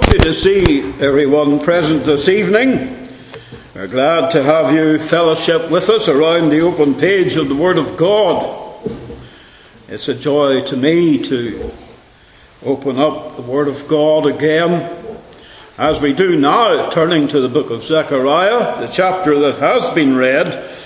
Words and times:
Lovely 0.00 0.18
to 0.18 0.34
see 0.34 0.80
everyone 1.00 1.60
present 1.60 2.04
this 2.04 2.26
evening. 2.28 3.08
We're 3.74 3.86
glad 3.86 4.30
to 4.30 4.42
have 4.42 4.72
you 4.74 4.98
fellowship 4.98 5.70
with 5.70 5.88
us 5.90 6.08
around 6.08 6.48
the 6.48 6.60
open 6.60 6.94
page 6.94 7.36
of 7.36 7.48
the 7.48 7.54
Word 7.54 7.76
of 7.76 7.96
God. 7.96 8.80
It's 9.88 10.08
a 10.08 10.14
joy 10.14 10.62
to 10.64 10.76
me 10.76 11.22
to 11.24 11.70
open 12.64 12.98
up 12.98 13.36
the 13.36 13.42
Word 13.42 13.68
of 13.68 13.86
God 13.88 14.26
again, 14.26 14.98
as 15.76 16.00
we 16.00 16.14
do 16.14 16.34
now, 16.34 16.88
turning 16.90 17.28
to 17.28 17.40
the 17.40 17.48
book 17.48 17.70
of 17.70 17.82
Zechariah, 17.82 18.80
the 18.80 18.88
chapter 18.88 19.38
that 19.40 19.58
has 19.58 19.90
been 19.90 20.16
read, 20.16 20.76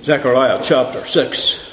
Zechariah 0.00 0.60
chapter 0.62 1.04
6. 1.04 1.67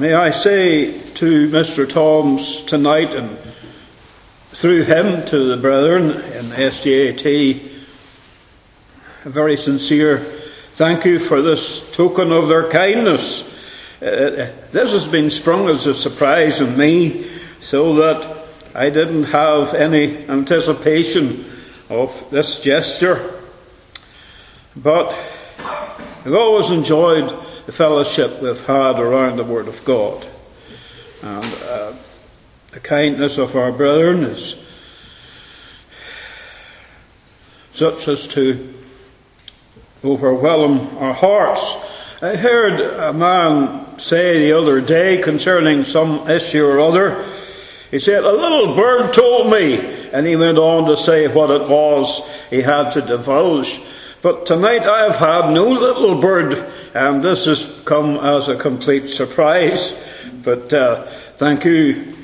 May 0.00 0.14
I 0.14 0.30
say 0.30 0.92
to 1.14 1.50
Mr. 1.50 1.88
Toms 1.88 2.62
tonight 2.62 3.12
and 3.12 3.36
through 4.50 4.84
him 4.84 5.26
to 5.26 5.48
the 5.48 5.56
brethren 5.56 6.10
in 6.10 6.52
SDAT 6.52 7.26
a 9.24 9.28
very 9.28 9.56
sincere 9.56 10.18
thank 10.18 11.04
you 11.04 11.18
for 11.18 11.42
this 11.42 11.90
token 11.90 12.30
of 12.30 12.46
their 12.46 12.70
kindness. 12.70 13.42
Uh, 14.00 14.52
this 14.70 14.92
has 14.92 15.08
been 15.08 15.30
sprung 15.30 15.68
as 15.68 15.84
a 15.84 15.94
surprise 15.96 16.60
on 16.60 16.78
me 16.78 17.28
so 17.60 17.94
that 17.94 18.46
I 18.76 18.90
didn't 18.90 19.24
have 19.24 19.74
any 19.74 20.28
anticipation 20.28 21.44
of 21.90 22.24
this 22.30 22.60
gesture. 22.60 23.42
But 24.76 25.08
I've 26.24 26.34
always 26.34 26.70
enjoyed 26.70 27.47
the 27.68 27.72
fellowship 27.72 28.40
we've 28.40 28.64
had 28.64 28.98
around 28.98 29.36
the 29.36 29.44
Word 29.44 29.68
of 29.68 29.84
God. 29.84 30.26
And 31.20 31.44
uh, 31.64 31.92
the 32.70 32.80
kindness 32.80 33.36
of 33.36 33.54
our 33.56 33.70
brethren 33.70 34.24
is 34.24 34.58
such 37.70 38.08
as 38.08 38.26
to 38.28 38.72
overwhelm 40.02 40.96
our 40.96 41.12
hearts. 41.12 41.60
I 42.22 42.36
heard 42.36 42.80
a 42.80 43.12
man 43.12 43.98
say 43.98 44.46
the 44.46 44.56
other 44.56 44.80
day 44.80 45.20
concerning 45.20 45.84
some 45.84 46.26
issue 46.26 46.64
or 46.64 46.80
other, 46.80 47.22
he 47.90 47.98
said, 47.98 48.24
A 48.24 48.32
little 48.32 48.76
bird 48.76 49.12
told 49.12 49.52
me, 49.52 49.76
and 50.10 50.26
he 50.26 50.36
went 50.36 50.56
on 50.56 50.88
to 50.88 50.96
say 50.96 51.28
what 51.28 51.50
it 51.50 51.68
was 51.68 52.26
he 52.48 52.62
had 52.62 52.92
to 52.92 53.02
divulge. 53.02 53.78
But 54.20 54.46
tonight 54.46 54.82
I 54.82 55.04
have 55.04 55.16
had 55.16 55.52
no 55.52 55.68
little 55.68 56.20
bird, 56.20 56.68
and 56.92 57.22
this 57.22 57.44
has 57.44 57.80
come 57.84 58.16
as 58.16 58.48
a 58.48 58.56
complete 58.56 59.06
surprise. 59.08 59.94
But 60.42 60.72
uh, 60.72 61.06
thank 61.36 61.64
you, 61.64 62.16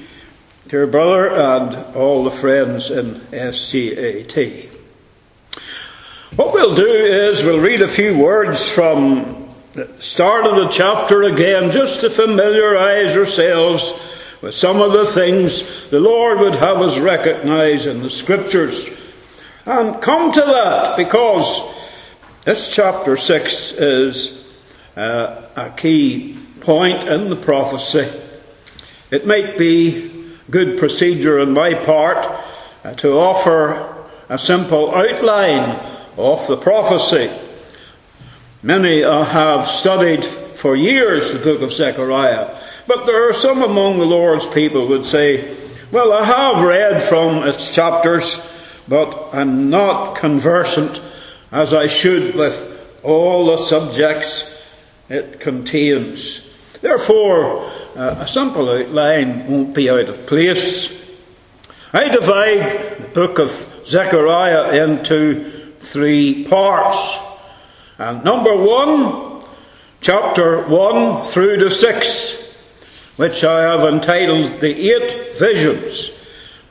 dear 0.66 0.88
brother, 0.88 1.30
and 1.30 1.94
all 1.94 2.24
the 2.24 2.32
friends 2.32 2.90
in 2.90 3.20
SCAT. 3.30 4.70
What 6.34 6.52
we'll 6.52 6.74
do 6.74 6.84
is 6.84 7.44
we'll 7.44 7.60
read 7.60 7.80
a 7.80 7.86
few 7.86 8.18
words 8.18 8.68
from 8.68 9.54
the 9.74 9.88
start 10.00 10.46
of 10.46 10.56
the 10.56 10.68
chapter 10.70 11.22
again, 11.22 11.70
just 11.70 12.00
to 12.00 12.10
familiarize 12.10 13.14
ourselves 13.14 13.92
with 14.42 14.52
some 14.52 14.80
of 14.80 14.92
the 14.92 15.06
things 15.06 15.88
the 15.90 16.00
Lord 16.00 16.40
would 16.40 16.56
have 16.56 16.78
us 16.78 16.98
recognize 16.98 17.86
in 17.86 18.02
the 18.02 18.10
Scriptures. 18.10 18.90
And 19.64 20.02
come 20.02 20.32
to 20.32 20.40
that 20.40 20.96
because 20.96 21.73
this 22.44 22.74
chapter 22.74 23.16
6 23.16 23.72
is 23.72 24.46
uh, 24.96 25.42
a 25.56 25.70
key 25.70 26.38
point 26.60 27.08
in 27.08 27.30
the 27.30 27.36
prophecy. 27.36 28.06
It 29.10 29.26
might 29.26 29.56
be 29.56 30.28
good 30.50 30.78
procedure 30.78 31.40
on 31.40 31.54
my 31.54 31.72
part 31.72 32.18
uh, 32.84 32.92
to 32.96 33.18
offer 33.18 34.06
a 34.28 34.36
simple 34.36 34.94
outline 34.94 35.80
of 36.18 36.46
the 36.46 36.58
prophecy. 36.58 37.32
Many 38.62 39.02
uh, 39.02 39.24
have 39.24 39.66
studied 39.66 40.22
for 40.22 40.76
years 40.76 41.32
the 41.32 41.38
book 41.38 41.62
of 41.62 41.72
Zechariah, 41.72 42.60
but 42.86 43.06
there 43.06 43.26
are 43.26 43.32
some 43.32 43.62
among 43.62 43.98
the 43.98 44.04
Lord's 44.04 44.46
people 44.46 44.82
who 44.82 44.88
would 44.88 45.06
say, 45.06 45.56
Well, 45.90 46.12
I 46.12 46.24
have 46.24 46.62
read 46.62 47.02
from 47.02 47.48
its 47.48 47.74
chapters, 47.74 48.46
but 48.86 49.30
I'm 49.32 49.70
not 49.70 50.16
conversant 50.16 51.00
as 51.54 51.72
I 51.72 51.86
should 51.86 52.34
with 52.34 52.98
all 53.04 53.46
the 53.46 53.56
subjects 53.56 54.60
it 55.08 55.38
contains. 55.38 56.52
Therefore, 56.80 57.70
uh, 57.94 58.16
a 58.18 58.26
simple 58.26 58.68
outline 58.68 59.46
won't 59.46 59.72
be 59.72 59.88
out 59.88 60.08
of 60.08 60.26
place. 60.26 61.16
I 61.92 62.08
divide 62.08 62.98
the 62.98 63.08
book 63.14 63.38
of 63.38 63.50
Zechariah 63.86 64.82
into 64.84 65.70
three 65.78 66.44
parts. 66.44 67.16
And 67.98 68.24
number 68.24 68.56
one, 68.56 69.44
chapter 70.00 70.60
1 70.66 71.22
through 71.22 71.58
to 71.58 71.70
6, 71.70 72.64
which 73.14 73.44
I 73.44 73.60
have 73.62 73.84
entitled 73.84 74.60
The 74.60 74.90
Eight 74.90 75.36
Visions. 75.36 76.10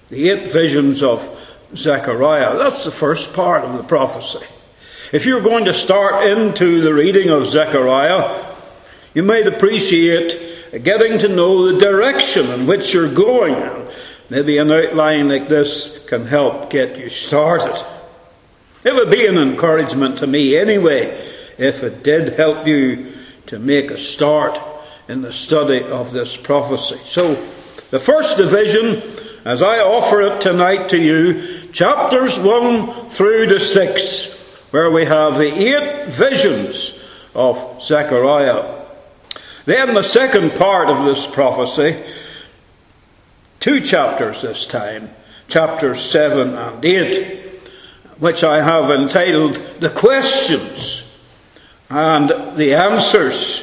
The 0.09 0.29
Eight 0.29 0.51
Visions 0.51 1.01
of 1.01 1.25
Zechariah. 1.73 2.57
That's 2.57 2.83
the 2.83 2.91
first 2.91 3.33
part 3.33 3.63
of 3.63 3.77
the 3.77 3.83
prophecy. 3.83 4.45
If 5.13 5.27
you're 5.27 5.41
going 5.41 5.65
to 5.65 5.75
start 5.75 6.27
into 6.27 6.81
the 6.81 6.91
reading 6.91 7.29
of 7.29 7.45
Zechariah, 7.45 8.45
you 9.13 9.21
might 9.21 9.45
appreciate 9.45 10.81
getting 10.81 11.19
to 11.19 11.27
know 11.27 11.71
the 11.71 11.79
direction 11.79 12.47
in 12.47 12.65
which 12.65 12.95
you're 12.95 13.13
going. 13.13 13.87
Maybe 14.31 14.57
an 14.57 14.71
outline 14.71 15.29
like 15.29 15.49
this 15.49 16.03
can 16.09 16.25
help 16.25 16.71
get 16.71 16.97
you 16.97 17.09
started. 17.09 17.79
It 18.83 18.95
would 18.95 19.11
be 19.11 19.27
an 19.27 19.37
encouragement 19.37 20.17
to 20.17 20.25
me 20.25 20.57
anyway 20.57 21.31
if 21.59 21.83
it 21.83 22.03
did 22.03 22.33
help 22.33 22.65
you 22.65 23.13
to 23.45 23.59
make 23.59 23.91
a 23.91 23.99
start 23.99 24.59
in 25.07 25.21
the 25.21 25.31
study 25.31 25.83
of 25.83 26.11
this 26.11 26.35
prophecy. 26.35 26.97
So, 27.05 27.35
the 27.91 27.99
first 27.99 28.37
division, 28.37 29.03
as 29.45 29.61
I 29.61 29.77
offer 29.77 30.23
it 30.23 30.41
tonight 30.41 30.89
to 30.89 30.97
you, 30.97 31.67
chapters 31.71 32.39
1 32.39 33.09
through 33.09 33.49
to 33.49 33.59
6 33.59 34.42
where 34.73 34.89
we 34.89 35.05
have 35.05 35.37
the 35.37 35.53
eight 35.53 36.07
visions 36.07 36.99
of 37.35 37.79
Zechariah. 37.79 38.87
Then 39.65 39.93
the 39.93 40.01
second 40.01 40.55
part 40.55 40.89
of 40.89 41.05
this 41.05 41.27
prophecy, 41.27 42.01
two 43.59 43.81
chapters 43.81 44.41
this 44.41 44.65
time, 44.65 45.11
chapters 45.47 46.01
7 46.01 46.55
and 46.57 46.83
8, 46.83 47.37
which 48.17 48.43
I 48.43 48.63
have 48.63 48.89
entitled 48.89 49.57
The 49.79 49.91
Questions 49.91 51.07
and 51.91 52.57
the 52.57 52.73
Answers 52.73 53.59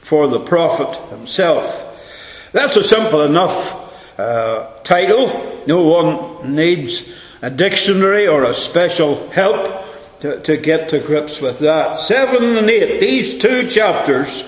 for 0.00 0.26
the 0.26 0.40
Prophet 0.40 1.10
himself. 1.10 2.50
That's 2.50 2.74
a 2.74 2.82
simple 2.82 3.22
enough 3.22 4.18
uh, 4.18 4.80
title. 4.82 5.62
No 5.68 5.84
one 5.84 6.56
needs 6.56 7.16
a 7.40 7.50
dictionary 7.50 8.26
or 8.26 8.42
a 8.42 8.52
special 8.52 9.30
help 9.30 9.79
to, 10.20 10.40
to 10.40 10.56
get 10.56 10.88
to 10.90 11.00
grips 11.00 11.40
with 11.40 11.58
that. 11.60 11.98
Seven 11.98 12.56
and 12.56 12.68
eight, 12.70 13.00
these 13.00 13.38
two 13.38 13.66
chapters 13.66 14.44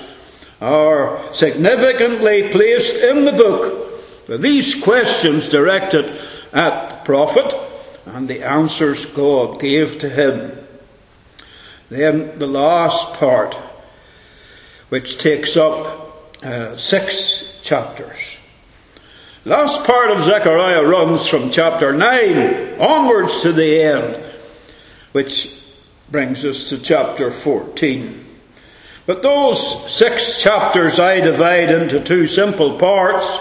are 0.60 1.20
significantly 1.32 2.50
placed 2.50 3.02
in 3.02 3.24
the 3.24 3.32
book 3.32 3.82
these 4.26 4.82
questions 4.82 5.48
directed 5.48 6.06
at 6.52 6.88
the 6.88 7.04
prophet 7.04 7.54
and 8.06 8.28
the 8.28 8.42
answers 8.42 9.06
God 9.06 9.60
gave 9.60 9.98
to 10.00 10.08
him. 10.08 10.58
Then 11.88 12.38
the 12.38 12.46
last 12.46 13.14
part, 13.14 13.54
which 14.88 15.18
takes 15.18 15.56
up 15.56 16.42
uh, 16.42 16.76
six 16.76 17.60
chapters. 17.62 18.38
Last 19.44 19.84
part 19.84 20.10
of 20.10 20.22
Zechariah 20.22 20.84
runs 20.84 21.26
from 21.26 21.50
chapter 21.50 21.92
9 21.92 22.80
onwards 22.80 23.42
to 23.42 23.52
the 23.52 23.82
end, 23.82 24.16
which 25.12 25.61
brings 26.12 26.44
us 26.44 26.68
to 26.68 26.78
chapter 26.78 27.30
14. 27.30 28.22
But 29.06 29.22
those 29.22 29.90
six 29.90 30.42
chapters 30.42 31.00
I 31.00 31.20
divide 31.20 31.70
into 31.70 32.04
two 32.04 32.26
simple 32.26 32.78
parts, 32.78 33.40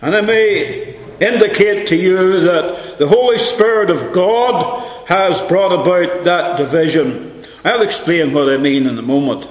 and 0.00 0.14
I 0.14 0.20
may 0.20 0.96
indicate 1.20 1.88
to 1.88 1.96
you 1.96 2.40
that 2.42 2.98
the 2.98 3.08
Holy 3.08 3.38
Spirit 3.38 3.90
of 3.90 4.12
God 4.12 5.08
has 5.08 5.42
brought 5.42 5.72
about 5.72 6.22
that 6.24 6.58
division. 6.58 7.44
I'll 7.64 7.82
explain 7.82 8.32
what 8.32 8.48
I 8.48 8.56
mean 8.56 8.86
in 8.86 8.96
a 8.96 9.02
moment. 9.02 9.48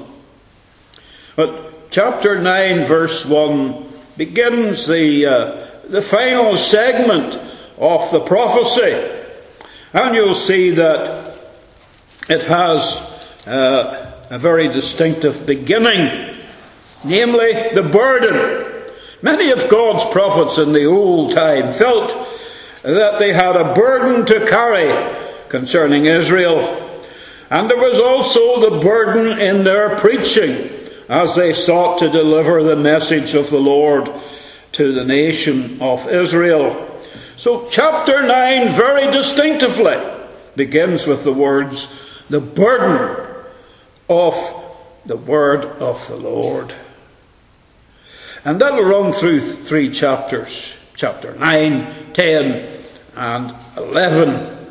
But 1.36 1.92
chapter 1.92 2.40
9, 2.40 2.84
verse 2.84 3.26
1 3.26 3.86
begins 4.16 4.88
the, 4.88 5.26
uh, 5.26 5.68
the 5.90 6.02
final 6.02 6.56
segment 6.56 7.36
of 7.78 8.10
the 8.12 8.22
prophecy. 8.22 9.20
And 9.92 10.16
you'll 10.16 10.34
see 10.34 10.70
that 10.72 11.23
it 12.30 12.44
has 12.44 12.98
uh, 13.48 14.14
a 14.30 14.40
very 14.40 14.68
distinctive 14.68 15.46
beginning, 15.46 16.38
namely 17.04 17.70
the 17.74 17.84
burden. 17.84 18.92
Many 19.22 19.52
of 19.52 19.70
God's 19.70 20.06
prophets 20.12 20.58
in 20.58 20.74
the 20.74 20.86
old 20.86 21.34
time 21.34 21.74
felt 21.74 22.10
that 22.84 23.20
they 23.20 23.34
had 23.34 23.56
a 23.56 23.74
burden 23.74 24.26
to 24.26 24.46
carry 24.46 25.16
concerning 25.50 26.06
Israel. 26.06 26.80
And 27.50 27.70
there 27.70 27.78
was 27.78 28.00
also 28.00 28.70
the 28.70 28.80
burden 28.80 29.38
in 29.40 29.64
their 29.64 29.96
preaching 29.98 30.70
as 31.10 31.36
they 31.36 31.54
sought 31.54 32.00
to 32.00 32.10
deliver 32.10 32.64
the 32.64 32.76
message 32.76 33.34
of 33.34 33.50
the 33.50 33.60
Lord 33.60 34.10
to 34.74 34.92
the 34.92 35.06
nation 35.06 35.82
of 35.82 36.08
Israel. 36.08 36.90
So, 37.38 37.68
chapter 37.70 38.24
9 38.24 38.70
very 38.70 39.12
distinctively 39.12 39.98
begins 40.56 41.06
with 41.06 41.24
the 41.24 41.34
words, 41.34 42.00
the 42.34 42.42
burden 42.42 43.46
of 44.10 44.34
the 45.06 45.16
word 45.16 45.66
of 45.66 46.08
the 46.08 46.16
Lord. 46.16 46.74
And 48.44 48.60
that'll 48.60 48.82
run 48.82 49.12
through 49.12 49.40
three 49.40 49.92
chapters 49.92 50.76
chapter 50.96 51.36
9, 51.36 52.14
10, 52.14 52.70
and 53.16 53.56
11. 53.78 54.68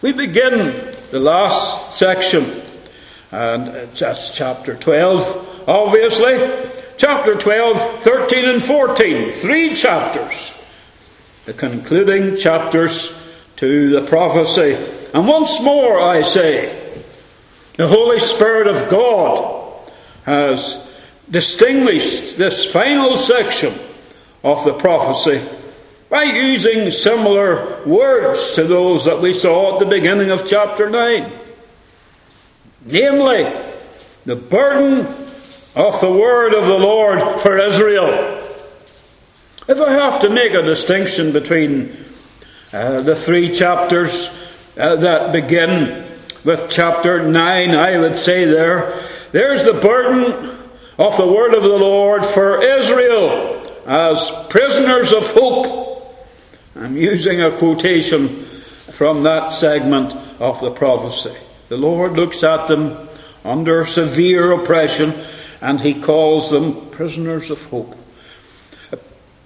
We 0.00 0.12
begin 0.12 0.94
the 1.10 1.18
last 1.18 1.96
section, 1.96 2.62
and 3.32 3.66
that's 3.90 4.36
chapter 4.36 4.76
12, 4.76 5.64
obviously. 5.66 6.38
Chapter 6.98 7.34
12, 7.34 7.98
13, 8.04 8.44
and 8.44 8.62
14. 8.62 9.32
Three 9.32 9.74
chapters. 9.74 10.56
The 11.46 11.52
concluding 11.52 12.36
chapters 12.36 13.20
to 13.56 13.90
the 13.90 14.06
prophecy. 14.06 14.74
And 15.12 15.26
once 15.26 15.60
more 15.60 16.00
I 16.00 16.22
say, 16.22 16.78
the 17.76 17.88
Holy 17.88 18.20
Spirit 18.20 18.66
of 18.66 18.90
God 18.90 19.90
has 20.24 20.88
distinguished 21.30 22.36
this 22.36 22.70
final 22.70 23.16
section 23.16 23.72
of 24.44 24.64
the 24.64 24.74
prophecy 24.74 25.46
by 26.10 26.24
using 26.24 26.90
similar 26.90 27.82
words 27.86 28.54
to 28.54 28.64
those 28.64 29.06
that 29.06 29.20
we 29.20 29.32
saw 29.32 29.74
at 29.74 29.80
the 29.80 29.86
beginning 29.86 30.30
of 30.30 30.46
chapter 30.46 30.90
9. 30.90 31.32
Namely, 32.84 33.50
the 34.26 34.36
burden 34.36 35.06
of 35.74 36.00
the 36.00 36.12
word 36.12 36.52
of 36.52 36.66
the 36.66 36.74
Lord 36.74 37.40
for 37.40 37.58
Israel. 37.58 38.10
If 39.66 39.80
I 39.80 39.92
have 39.92 40.20
to 40.20 40.28
make 40.28 40.52
a 40.52 40.62
distinction 40.62 41.32
between 41.32 41.96
uh, 42.72 43.00
the 43.00 43.16
three 43.16 43.52
chapters 43.52 44.28
uh, 44.76 44.96
that 44.96 45.32
begin 45.32 46.11
with 46.44 46.68
chapter 46.70 47.22
9, 47.22 47.70
I 47.70 47.98
would 47.98 48.18
say 48.18 48.44
there, 48.44 49.06
there's 49.32 49.64
the 49.64 49.74
burden 49.74 50.58
of 50.98 51.16
the 51.16 51.26
word 51.26 51.54
of 51.54 51.62
the 51.62 51.68
Lord 51.68 52.24
for 52.24 52.62
Israel 52.62 53.58
as 53.86 54.30
prisoners 54.48 55.12
of 55.12 55.26
hope. 55.32 56.16
I'm 56.76 56.96
using 56.96 57.40
a 57.40 57.56
quotation 57.56 58.44
from 58.44 59.22
that 59.22 59.52
segment 59.52 60.14
of 60.40 60.60
the 60.60 60.70
prophecy. 60.70 61.36
The 61.68 61.76
Lord 61.76 62.12
looks 62.12 62.42
at 62.42 62.66
them 62.66 63.08
under 63.44 63.84
severe 63.86 64.52
oppression 64.52 65.14
and 65.60 65.80
he 65.80 65.94
calls 66.00 66.50
them 66.50 66.90
prisoners 66.90 67.50
of 67.50 67.64
hope. 67.66 67.96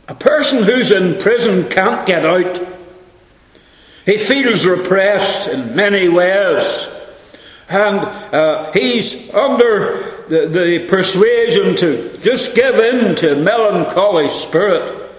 A 0.08 0.14
person 0.14 0.62
who's 0.62 0.90
in 0.90 1.18
prison 1.18 1.68
can't 1.68 2.06
get 2.06 2.24
out. 2.24 2.75
He 4.06 4.18
feels 4.18 4.64
repressed 4.64 5.48
in 5.48 5.76
many 5.76 6.08
ways. 6.08 6.92
And 7.68 7.98
uh, 7.98 8.72
he's 8.72 9.34
under 9.34 10.24
the, 10.28 10.46
the 10.46 10.86
persuasion 10.88 11.74
to 11.76 12.16
just 12.18 12.54
give 12.54 12.76
in 12.76 13.16
to 13.16 13.34
melancholy 13.34 14.28
spirit. 14.28 15.10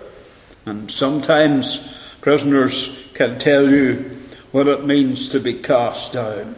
And 0.66 0.90
sometimes 0.90 1.96
prisoners 2.22 3.12
can 3.14 3.38
tell 3.40 3.70
you 3.70 4.18
what 4.52 4.68
it 4.68 4.86
means 4.86 5.30
to 5.30 5.40
be 5.42 5.54
cast 5.54 6.14
down. 6.14 6.56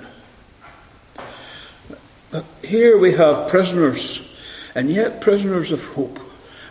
But 2.29 2.45
here 2.63 2.97
we 2.97 3.13
have 3.13 3.49
prisoners, 3.49 4.31
and 4.75 4.91
yet 4.91 5.19
prisoners 5.19 5.71
of 5.71 5.83
hope. 5.83 6.19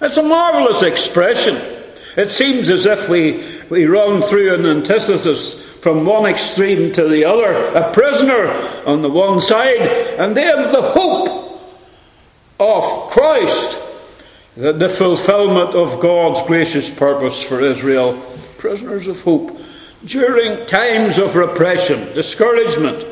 It's 0.01 0.17
a 0.17 0.23
marvellous 0.23 0.83
expression. 0.83 1.57
It 2.17 2.31
seems 2.31 2.69
as 2.69 2.87
if 2.87 3.09
we, 3.09 3.58
we 3.71 3.87
run 3.87 4.23
through 4.23 4.55
an 4.55 4.67
antithesis 4.67 5.63
from 5.79 6.05
one 6.05 6.27
extreme 6.27 6.93
to 6.93 7.09
the 7.09 7.25
other. 7.25 7.53
A 7.75 7.93
prisoner 7.93 8.49
on 8.87 9.03
the 9.03 9.09
one 9.09 9.41
side, 9.41 9.81
and 10.19 10.37
then 10.37 10.73
the 10.73 10.83
hope 10.83 11.61
of 12.59 13.11
Christ, 13.11 13.79
the, 14.57 14.89
fulfillment 14.89 15.75
of 15.75 16.01
God's 16.01 16.43
gracious 16.47 16.91
purpose 16.91 17.43
for 17.43 17.61
Israel. 17.61 18.21
Prisoners 18.59 19.07
of 19.07 19.21
hope. 19.23 19.57
During 20.05 20.67
times 20.67 21.19
of 21.19 21.37
repression, 21.37 22.13
discouragement, 22.15 23.05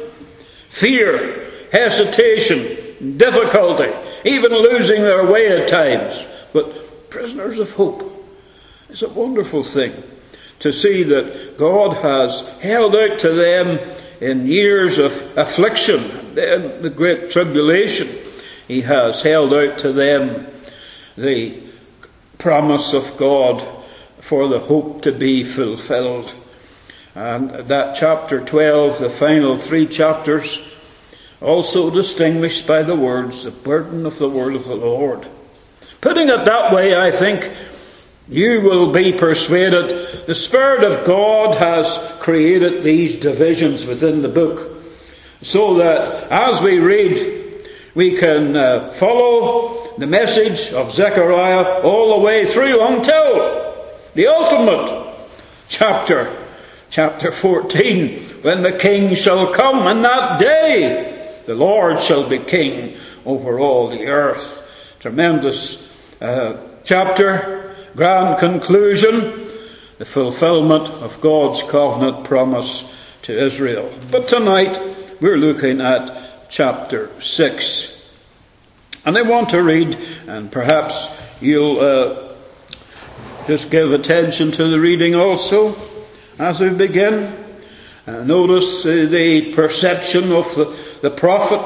fear, 0.69 1.51
hesitation, 1.73 3.17
difficulty, 3.17 3.93
even 4.25 4.53
losing 4.53 5.03
their 5.03 5.31
way 5.31 5.61
at 5.61 5.69
times 5.69 6.25
but 6.57 7.11
prisoners 7.11 7.59
of 7.59 7.71
hope. 7.75 8.13
It's 8.89 9.03
a 9.03 9.11
wonderful 9.11 9.63
thing 9.63 9.93
to 10.61 10.73
see 10.73 11.03
that 11.03 11.57
God 11.59 11.97
has 11.99 12.41
held 12.61 12.95
out 12.95 13.19
to 13.21 13.31
them 13.31 13.79
in 14.21 14.47
years 14.47 14.99
of 14.99 15.37
affliction, 15.37 16.35
then 16.35 16.83
the 16.83 16.91
great 16.91 17.31
tribulation. 17.31 18.09
He 18.67 18.81
has 18.83 19.23
held 19.23 19.53
out 19.53 19.79
to 19.79 19.93
them 19.93 20.47
the 21.17 21.63
promise 22.39 22.93
of 22.93 23.17
God 23.17 23.67
for 24.19 24.49
the 24.49 24.61
hope 24.61 25.03
to 25.03 25.13
be 25.13 25.43
fulfilled. 25.43 26.33
And 27.15 27.69
that 27.69 27.95
chapter 27.95 28.45
12, 28.45 28.99
the 28.99 29.11
final 29.11 29.57
three 29.57 29.87
chapters, 29.87 30.73
also 31.41 31.91
distinguished 31.91 32.67
by 32.67 32.83
the 32.83 32.97
words, 32.97 33.45
the 33.45 33.51
burden 33.51 34.05
of 34.05 34.19
the 34.19 34.29
word 34.29 34.55
of 34.55 34.65
the 34.65 34.75
Lord. 34.75 35.27
Putting 36.01 36.29
it 36.29 36.45
that 36.45 36.73
way, 36.75 36.97
I 36.97 37.11
think 37.11 37.51
you 38.29 38.61
will 38.61 38.93
be 38.93 39.13
persuaded 39.13 40.27
the 40.27 40.35
Spirit 40.35 40.83
of 40.83 41.07
God 41.07 41.55
has 41.57 41.97
created 42.21 42.83
these 42.83 43.17
divisions 43.17 43.87
within 43.87 44.23
the 44.23 44.29
book 44.29 44.83
so 45.41 45.75
that 45.75 46.31
as 46.33 46.61
we 46.61 46.79
read, 46.79 47.69
we 47.95 48.19
can 48.19 48.57
uh, 48.57 48.91
follow 48.93 49.95
the 49.97 50.07
message 50.07 50.73
of 50.73 50.93
Zechariah 50.93 51.83
all 51.83 52.19
the 52.19 52.25
way 52.25 52.45
through 52.45 52.85
until 52.85 53.87
the 54.15 54.27
ultimate 54.27 55.15
chapter, 55.69 56.35
chapter 56.91 57.31
14, 57.31 58.19
when 58.43 58.63
the 58.63 58.77
king 58.77 59.15
shall 59.15 59.53
come, 59.53 59.87
and 59.87 60.05
that 60.05 60.41
day 60.41 61.43
the 61.47 61.55
Lord 61.55 62.01
shall 62.01 62.29
be 62.29 62.39
king 62.39 62.99
over 63.25 63.59
all 63.61 63.89
the 63.89 64.07
earth. 64.07 64.69
Tremendous 64.99 66.21
uh, 66.21 66.61
chapter, 66.83 67.66
grand 67.97 68.39
conclusion, 68.39 69.49
the 69.97 70.05
fulfillment 70.05 70.87
of 71.03 71.19
God's 71.23 71.63
covenant 71.63 72.25
promise 72.25 72.95
to 73.23 73.43
Israel. 73.43 73.91
But 74.11 74.29
tonight 74.29 74.79
we're 75.19 75.39
looking 75.39 75.81
at 75.81 76.51
chapter 76.51 77.11
6. 77.19 77.93
And 79.07 79.17
I 79.17 79.23
want 79.23 79.49
to 79.51 79.63
read, 79.63 79.97
and 80.27 80.53
perhaps 80.53 81.09
you'll 81.41 81.81
uh, 81.81 82.35
just 83.47 83.71
give 83.71 83.93
attention 83.93 84.53
to 84.53 84.69
the 84.69 84.79
reading 84.79 85.15
also 85.15 85.75
as 86.39 86.61
we 86.61 86.69
begin. 86.69 87.35
Uh, 88.07 88.23
notice 88.25 88.85
uh, 88.85 89.07
the 89.09 89.55
perception 89.55 90.33
of 90.33 90.55
the, 90.55 90.77
the 91.01 91.11
prophet 91.11 91.63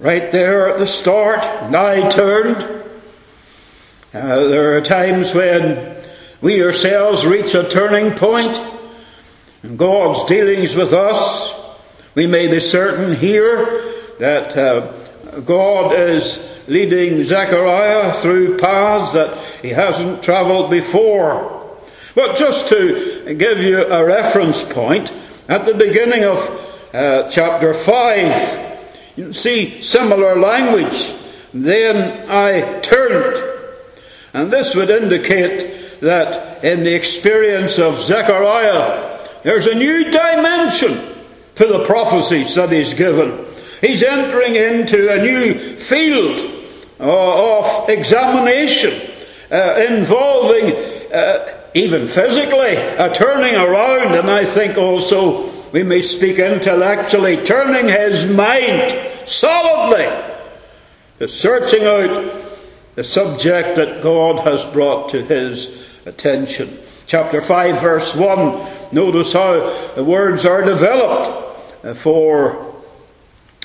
right 0.00 0.32
there 0.32 0.70
at 0.70 0.78
the 0.78 0.86
start. 0.86 1.40
And 1.40 1.76
I 1.76 2.08
turned 2.08 2.73
uh, 4.14 4.44
there 4.44 4.76
are 4.76 4.80
times 4.80 5.34
when 5.34 5.96
we 6.40 6.62
ourselves 6.62 7.26
reach 7.26 7.52
a 7.56 7.68
turning 7.68 8.16
point 8.16 8.56
in 9.64 9.76
God's 9.76 10.24
dealings 10.26 10.76
with 10.76 10.92
us. 10.92 11.52
We 12.14 12.28
may 12.28 12.46
be 12.46 12.60
certain 12.60 13.16
here 13.16 13.92
that 14.20 14.56
uh, 14.56 14.92
God 15.40 15.98
is 15.98 16.62
leading 16.68 17.24
Zechariah 17.24 18.12
through 18.12 18.58
paths 18.58 19.12
that 19.14 19.36
he 19.62 19.70
hasn't 19.70 20.22
travelled 20.22 20.70
before. 20.70 21.76
But 22.14 22.36
just 22.36 22.68
to 22.68 23.34
give 23.34 23.58
you 23.58 23.84
a 23.84 24.04
reference 24.04 24.62
point, 24.62 25.12
at 25.48 25.66
the 25.66 25.74
beginning 25.74 26.22
of 26.22 26.38
uh, 26.94 27.28
chapter 27.28 27.74
5, 27.74 28.78
you 29.16 29.32
see 29.32 29.82
similar 29.82 30.38
language. 30.38 31.12
Then 31.52 32.30
I 32.30 32.78
turned 32.78 33.53
and 34.34 34.52
this 34.52 34.74
would 34.74 34.90
indicate 34.90 36.00
that 36.00 36.62
in 36.64 36.82
the 36.82 36.92
experience 36.92 37.78
of 37.78 38.00
Zechariah, 38.00 39.18
there's 39.44 39.68
a 39.68 39.74
new 39.74 40.10
dimension 40.10 40.98
to 41.54 41.66
the 41.66 41.84
prophecies 41.84 42.54
that 42.56 42.72
he's 42.72 42.94
given. 42.94 43.46
He's 43.80 44.02
entering 44.02 44.56
into 44.56 45.08
a 45.10 45.22
new 45.22 45.76
field 45.76 46.40
uh, 46.98 47.58
of 47.58 47.88
examination 47.88 48.92
uh, 49.52 49.76
involving 49.88 50.72
uh, 51.12 51.60
even 51.74 52.08
physically 52.08 52.74
a 52.74 53.12
turning 53.14 53.54
around, 53.54 54.14
and 54.14 54.28
I 54.28 54.44
think 54.44 54.76
also 54.76 55.48
we 55.70 55.84
may 55.84 56.02
speak 56.02 56.38
intellectually, 56.38 57.44
turning 57.44 57.88
his 57.88 58.28
mind 58.28 59.28
solidly 59.28 60.08
to 61.18 61.28
searching 61.28 61.84
out 61.84 62.53
the 62.94 63.04
subject 63.04 63.76
that 63.76 64.02
God 64.02 64.40
has 64.40 64.64
brought 64.64 65.08
to 65.10 65.22
his 65.22 65.86
attention. 66.06 66.68
Chapter 67.06 67.40
5, 67.40 67.80
verse 67.80 68.14
1, 68.14 68.92
notice 68.92 69.32
how 69.32 69.92
the 69.94 70.04
words 70.04 70.46
are 70.46 70.62
developed 70.62 71.84
uh, 71.84 71.94
for 71.94 72.74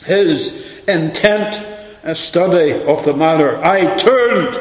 his 0.06 0.68
intent 0.88 1.66
a 2.04 2.16
study 2.16 2.72
of 2.72 3.06
the 3.06 3.14
matter. 3.14 3.64
I 3.64 3.96
turned. 3.98 4.58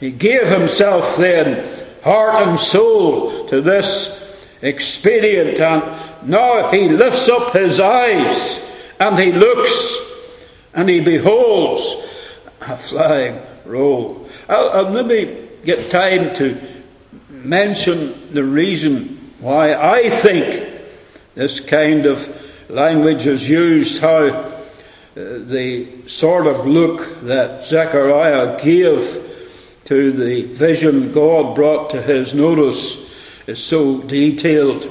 He 0.00 0.10
gave 0.10 0.48
himself 0.48 1.16
then, 1.16 1.66
heart 2.02 2.46
and 2.46 2.58
soul, 2.58 3.48
to 3.48 3.60
this 3.60 4.20
expedient, 4.60 5.60
and 5.60 6.28
now 6.28 6.70
he 6.70 6.88
lifts 6.88 7.28
up 7.28 7.52
his 7.52 7.80
eyes 7.80 8.60
and 8.98 9.18
he 9.18 9.32
looks 9.32 9.96
and 10.72 10.88
he 10.88 11.00
beholds 11.00 11.94
a 12.60 12.76
flying 12.76 13.40
roll. 13.64 14.28
I'll, 14.48 14.68
I'll 14.70 15.04
maybe 15.04 15.48
get 15.64 15.90
time 15.90 16.34
to 16.34 16.60
mention 17.28 18.32
the 18.32 18.44
reason 18.44 19.32
why 19.40 19.74
I 19.74 20.10
think 20.10 20.70
this 21.34 21.60
kind 21.60 22.06
of 22.06 22.42
language 22.70 23.26
is 23.26 23.48
used, 23.48 24.00
how 24.00 24.26
uh, 24.26 24.52
the 25.14 26.06
sort 26.06 26.46
of 26.46 26.66
look 26.66 27.22
that 27.22 27.64
Zechariah 27.64 28.62
gave 28.62 29.20
to 29.84 30.12
the 30.12 30.44
vision 30.44 31.12
God 31.12 31.54
brought 31.54 31.90
to 31.90 32.00
his 32.00 32.34
notice 32.34 33.12
is 33.46 33.62
so 33.62 34.00
detailed. 34.02 34.90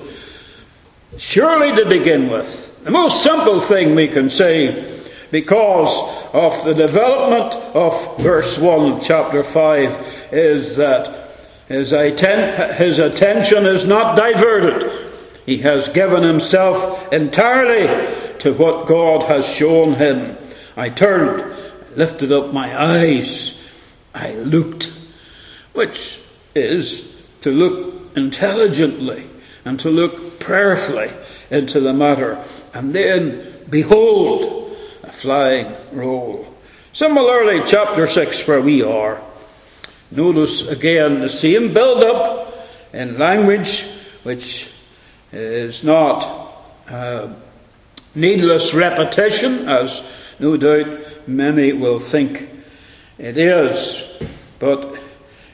Surely, 1.18 1.76
to 1.76 1.90
begin 1.90 2.30
with, 2.30 2.84
the 2.84 2.92
most 2.92 3.24
simple 3.24 3.60
thing 3.60 3.96
we 3.96 4.08
can 4.08 4.30
say, 4.30 5.00
because 5.32 5.90
of 6.34 6.66
the 6.66 6.74
development 6.74 7.54
of 7.76 8.18
verse 8.18 8.58
1 8.58 9.02
chapter 9.02 9.44
5, 9.44 10.30
is 10.32 10.78
that 10.78 11.30
his, 11.68 11.94
atten- 11.94 12.76
his 12.76 12.98
attention 12.98 13.66
is 13.68 13.88
not 13.88 14.18
diverted. 14.18 14.92
He 15.46 15.60
has 15.60 15.90
given 15.90 16.24
himself 16.24 17.14
entirely 17.14 17.88
to 18.40 18.54
what 18.54 18.88
God 18.88 19.24
has 19.24 19.48
shown 19.48 19.94
him. 19.94 20.36
I 20.76 20.90
turned, 20.90 21.56
lifted 21.96 22.32
up 22.32 22.52
my 22.52 22.82
eyes, 22.84 23.60
I 24.16 24.34
looked, 24.34 24.92
which 25.74 26.20
is 26.56 27.24
to 27.42 27.52
look 27.52 28.18
intelligently 28.18 29.30
and 29.66 29.80
to 29.80 29.90
look 29.90 30.40
prayerfully 30.40 31.12
into 31.50 31.80
the 31.80 31.94
matter. 31.94 32.44
And 32.74 32.94
then, 32.94 33.54
behold, 33.70 34.63
flying 35.14 35.76
roll. 35.92 36.48
Similarly, 36.92 37.64
chapter 37.66 38.06
6, 38.08 38.48
where 38.48 38.62
we 38.62 38.84
are, 38.84 39.22
notice 40.12 40.68
again 40.68 41.22
the 41.22 41.30
same 41.30 41.74
build 41.74 42.04
up 42.04 42.70
in 42.94 43.18
language 43.18 43.84
which 44.24 44.70
is 45.32 45.84
not 45.84 46.56
uh, 46.90 47.34
needless 48.16 48.74
repetition, 48.74 49.68
as 49.68 50.06
no 50.40 50.58
doubt 50.58 51.28
many 51.28 51.74
will 51.74 52.00
think 52.00 52.50
it 53.18 53.38
is, 53.38 54.04
but 54.60 54.96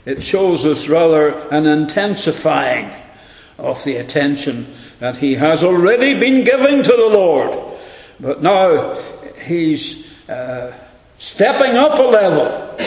it 0.06 0.22
shows 0.22 0.66
us 0.66 0.88
rather 0.88 1.30
an 1.50 1.66
intensifying 1.66 2.92
of 3.58 3.84
the 3.84 3.98
attention 3.98 4.74
that 5.00 5.18
he 5.18 5.36
has 5.36 5.64
already 5.64 6.20
been 6.20 6.44
giving 6.44 6.84
to 6.84 6.92
the 6.92 7.10
Lord. 7.12 7.78
But 8.20 8.42
now 8.42 9.00
he's 9.50 10.30
uh, 10.30 10.74
stepping 11.18 11.76
up 11.76 12.00
a 12.00 12.04
level. 12.04 12.78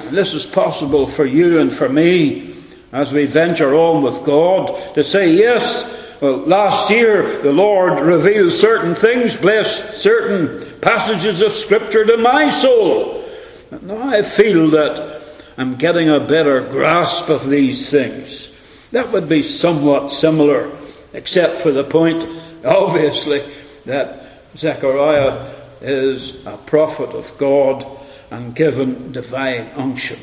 And 0.00 0.16
this 0.16 0.34
is 0.34 0.44
possible 0.44 1.06
for 1.06 1.24
you 1.24 1.60
and 1.60 1.72
for 1.72 1.88
me 1.88 2.54
as 2.92 3.12
we 3.12 3.26
venture 3.26 3.74
on 3.74 4.02
with 4.02 4.24
God 4.24 4.94
to 4.94 5.04
say, 5.04 5.32
yes, 5.32 6.18
well, 6.20 6.38
last 6.38 6.90
year 6.90 7.40
the 7.40 7.52
Lord 7.52 8.00
revealed 8.00 8.52
certain 8.52 8.94
things, 8.94 9.36
blessed 9.36 10.00
certain 10.00 10.80
passages 10.80 11.40
of 11.40 11.52
Scripture 11.52 12.04
to 12.04 12.16
my 12.16 12.50
soul. 12.50 13.24
And 13.70 13.84
now 13.84 14.10
I 14.10 14.22
feel 14.22 14.68
that 14.70 15.20
I'm 15.56 15.76
getting 15.76 16.10
a 16.10 16.20
better 16.20 16.62
grasp 16.62 17.28
of 17.28 17.48
these 17.48 17.90
things. 17.90 18.52
That 18.90 19.12
would 19.12 19.28
be 19.28 19.42
somewhat 19.42 20.10
similar, 20.10 20.76
except 21.12 21.56
for 21.56 21.70
the 21.70 21.84
point, 21.84 22.26
obviously, 22.64 23.42
that 23.84 24.26
Zechariah 24.56 25.59
is 25.80 26.44
a 26.46 26.56
prophet 26.56 27.10
of 27.10 27.36
God 27.38 27.86
and 28.30 28.54
given 28.54 29.12
divine 29.12 29.70
unction. 29.76 30.18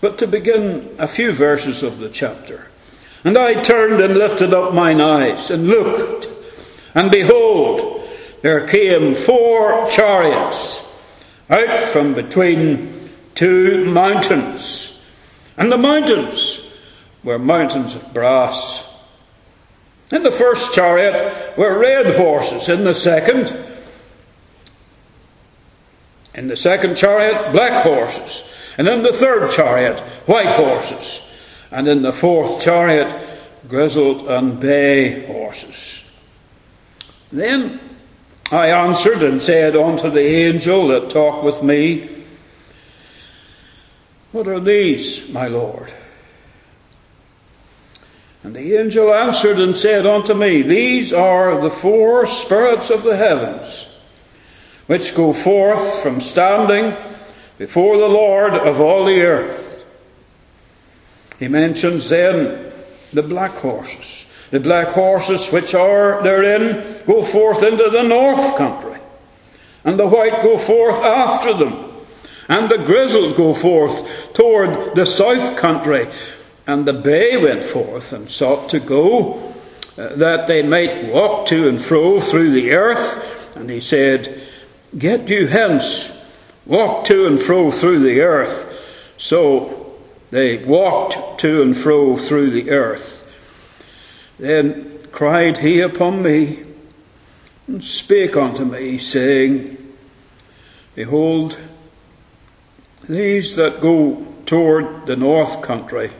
But 0.00 0.18
to 0.18 0.26
begin 0.26 0.94
a 0.98 1.08
few 1.08 1.32
verses 1.32 1.82
of 1.82 1.98
the 1.98 2.08
chapter. 2.08 2.68
And 3.24 3.36
I 3.36 3.62
turned 3.62 4.00
and 4.00 4.14
lifted 4.14 4.54
up 4.54 4.72
mine 4.72 5.00
eyes 5.00 5.50
and 5.50 5.66
looked, 5.66 6.28
and 6.94 7.10
behold, 7.10 8.08
there 8.42 8.66
came 8.66 9.14
four 9.14 9.88
chariots 9.90 10.84
out 11.50 11.80
from 11.88 12.14
between 12.14 13.10
two 13.34 13.90
mountains. 13.90 15.02
And 15.56 15.72
the 15.72 15.78
mountains 15.78 16.64
were 17.24 17.38
mountains 17.38 17.96
of 17.96 18.14
brass. 18.14 18.84
In 20.10 20.22
the 20.22 20.30
first 20.30 20.74
chariot 20.74 21.58
were 21.58 21.78
red 21.78 22.16
horses, 22.16 22.68
in 22.68 22.84
the 22.84 22.94
second, 22.94 23.48
in 26.34 26.48
the 26.48 26.56
second 26.56 26.96
chariot, 26.96 27.52
black 27.52 27.82
horses, 27.82 28.48
and 28.76 28.86
in 28.88 29.02
the 29.02 29.12
third 29.12 29.50
chariot, 29.50 29.98
white 30.26 30.56
horses 30.56 31.22
and 31.70 31.88
in 31.88 32.02
the 32.02 32.12
fourth 32.12 32.62
chariot, 32.62 33.14
grizzled 33.68 34.26
and 34.28 34.58
bay 34.58 35.26
horses. 35.26 36.04
Then 37.30 37.80
I 38.50 38.68
answered 38.68 39.22
and 39.22 39.42
said 39.42 39.76
unto 39.76 40.10
the 40.10 40.24
angel 40.24 40.88
that 40.88 41.10
talked 41.10 41.44
with 41.44 41.62
me, 41.62 42.24
What 44.32 44.48
are 44.48 44.60
these, 44.60 45.28
my 45.28 45.48
Lord? 45.48 45.92
And 48.42 48.56
the 48.56 48.76
angel 48.76 49.12
answered 49.12 49.58
and 49.58 49.76
said 49.76 50.06
unto 50.06 50.32
me, 50.32 50.62
These 50.62 51.12
are 51.12 51.60
the 51.60 51.70
four 51.70 52.24
spirits 52.26 52.88
of 52.88 53.02
the 53.02 53.16
heavens, 53.16 53.88
which 54.88 55.14
go 55.14 55.32
forth 55.32 56.02
from 56.02 56.20
standing 56.20 56.96
before 57.58 57.98
the 57.98 58.08
Lord 58.08 58.54
of 58.54 58.80
all 58.80 59.04
the 59.04 59.20
earth. 59.20 59.86
He 61.38 61.46
mentions 61.46 62.08
then 62.08 62.72
the 63.12 63.22
black 63.22 63.52
horses. 63.52 64.26
The 64.50 64.60
black 64.60 64.88
horses 64.88 65.52
which 65.52 65.74
are 65.74 66.22
therein 66.22 67.04
go 67.06 67.22
forth 67.22 67.62
into 67.62 67.90
the 67.90 68.02
north 68.02 68.56
country, 68.56 68.98
and 69.84 69.98
the 69.98 70.08
white 70.08 70.42
go 70.42 70.56
forth 70.56 71.02
after 71.04 71.52
them, 71.52 71.92
and 72.48 72.70
the 72.70 72.78
grizzled 72.78 73.36
go 73.36 73.52
forth 73.52 74.32
toward 74.32 74.96
the 74.96 75.04
south 75.04 75.56
country. 75.58 76.08
And 76.66 76.86
the 76.86 76.94
bay 76.94 77.36
went 77.36 77.64
forth 77.64 78.12
and 78.12 78.28
sought 78.28 78.70
to 78.70 78.80
go, 78.80 79.54
uh, 79.98 80.14
that 80.16 80.46
they 80.48 80.62
might 80.62 81.12
walk 81.12 81.46
to 81.46 81.68
and 81.68 81.80
fro 81.80 82.20
through 82.20 82.52
the 82.52 82.72
earth. 82.72 83.56
And 83.56 83.68
he 83.68 83.80
said, 83.80 84.47
Get 84.96 85.28
you 85.28 85.48
hence, 85.48 86.18
walk 86.64 87.04
to 87.06 87.26
and 87.26 87.38
fro 87.38 87.70
through 87.70 88.00
the 88.00 88.20
earth. 88.20 88.74
So 89.18 89.98
they 90.30 90.58
walked 90.58 91.40
to 91.40 91.62
and 91.62 91.76
fro 91.76 92.16
through 92.16 92.50
the 92.50 92.70
earth. 92.70 93.24
Then 94.38 95.00
cried 95.12 95.58
he 95.58 95.80
upon 95.80 96.22
me, 96.22 96.64
and 97.66 97.84
spake 97.84 98.36
unto 98.36 98.64
me, 98.64 98.96
saying, 98.96 99.76
Behold, 100.94 101.58
these 103.08 103.56
that 103.56 103.80
go 103.80 104.26
toward 104.46 105.06
the 105.06 105.16
north 105.16 105.60
country 105.60 106.10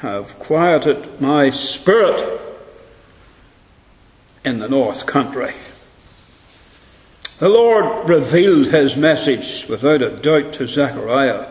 have 0.00 0.38
quieted 0.38 1.20
my 1.20 1.50
spirit 1.50 2.40
in 4.44 4.58
the 4.58 4.68
north 4.68 5.06
country. 5.06 5.54
The 7.38 7.48
Lord 7.48 8.08
revealed 8.08 8.66
his 8.66 8.96
message 8.96 9.68
without 9.68 10.02
a 10.02 10.10
doubt 10.10 10.52
to 10.54 10.66
Zechariah. 10.66 11.46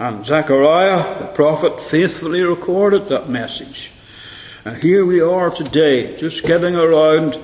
And 0.00 0.26
Zechariah, 0.26 1.20
the 1.20 1.26
prophet, 1.28 1.78
faithfully 1.78 2.42
recorded 2.42 3.06
that 3.06 3.28
message. 3.28 3.92
And 4.64 4.82
here 4.82 5.06
we 5.06 5.20
are 5.20 5.50
today, 5.50 6.16
just 6.16 6.44
getting 6.44 6.74
around 6.74 7.38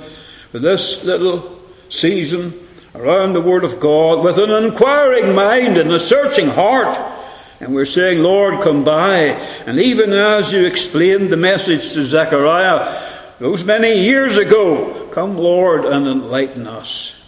with 0.52 0.62
this 0.62 1.04
little 1.04 1.62
season 1.88 2.66
around 2.96 3.34
the 3.34 3.40
Word 3.40 3.62
of 3.62 3.78
God 3.78 4.24
with 4.24 4.36
an 4.36 4.50
inquiring 4.50 5.32
mind 5.32 5.76
and 5.76 5.92
a 5.92 6.00
searching 6.00 6.48
heart 6.48 6.98
And 7.60 7.74
we're 7.74 7.84
saying, 7.84 8.22
Lord, 8.22 8.60
come 8.62 8.82
by. 8.82 9.18
And 9.66 9.78
even 9.78 10.12
as 10.12 10.52
you 10.52 10.66
explained 10.66 11.28
the 11.28 11.36
message 11.36 11.92
to 11.92 12.02
Zechariah 12.02 13.08
those 13.38 13.62
many 13.62 14.02
years 14.02 14.36
ago, 14.36 15.08
come, 15.12 15.36
Lord, 15.36 15.84
and 15.84 16.08
enlighten 16.08 16.66
us. 16.66 17.19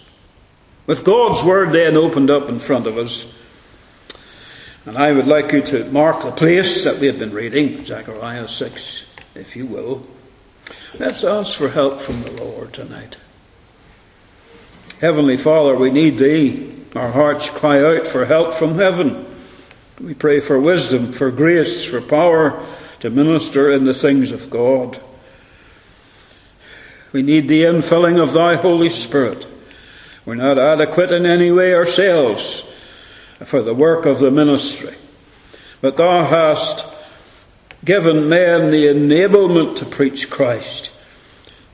With 0.86 1.04
God's 1.04 1.42
word 1.42 1.72
then 1.72 1.96
opened 1.96 2.30
up 2.30 2.48
in 2.48 2.58
front 2.58 2.86
of 2.86 2.98
us. 2.98 3.38
And 4.84 4.98
I 4.98 5.12
would 5.12 5.28
like 5.28 5.52
you 5.52 5.62
to 5.62 5.84
mark 5.90 6.22
the 6.22 6.32
place 6.32 6.82
that 6.84 6.98
we 6.98 7.06
have 7.06 7.18
been 7.18 7.32
reading, 7.32 7.84
Zechariah 7.84 8.48
6, 8.48 9.14
if 9.36 9.54
you 9.54 9.64
will. 9.66 10.04
Let's 10.98 11.22
ask 11.22 11.56
for 11.56 11.68
help 11.68 12.00
from 12.00 12.22
the 12.22 12.32
Lord 12.32 12.72
tonight. 12.72 13.16
Heavenly 15.00 15.36
Father, 15.36 15.76
we 15.76 15.90
need 15.90 16.18
Thee. 16.18 16.72
Our 16.96 17.12
hearts 17.12 17.48
cry 17.48 17.82
out 17.82 18.06
for 18.06 18.26
help 18.26 18.54
from 18.54 18.74
heaven. 18.74 19.26
We 20.00 20.14
pray 20.14 20.40
for 20.40 20.60
wisdom, 20.60 21.12
for 21.12 21.30
grace, 21.30 21.84
for 21.84 22.00
power 22.00 22.66
to 23.00 23.08
minister 23.08 23.72
in 23.72 23.84
the 23.84 23.94
things 23.94 24.32
of 24.32 24.50
God. 24.50 25.00
We 27.12 27.22
need 27.22 27.48
the 27.48 27.62
infilling 27.62 28.20
of 28.20 28.32
Thy 28.32 28.56
Holy 28.56 28.90
Spirit. 28.90 29.46
We're 30.24 30.34
not 30.36 30.58
adequate 30.58 31.10
in 31.10 31.26
any 31.26 31.50
way 31.50 31.74
ourselves 31.74 32.64
for 33.40 33.60
the 33.62 33.74
work 33.74 34.06
of 34.06 34.20
the 34.20 34.30
ministry. 34.30 34.94
But 35.80 35.96
Thou 35.96 36.26
hast 36.26 36.86
given 37.84 38.28
men 38.28 38.70
the 38.70 38.86
enablement 38.86 39.76
to 39.78 39.84
preach 39.84 40.30
Christ, 40.30 40.90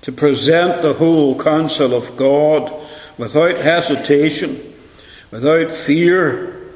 to 0.03 0.13
present 0.13 0.81
the 0.81 0.95
whole 0.95 1.39
counsel 1.39 1.95
of 1.95 2.17
God 2.17 2.73
without 3.19 3.57
hesitation, 3.57 4.75
without 5.31 5.71
fear, 5.71 6.71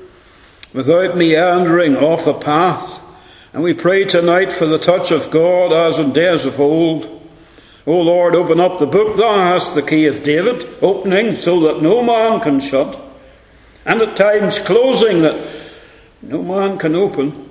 without 0.74 1.16
meandering 1.16 1.96
off 1.96 2.26
the 2.26 2.34
path. 2.34 3.00
And 3.54 3.62
we 3.62 3.72
pray 3.72 4.04
tonight 4.04 4.52
for 4.52 4.66
the 4.66 4.78
touch 4.78 5.10
of 5.10 5.30
God 5.30 5.72
as 5.72 5.98
in 5.98 6.12
days 6.12 6.44
of 6.44 6.60
old. 6.60 7.21
O 7.86 7.98
Lord, 7.98 8.34
open 8.36 8.60
up 8.60 8.78
the 8.78 8.86
book. 8.86 9.16
Thou 9.16 9.52
hast 9.52 9.74
the 9.74 9.82
key 9.82 10.06
of 10.06 10.22
David, 10.22 10.68
opening 10.80 11.34
so 11.34 11.60
that 11.60 11.82
no 11.82 12.02
man 12.02 12.40
can 12.40 12.60
shut, 12.60 12.98
and 13.84 14.00
at 14.00 14.16
times 14.16 14.60
closing 14.60 15.22
that 15.22 15.62
no 16.22 16.42
man 16.42 16.78
can 16.78 16.94
open. 16.94 17.50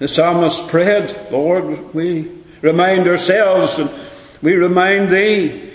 The 0.00 0.08
psalmist 0.08 0.68
prayed, 0.68 1.16
Lord, 1.30 1.94
we 1.94 2.30
remind 2.60 3.06
ourselves 3.06 3.78
and 3.78 3.90
we 4.42 4.54
remind 4.54 5.10
Thee 5.10 5.70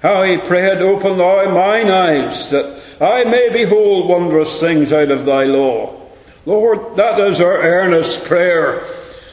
how 0.00 0.22
he 0.22 0.38
prayed, 0.38 0.78
Open 0.78 1.18
Thou 1.18 1.52
mine 1.52 1.90
eyes 1.90 2.50
that 2.50 2.82
I 3.00 3.24
may 3.24 3.50
behold 3.52 4.08
wondrous 4.08 4.60
things 4.60 4.92
out 4.92 5.10
of 5.10 5.24
thy 5.24 5.44
law. 5.44 6.00
Lord, 6.46 6.96
that 6.96 7.18
is 7.18 7.40
our 7.40 7.62
earnest 7.62 8.26
prayer. 8.26 8.84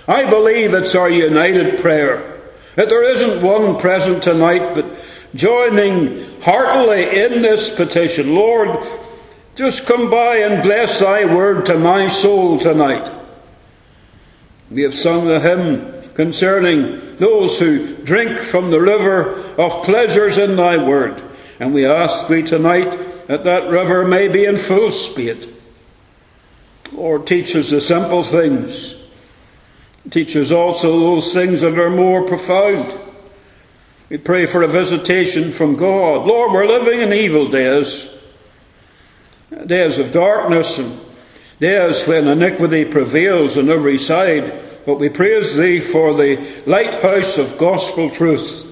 I 0.07 0.27
believe 0.27 0.73
it's 0.73 0.95
our 0.95 1.09
united 1.09 1.79
prayer. 1.79 2.30
That 2.81 2.89
there 2.89 3.03
isn't 3.03 3.43
one 3.43 3.77
present 3.77 4.23
tonight, 4.23 4.73
but 4.73 4.88
joining 5.35 6.41
heartily 6.41 7.21
in 7.21 7.43
this 7.43 7.69
petition. 7.69 8.33
Lord, 8.33 8.75
just 9.53 9.85
come 9.85 10.09
by 10.09 10.38
and 10.38 10.63
bless 10.63 11.00
thy 11.00 11.31
word 11.31 11.67
to 11.67 11.77
my 11.77 12.07
soul 12.07 12.57
tonight. 12.57 13.07
We 14.71 14.81
have 14.81 14.95
sung 14.95 15.27
the 15.27 15.39
hymn 15.39 16.11
concerning 16.15 17.17
those 17.17 17.59
who 17.59 17.97
drink 17.97 18.39
from 18.39 18.71
the 18.71 18.81
river 18.81 19.35
of 19.59 19.83
pleasures 19.83 20.39
in 20.39 20.55
thy 20.55 20.83
word. 20.83 21.21
And 21.59 21.75
we 21.75 21.85
ask 21.85 22.27
thee 22.27 22.41
tonight 22.41 23.27
that 23.27 23.43
that 23.43 23.69
river 23.69 24.07
may 24.07 24.27
be 24.27 24.45
in 24.45 24.57
full 24.57 24.89
speed. 24.89 25.53
Lord, 26.93 27.27
teach 27.27 27.55
us 27.55 27.69
the 27.69 27.79
simple 27.79 28.23
things. 28.23 29.00
Teach 30.10 30.36
us 30.36 30.51
also 30.51 31.00
those 31.00 31.34
things 31.34 31.62
that 31.62 31.77
are 31.77 31.89
more 31.89 32.25
profound. 32.25 33.00
We 34.10 34.17
pray 34.17 34.46
for 34.46 34.64
a 34.64 34.68
visitation 34.68 35.51
from 35.51 35.75
God. 35.75 36.25
Lord, 36.25 36.51
we're 36.51 36.68
living 36.68 37.01
in 37.01 37.14
evil 37.14 37.48
days, 37.48 38.18
days 39.66 40.00
of 40.00 40.11
darkness 40.11 40.79
and 40.79 41.00
days 41.59 42.05
when 42.07 42.27
iniquity 42.27 42.83
prevails 42.83 43.57
on 43.57 43.70
every 43.70 43.98
side. 43.98 44.51
But 44.85 45.00
we 45.00 45.09
praise 45.09 45.55
Thee 45.55 45.79
for 45.79 46.14
the 46.16 46.61
lighthouse 46.66 47.37
of 47.37 47.57
gospel 47.57 48.09
truth, 48.09 48.68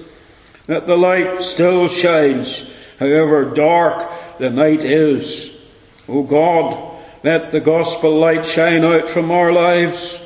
that 0.66 0.86
the 0.86 0.96
light 0.96 1.40
still 1.40 1.86
shines, 1.86 2.70
however 2.98 3.44
dark 3.44 4.38
the 4.38 4.50
night 4.50 4.84
is. 4.84 5.64
O 6.08 6.24
God, 6.24 6.98
let 7.22 7.52
the 7.52 7.60
gospel 7.60 8.18
light 8.18 8.44
shine 8.44 8.84
out 8.84 9.08
from 9.08 9.30
our 9.30 9.52
lives. 9.52 10.18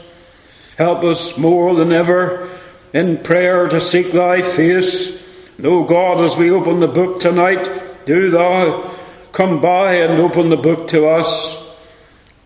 Help 0.76 1.04
us 1.04 1.38
more 1.38 1.74
than 1.74 1.92
ever 1.92 2.50
in 2.92 3.18
prayer 3.18 3.68
to 3.68 3.80
seek 3.80 4.12
thy 4.12 4.42
face. 4.42 5.22
And 5.56 5.66
O 5.66 5.84
God, 5.84 6.22
as 6.22 6.36
we 6.36 6.50
open 6.50 6.80
the 6.80 6.88
book 6.88 7.20
tonight, 7.20 8.06
do 8.06 8.30
thou 8.30 8.96
come 9.32 9.60
by 9.60 9.94
and 9.94 10.20
open 10.20 10.48
the 10.48 10.56
book 10.56 10.88
to 10.88 11.06
us. 11.08 11.60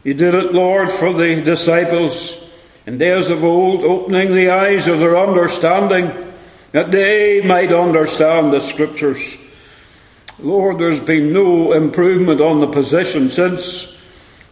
You 0.05 0.15
did 0.15 0.35
it, 0.35 0.53
Lord, 0.53 0.91
for 0.91 1.13
the 1.13 1.43
disciples 1.43 2.51
in 2.87 2.97
days 2.97 3.29
of 3.29 3.45
old, 3.45 3.85
opening 3.85 4.35
the 4.35 4.51
eyes 4.51 4.87
of 4.89 4.99
their 4.99 5.19
understanding, 5.19 6.33
that 6.73 6.91
they 6.91 7.43
might 7.43 7.73
understand 7.73 8.53
the 8.53 8.61
scriptures. 8.61 9.37
Lord, 10.39 10.79
there's 10.79 11.01
been 11.01 11.33
no 11.33 11.73
improvement 11.73 12.41
on 12.41 12.61
the 12.61 12.67
position 12.67 13.29
since, 13.29 14.01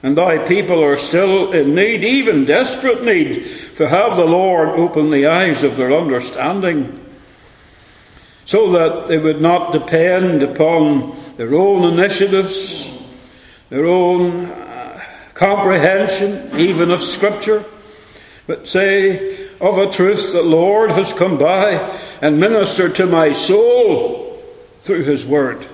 and 0.03 0.19
thy 0.19 0.37
people 0.47 0.85
are 0.85 0.97
still 0.97 1.53
in 1.53 1.75
need, 1.75 2.05
even 2.05 2.45
desperate 2.45 3.03
need, 3.03 3.66
to 3.77 3.89
have 3.89 4.17
the 4.17 4.25
Lord 4.25 4.71
open 4.71 5.11
the 5.11 5.27
eyes 5.27 5.63
of 5.63 5.77
their 5.77 5.93
understanding, 5.93 7.05
so 8.47 8.71
that 8.73 9.09
they 9.09 9.19
would 9.19 9.41
not 9.41 9.73
depend 9.73 10.43
upon 10.43 11.15
their 11.37 11.55
own 11.55 11.93
initiatives, 11.93 12.91
their 13.69 13.85
own 13.85 14.47
uh, 14.47 15.03
comprehension, 15.35 16.59
even 16.59 16.91
of 16.91 17.03
Scripture, 17.03 17.65
but 18.47 18.67
say 18.67 19.49
of 19.61 19.77
a 19.77 19.91
truth 19.91 20.33
the 20.33 20.43
Lord 20.43 20.93
has 20.93 21.13
come 21.13 21.37
by 21.37 22.01
and 22.23 22.41
ministered 22.41 22.95
to 22.95 23.07
my 23.07 23.33
soul 23.33 24.43
through 24.81 25.05
His 25.05 25.27
Word. 25.27 25.67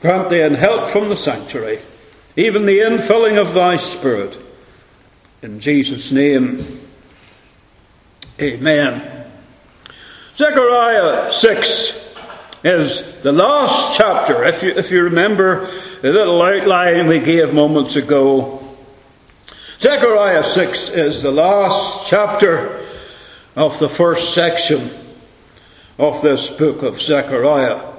Grant 0.00 0.30
thee 0.30 0.38
help 0.38 0.86
from 0.88 1.08
the 1.08 1.16
sanctuary, 1.16 1.80
even 2.36 2.66
the 2.66 2.78
infilling 2.78 3.40
of 3.40 3.54
thy 3.54 3.78
Spirit. 3.78 4.38
In 5.42 5.58
Jesus' 5.60 6.12
name, 6.12 6.83
amen. 8.40 9.26
Zechariah 10.34 11.30
6 11.30 12.14
is 12.64 13.20
the 13.22 13.32
last 13.32 13.96
chapter. 13.96 14.44
If 14.44 14.62
you, 14.62 14.70
if 14.70 14.90
you 14.90 15.02
remember 15.04 15.70
the 16.00 16.12
little 16.12 16.42
outline 16.42 17.06
we 17.06 17.20
gave 17.20 17.54
moments 17.54 17.96
ago, 17.96 18.60
Zechariah 19.78 20.42
6 20.42 20.88
is 20.90 21.22
the 21.22 21.30
last 21.30 22.08
chapter 22.08 22.86
of 23.54 23.78
the 23.78 23.88
first 23.88 24.34
section 24.34 24.90
of 25.98 26.20
this 26.22 26.50
book 26.50 26.82
of 26.82 27.00
Zechariah. 27.00 27.92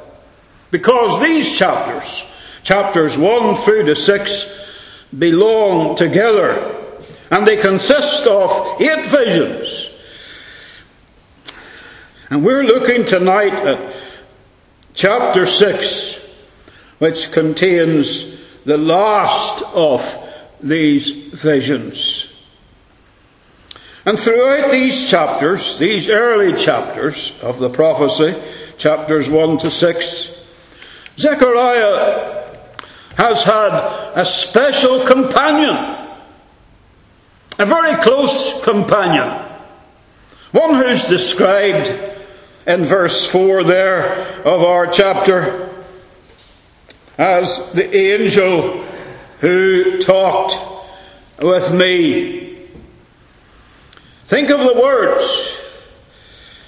Because 0.71 1.21
these 1.21 1.57
chapters, 1.57 2.29
chapters 2.63 3.17
1 3.17 3.55
through 3.55 3.85
to 3.85 3.95
6, 3.95 4.61
belong 5.17 5.95
together 5.95 6.75
and 7.31 7.45
they 7.45 7.57
consist 7.57 8.27
of 8.27 8.81
eight 8.81 9.05
visions. 9.07 9.89
And 12.35 12.43
we're 12.43 12.65
looking 12.65 13.05
tonight 13.05 13.53
at 13.53 13.95
chapter 14.93 15.45
6, 15.45 16.17
which 16.97 17.31
contains 17.31 18.43
the 18.65 18.77
last 18.77 19.63
of 19.73 20.03
these 20.61 21.11
visions. 21.11 22.33
And 24.05 24.19
throughout 24.19 24.69
these 24.69 25.09
chapters, 25.09 25.79
these 25.79 26.09
early 26.09 26.53
chapters 26.61 27.41
of 27.41 27.59
the 27.59 27.69
prophecy, 27.69 28.35
chapters 28.77 29.29
1 29.29 29.59
to 29.59 29.71
6, 29.71 30.45
Zechariah 31.17 32.53
has 33.15 33.45
had 33.45 33.71
a 34.13 34.25
special 34.25 34.99
companion, 35.05 35.77
a 37.59 37.65
very 37.65 37.95
close 38.03 38.61
companion, 38.65 39.41
one 40.51 40.75
who's 40.75 41.05
described 41.05 42.11
in 42.65 42.83
verse 42.85 43.29
4 43.29 43.63
there 43.63 44.41
of 44.45 44.61
our 44.61 44.87
chapter 44.87 45.69
as 47.17 47.71
the 47.71 47.95
angel 47.95 48.83
who 49.39 50.01
talked 50.01 50.55
with 51.41 51.73
me. 51.73 52.67
Think 54.23 54.49
of 54.49 54.59
the 54.59 54.81
words. 54.81 55.59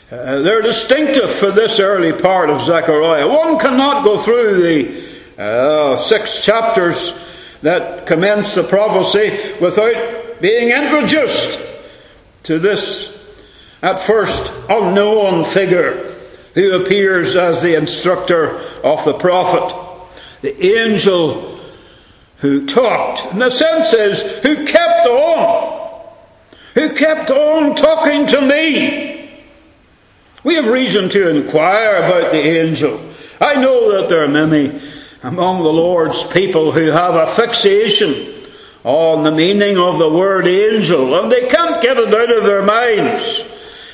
Uh, 0.10 0.40
they're 0.40 0.62
distinctive 0.62 1.32
for 1.32 1.52
this 1.52 1.80
early 1.80 2.14
part 2.14 2.50
of 2.50 2.62
Zechariah. 2.62 3.28
One 3.28 3.60
cannot 3.60 4.06
go 4.06 4.18
through 4.18 4.62
the 4.62 5.42
uh, 5.42 5.98
six 5.98 6.46
chapters 6.46 7.20
that 7.62 8.06
commence 8.06 8.56
the 8.56 8.64
prophecy 8.64 9.56
without 9.60 10.40
being 10.40 10.70
introduced 10.70 11.62
to 12.44 12.60
this 12.60 13.17
at 13.82 14.00
first 14.00 14.52
unknown 14.70 15.44
figure 15.44 16.14
who 16.54 16.82
appears 16.82 17.36
as 17.36 17.62
the 17.62 17.76
instructor 17.76 18.58
of 18.84 19.06
the 19.06 19.14
prophet. 19.14 19.76
The 20.42 20.66
angel 20.66 21.60
who 22.38 22.66
talked, 22.66 23.34
in 23.34 23.40
the 23.40 23.50
sense 23.50 23.94
is, 23.94 24.22
who 24.44 24.66
kept 24.66 25.08
on, 25.08 26.02
who 26.74 26.96
kept 26.96 27.30
on 27.30 27.76
talking 27.76 28.26
to 28.28 28.42
me. 28.42 29.42
We 30.44 30.56
have 30.56 30.68
reason 30.68 31.10
to 31.10 31.30
inquire 31.30 31.98
about 31.98 32.32
the 32.32 32.40
angel. 32.40 33.00
I 33.40 33.56
know 33.56 34.00
that 34.00 34.10
there 34.10 34.24
are 34.24 34.28
many 34.28 34.82
among 35.24 35.64
the 35.64 35.70
Lord's 35.70 36.26
people 36.28 36.72
who 36.72 36.92
have 36.92 37.16
a 37.16 37.28
fixation 37.28 38.34
on 38.84 39.24
the 39.24 39.32
meaning 39.32 39.78
of 39.78 39.98
the 39.98 40.10
word 40.10 40.48
angel, 40.48 41.20
and 41.20 41.32
they 41.32 41.48
can't 41.48 41.82
get 41.82 41.98
it 41.98 42.14
out 42.14 42.38
of 42.38 42.44
their 42.46 42.64
minds. 42.64 43.44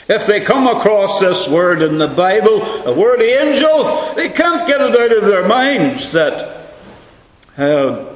If 0.08 0.28
they 0.28 0.42
come 0.42 0.68
across 0.68 1.20
this 1.20 1.48
word 1.48 1.82
in 1.82 1.98
the 1.98 2.08
Bible, 2.08 2.60
the 2.84 2.94
word 2.94 3.22
angel, 3.22 4.14
they 4.16 4.30
can't 4.30 4.68
get 4.68 4.82
it 4.82 5.00
out 5.00 5.18
of 5.18 5.26
their 5.26 5.48
minds 5.48 6.12
that 6.12 6.68
uh, 7.58 8.14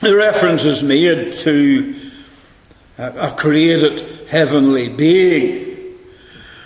the 0.00 0.14
reference 0.14 0.64
is 0.64 0.82
made 0.82 1.38
to 1.38 2.10
a, 2.98 3.28
a 3.28 3.30
created 3.32 4.28
heavenly 4.28 4.88
being. 4.88 5.96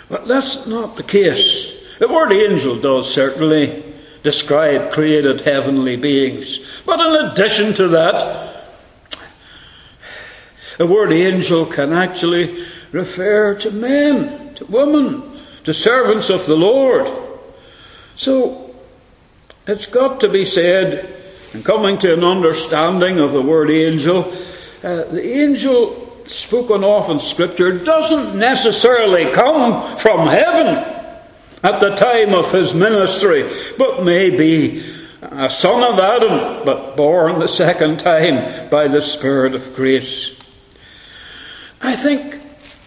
But 0.09 0.27
that's 0.27 0.65
not 0.65 0.95
the 0.95 1.03
case. 1.03 1.97
The 1.99 2.07
word 2.07 2.31
angel 2.31 2.79
does 2.79 3.13
certainly 3.13 3.83
describe 4.23 4.91
created 4.91 5.41
heavenly 5.41 5.95
beings. 5.95 6.81
But 6.85 6.99
in 6.99 7.27
addition 7.27 7.73
to 7.75 7.87
that, 7.89 8.65
the 10.77 10.87
word 10.87 11.11
angel 11.11 11.65
can 11.65 11.93
actually 11.93 12.65
refer 12.91 13.55
to 13.55 13.71
men, 13.71 14.53
to 14.55 14.65
women, 14.65 15.23
to 15.63 15.73
servants 15.73 16.29
of 16.29 16.45
the 16.45 16.55
Lord. 16.55 17.07
So, 18.15 18.75
it's 19.67 19.85
got 19.85 20.19
to 20.21 20.29
be 20.29 20.45
said, 20.45 21.15
and 21.53 21.63
coming 21.63 21.97
to 21.99 22.13
an 22.13 22.23
understanding 22.23 23.19
of 23.19 23.31
the 23.31 23.41
word 23.41 23.69
angel, 23.69 24.25
uh, 24.83 25.03
the 25.03 25.23
angel 25.23 26.23
spoken 26.25 26.83
of 26.83 27.09
in 27.09 27.19
Scripture 27.19 27.77
doesn't 27.77 28.37
necessarily 28.37 29.31
come 29.31 29.97
from 29.97 30.27
heaven 30.27 30.67
at 31.63 31.79
the 31.79 31.95
time 31.95 32.33
of 32.33 32.51
his 32.51 32.73
ministry, 32.73 33.49
but 33.77 34.03
may 34.03 34.29
be 34.29 34.95
a 35.21 35.49
son 35.49 35.83
of 35.83 35.99
Adam, 35.99 36.65
but 36.65 36.95
born 36.95 37.39
the 37.39 37.47
second 37.47 37.99
time 37.99 38.69
by 38.69 38.87
the 38.87 39.01
Spirit 39.01 39.53
of 39.53 39.75
grace. 39.75 40.39
I 41.81 41.95
think 41.95 42.38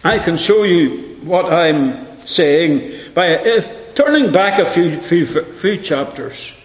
I 0.05 0.19
can 0.19 0.35
show 0.35 0.63
you 0.63 1.17
what 1.23 1.51
I'm 1.51 2.19
saying 2.21 3.13
by 3.13 3.27
if, 3.27 3.95
turning 3.95 4.33
back 4.33 4.59
a 4.59 4.65
few, 4.65 4.99
few, 4.99 5.25
few 5.25 5.77
chapters 5.77 6.59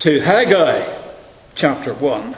to 0.00 0.20
Haggai 0.20 0.94
chapter 1.54 1.94
1. 1.94 2.34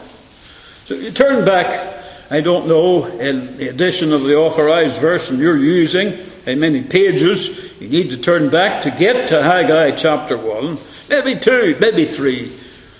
So 0.84 0.94
you 0.94 1.10
turn 1.10 1.44
back, 1.44 2.04
I 2.30 2.40
don't 2.40 2.68
know, 2.68 3.06
in 3.06 3.56
the 3.56 3.68
edition 3.68 4.12
of 4.12 4.22
the 4.22 4.36
authorized 4.36 5.00
version 5.00 5.38
you're 5.38 5.56
using, 5.56 6.18
in 6.46 6.60
many 6.60 6.82
pages, 6.82 7.80
you 7.80 7.88
need 7.88 8.10
to 8.10 8.16
turn 8.16 8.50
back 8.50 8.82
to 8.82 8.92
get 8.92 9.28
to 9.30 9.42
Haggai 9.42 9.96
chapter 9.96 10.36
1, 10.36 10.78
maybe 11.08 11.40
2, 11.40 11.78
maybe 11.80 12.04
3, 12.04 12.46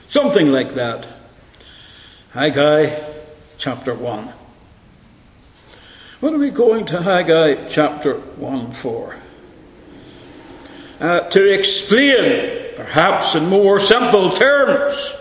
something 0.09 0.51
like 0.51 0.75
that. 0.75 1.07
Haggai 2.33 3.01
chapter 3.59 3.95
1. 3.95 4.33
What 6.25 6.33
are 6.33 6.39
we 6.39 6.49
going 6.49 6.87
to 6.87 7.03
Haggai 7.03 7.67
chapter 7.67 8.15
1 8.15 8.73
for? 8.73 9.15
Uh, 10.99 11.21
to 11.21 11.53
explain, 11.53 12.75
perhaps 12.77 13.35
in 13.35 13.51
more 13.51 13.79
simple 13.79 14.33
terms, 14.35 15.15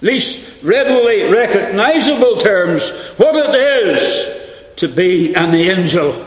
least 0.00 0.64
readily 0.64 1.30
recognizable 1.32 2.38
terms, 2.38 2.90
what 3.18 3.36
it 3.36 3.54
is 3.54 4.74
to 4.78 4.88
be 4.88 5.32
an 5.32 5.54
angel 5.54 6.26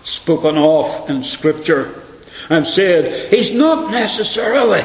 spoken 0.00 0.56
of 0.56 1.10
in 1.10 1.24
Scripture 1.24 2.00
and 2.48 2.64
said 2.64 3.30
he's 3.30 3.52
not 3.52 3.90
necessarily 3.90 4.84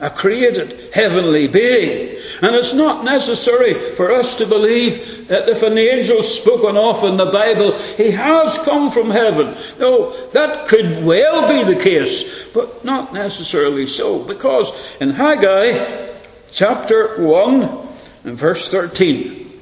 a 0.00 0.08
created 0.08 0.94
heavenly 0.94 1.48
being. 1.48 2.18
And 2.42 2.56
it's 2.56 2.72
not 2.72 3.04
necessary 3.04 3.94
for 3.94 4.12
us 4.12 4.34
to 4.36 4.46
believe 4.46 5.28
that 5.28 5.48
if 5.48 5.62
an 5.62 5.76
angel 5.76 6.22
spoken 6.22 6.76
of 6.76 7.04
in 7.04 7.16
the 7.18 7.26
Bible, 7.26 7.72
he 7.72 8.12
has 8.12 8.58
come 8.58 8.90
from 8.90 9.10
heaven. 9.10 9.56
No, 9.78 10.16
that 10.28 10.66
could 10.68 11.04
well 11.04 11.48
be 11.48 11.74
the 11.74 11.80
case, 11.80 12.46
but 12.54 12.84
not 12.84 13.12
necessarily 13.12 13.86
so, 13.86 14.20
because 14.24 14.72
in 15.00 15.10
Haggai 15.10 16.08
chapter 16.50 17.22
1 17.22 17.88
and 18.24 18.36
verse 18.36 18.70
13, 18.70 19.60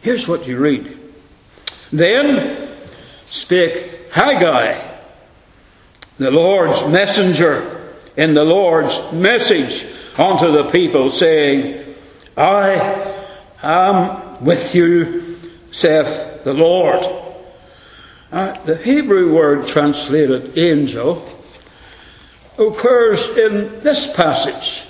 here's 0.00 0.26
what 0.26 0.46
you 0.46 0.58
read. 0.58 0.98
Then 1.92 2.68
spake 3.26 4.10
Haggai, 4.12 4.96
the 6.18 6.30
Lord's 6.30 6.86
messenger, 6.86 7.76
in 8.16 8.34
the 8.34 8.44
Lord's 8.44 9.12
message 9.12 9.86
unto 10.18 10.50
the 10.52 10.68
people, 10.70 11.10
saying, 11.10 11.79
I 12.40 13.26
am 13.62 14.42
with 14.42 14.74
you, 14.74 15.38
saith 15.72 16.42
the 16.42 16.54
Lord. 16.54 17.04
Uh, 18.32 18.58
the 18.62 18.78
Hebrew 18.78 19.34
word 19.34 19.66
translated 19.66 20.56
angel 20.56 21.22
occurs 22.56 23.36
in 23.36 23.80
this 23.80 24.10
passage, 24.16 24.88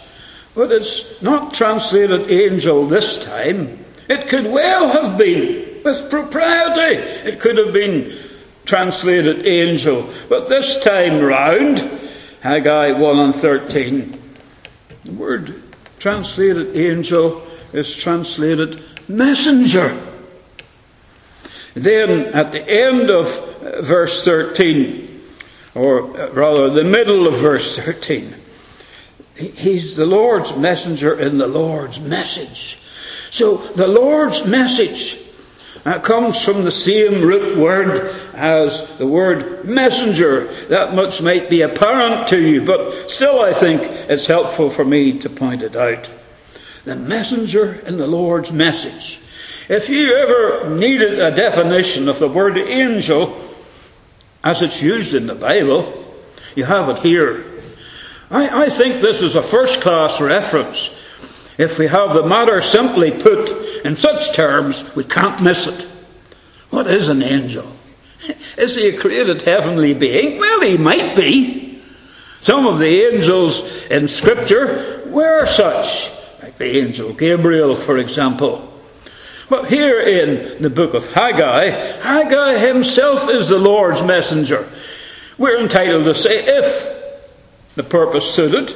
but 0.54 0.70
it's 0.70 1.20
not 1.22 1.52
translated 1.52 2.30
angel 2.30 2.86
this 2.86 3.24
time. 3.24 3.84
It 4.08 4.28
could 4.28 4.52
well 4.52 4.90
have 4.90 5.18
been, 5.18 5.82
with 5.82 6.08
propriety, 6.08 7.00
it 7.28 7.40
could 7.40 7.56
have 7.56 7.72
been 7.72 8.16
translated 8.64 9.44
angel. 9.44 10.08
But 10.28 10.48
this 10.48 10.80
time 10.84 11.18
round, 11.18 11.78
Haggai 12.42 12.92
1 12.92 13.18
and 13.18 13.34
13, 13.34 14.18
the 15.04 15.12
word 15.12 15.59
translated 16.00 16.74
angel 16.74 17.46
is 17.72 17.94
translated 17.94 18.82
messenger. 19.08 19.96
Then 21.74 22.26
at 22.34 22.50
the 22.50 22.68
end 22.68 23.10
of 23.10 23.26
uh, 23.28 23.82
verse 23.82 24.24
13, 24.24 25.22
or 25.74 26.18
uh, 26.18 26.32
rather 26.32 26.70
the 26.70 26.82
middle 26.82 27.28
of 27.28 27.34
verse 27.34 27.76
13, 27.78 28.34
he's 29.36 29.96
the 29.96 30.06
Lord's 30.06 30.56
messenger 30.56 31.18
in 31.18 31.38
the 31.38 31.46
Lord's 31.46 32.00
message. 32.00 32.82
So 33.30 33.58
the 33.58 33.86
Lord's 33.86 34.46
message 34.46 35.19
uh, 35.84 35.98
comes 36.00 36.44
from 36.44 36.64
the 36.64 36.70
same 36.70 37.22
root 37.22 37.58
word 37.58 38.14
as 38.34 38.98
the 38.98 39.06
word 39.06 39.64
messenger. 39.64 40.52
That 40.66 40.94
much 40.94 41.22
might 41.22 41.48
be 41.48 41.62
apparent 41.62 42.28
to 42.28 42.40
you, 42.40 42.64
but 42.64 43.10
still 43.10 43.40
I 43.40 43.52
think 43.52 43.82
it's 43.82 44.26
helpful 44.26 44.70
for 44.70 44.84
me 44.84 45.18
to 45.18 45.30
point 45.30 45.62
it 45.62 45.76
out. 45.76 46.10
The 46.84 46.96
messenger 46.96 47.74
in 47.86 47.98
the 47.98 48.06
Lord's 48.06 48.52
message. 48.52 49.20
If 49.68 49.88
you 49.88 50.16
ever 50.16 50.74
needed 50.74 51.18
a 51.18 51.34
definition 51.34 52.08
of 52.08 52.18
the 52.18 52.28
word 52.28 52.58
angel 52.58 53.38
as 54.42 54.62
it's 54.62 54.82
used 54.82 55.14
in 55.14 55.26
the 55.26 55.34
Bible, 55.34 56.04
you 56.56 56.64
have 56.64 56.88
it 56.88 56.98
here. 56.98 57.44
I, 58.30 58.64
I 58.64 58.68
think 58.68 59.00
this 59.00 59.22
is 59.22 59.34
a 59.34 59.42
first 59.42 59.80
class 59.80 60.20
reference. 60.20 60.96
If 61.60 61.78
we 61.78 61.88
have 61.88 62.14
the 62.14 62.26
matter 62.26 62.62
simply 62.62 63.10
put 63.10 63.50
in 63.84 63.94
such 63.94 64.34
terms, 64.34 64.96
we 64.96 65.04
can't 65.04 65.42
miss 65.42 65.66
it. 65.66 65.86
What 66.70 66.86
is 66.86 67.10
an 67.10 67.22
angel? 67.22 67.70
Is 68.56 68.76
he 68.76 68.88
a 68.88 68.98
created 68.98 69.42
heavenly 69.42 69.92
being? 69.92 70.38
Well, 70.38 70.62
he 70.62 70.78
might 70.78 71.14
be. 71.14 71.82
Some 72.40 72.66
of 72.66 72.78
the 72.78 73.02
angels 73.12 73.60
in 73.88 74.08
Scripture 74.08 75.02
were 75.08 75.44
such, 75.44 76.10
like 76.42 76.56
the 76.56 76.78
angel 76.78 77.12
Gabriel, 77.12 77.76
for 77.76 77.98
example. 77.98 78.72
But 79.50 79.68
here 79.68 80.00
in 80.00 80.62
the 80.62 80.70
book 80.70 80.94
of 80.94 81.12
Haggai, 81.12 81.72
Haggai 82.00 82.56
himself 82.56 83.28
is 83.28 83.48
the 83.48 83.58
Lord's 83.58 84.02
messenger. 84.02 84.66
We're 85.36 85.60
entitled 85.60 86.04
to 86.04 86.14
say, 86.14 86.42
if 86.42 87.74
the 87.74 87.82
purpose 87.82 88.34
suited, 88.34 88.74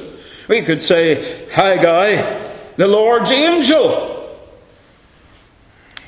we 0.49 0.61
could 0.61 0.83
say 0.83 1.49
Haggai, 1.49 2.44
the 2.77 2.87
Lord's 2.87 3.31
angel 3.31 4.15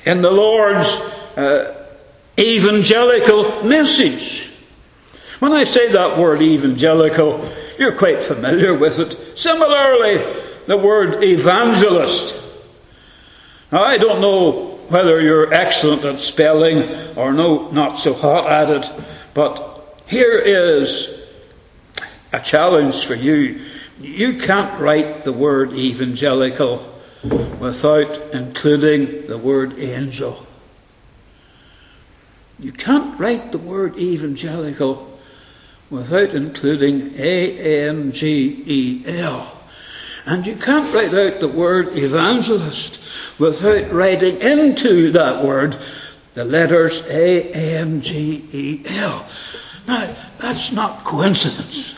in 0.04 0.22
the 0.22 0.30
Lord's 0.30 0.86
uh, 1.36 1.86
evangelical 2.38 3.64
message. 3.64 4.50
When 5.40 5.52
I 5.52 5.64
say 5.64 5.92
that 5.92 6.16
word 6.16 6.40
evangelical, 6.42 7.48
you're 7.78 7.96
quite 7.96 8.22
familiar 8.22 8.76
with 8.76 8.98
it. 8.98 9.38
Similarly, 9.38 10.40
the 10.66 10.78
word 10.78 11.22
evangelist. 11.22 12.42
Now, 13.70 13.84
I 13.84 13.98
don't 13.98 14.20
know 14.20 14.76
whether 14.88 15.20
you're 15.20 15.52
excellent 15.52 16.04
at 16.04 16.20
spelling 16.20 17.16
or 17.16 17.32
no, 17.32 17.70
not 17.70 17.98
so 17.98 18.14
hot 18.14 18.50
at 18.50 18.70
it, 18.70 18.90
but 19.34 20.02
here 20.06 20.38
is 20.38 21.26
a 22.32 22.40
challenge 22.40 23.04
for 23.04 23.14
you. 23.14 23.64
You 23.98 24.38
can't 24.38 24.78
write 24.78 25.24
the 25.24 25.32
word 25.32 25.72
evangelical 25.72 26.92
without 27.58 28.34
including 28.34 29.26
the 29.26 29.38
word 29.38 29.78
angel. 29.78 30.44
You 32.58 32.72
can't 32.72 33.18
write 33.18 33.52
the 33.52 33.58
word 33.58 33.96
evangelical 33.96 35.18
without 35.88 36.30
including 36.34 37.14
A 37.16 37.86
N 37.88 38.12
G 38.12 38.62
E 38.66 39.04
L. 39.06 39.52
And 40.26 40.46
you 40.46 40.56
can't 40.56 40.92
write 40.94 41.14
out 41.14 41.40
the 41.40 41.48
word 41.48 41.96
evangelist 41.96 43.38
without 43.38 43.92
writing 43.92 44.40
into 44.40 45.10
that 45.12 45.42
word 45.42 45.76
the 46.34 46.44
letters 46.44 47.06
A 47.06 47.50
N 47.52 48.02
G 48.02 48.44
E 48.52 48.82
L. 48.88 49.26
Now, 49.88 50.14
that's 50.38 50.72
not 50.72 51.04
coincidence. 51.04 51.95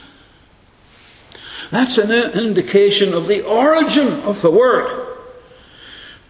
That's 1.70 1.98
an 1.98 2.11
indication 2.38 3.12
of 3.12 3.26
the 3.26 3.44
origin 3.44 4.20
of 4.22 4.40
the 4.42 4.50
word. 4.50 5.07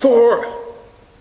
For, 0.01 0.65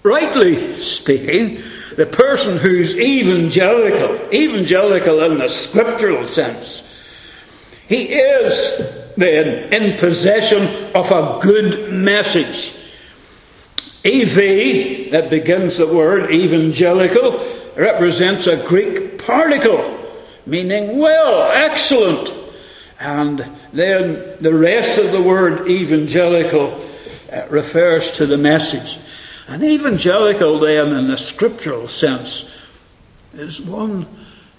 rightly 0.03 0.79
speaking, 0.79 1.61
the 1.95 2.05
person 2.05 2.57
who's 2.57 2.97
evangelical, 2.97 4.33
evangelical 4.33 5.23
in 5.23 5.39
the 5.39 5.49
scriptural 5.49 6.27
sense, 6.27 6.83
he 7.87 8.13
is 8.13 9.13
then 9.15 9.73
in 9.73 9.97
possession 9.97 10.63
of 10.93 11.11
a 11.11 11.39
good 11.41 11.93
message. 11.93 12.73
EV, 14.05 15.11
that 15.11 15.29
begins 15.29 15.77
the 15.77 15.87
word 15.87 16.31
evangelical, 16.31 17.39
represents 17.75 18.47
a 18.47 18.63
Greek 18.67 19.17
particle, 19.17 19.99
meaning 20.45 20.99
well, 20.99 21.51
excellent. 21.51 22.36
And 22.99 23.45
then 23.71 24.35
the 24.39 24.53
rest 24.53 24.97
of 24.97 25.11
the 25.11 25.21
word 25.21 25.67
evangelical 25.67 26.83
uh, 27.31 27.47
refers 27.49 28.11
to 28.17 28.25
the 28.25 28.37
message. 28.37 28.99
And 29.47 29.63
evangelical, 29.63 30.59
then, 30.59 30.93
in 30.93 31.07
the 31.07 31.17
scriptural 31.17 31.87
sense, 31.87 32.51
is 33.33 33.61
one 33.61 34.07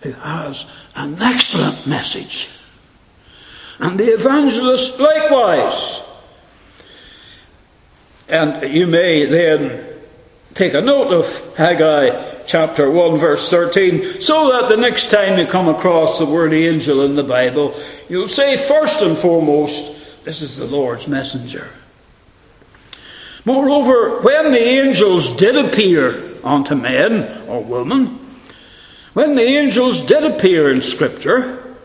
who 0.03 0.13
has 0.13 0.67
an 0.95 1.21
excellent 1.21 1.87
message. 1.87 2.49
And 3.81 3.99
the 3.99 4.13
evangelist 4.13 4.99
likewise. 4.99 6.03
And 8.29 8.73
you 8.73 8.87
may 8.87 9.25
then 9.25 9.85
take 10.55 10.75
a 10.75 10.81
note 10.81 11.13
of 11.13 11.57
Haggai 11.57 12.38
chapter 12.49 12.91
1, 12.91 13.19
verse 13.19 13.51
13, 13.51 14.23
so 14.23 14.51
that 14.51 14.71
the 14.71 14.77
next 14.77 15.11
time 15.11 15.39
you 15.39 15.47
come 15.47 15.69
across 15.69 16.19
the 16.19 16.25
word 16.25 16.55
angel 16.55 17.05
in 17.05 17.15
the 17.15 17.23
Bible, 17.23 17.79
you'll 18.09 18.27
say, 18.27 18.57
first 18.57 19.03
and 19.03 19.19
foremost, 19.19 20.25
this 20.25 20.41
is 20.41 20.57
the 20.57 20.65
Lord's 20.65 21.07
messenger. 21.07 21.71
Moreover, 23.45 24.23
when 24.23 24.53
the 24.53 24.59
angels 24.59 25.37
did 25.37 25.57
appear 25.57 26.37
unto 26.43 26.75
men 26.75 27.47
or 27.47 27.63
women, 27.63 28.19
when 29.13 29.35
the 29.35 29.43
angels 29.43 30.01
did 30.01 30.25
appear 30.25 30.73
in 30.73 30.81
Scripture, 30.81 31.77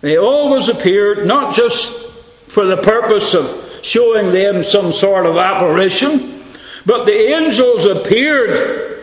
they 0.00 0.18
always 0.18 0.68
appeared 0.68 1.24
not 1.24 1.54
just 1.54 2.10
for 2.48 2.64
the 2.64 2.76
purpose 2.76 3.32
of 3.32 3.78
showing 3.82 4.32
them 4.32 4.64
some 4.64 4.90
sort 4.90 5.24
of 5.24 5.36
apparition, 5.36 6.42
but 6.84 7.04
the 7.04 7.14
angels 7.14 7.86
appeared 7.86 8.95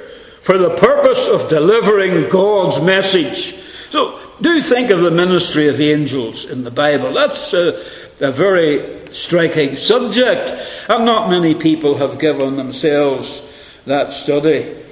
for 0.43 0.57
the 0.57 0.71
purpose 0.71 1.29
of 1.29 1.47
delivering 1.47 2.27
God's 2.27 2.81
message. 2.81 3.55
So, 3.91 4.19
do 4.41 4.59
think 4.59 4.89
of 4.89 4.99
the 4.99 5.09
ministry 5.09 5.69
of 5.69 5.79
angels 5.79 6.43
in 6.43 6.65
the 6.65 6.71
Bible. 6.71 7.13
That's 7.13 7.53
a, 7.53 7.81
a 8.19 8.29
very 8.29 9.07
striking 9.09 9.77
subject, 9.77 10.51
and 10.89 11.05
not 11.05 11.29
many 11.29 11.55
people 11.55 11.95
have 11.95 12.19
given 12.19 12.57
themselves 12.57 13.49
that 13.85 14.11
study 14.11 14.83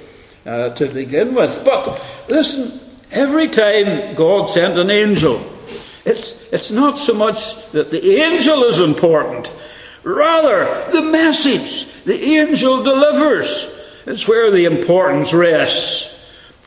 uh, 0.46 0.70
to 0.70 0.86
begin 0.88 1.34
with. 1.34 1.62
But 1.66 2.02
listen, 2.30 2.80
every 3.10 3.48
time 3.48 4.14
God 4.14 4.48
sent 4.48 4.78
an 4.78 4.90
angel, 4.90 5.44
it's, 6.06 6.50
it's 6.50 6.70
not 6.70 6.96
so 6.96 7.12
much 7.12 7.72
that 7.72 7.90
the 7.90 8.22
angel 8.22 8.64
is 8.64 8.80
important, 8.80 9.52
rather, 10.02 10.90
the 10.92 11.02
message 11.02 11.92
the 12.04 12.18
angel 12.18 12.82
delivers 12.82 13.81
is 14.06 14.28
where 14.28 14.50
the 14.50 14.64
importance 14.64 15.32
rests. 15.32 16.12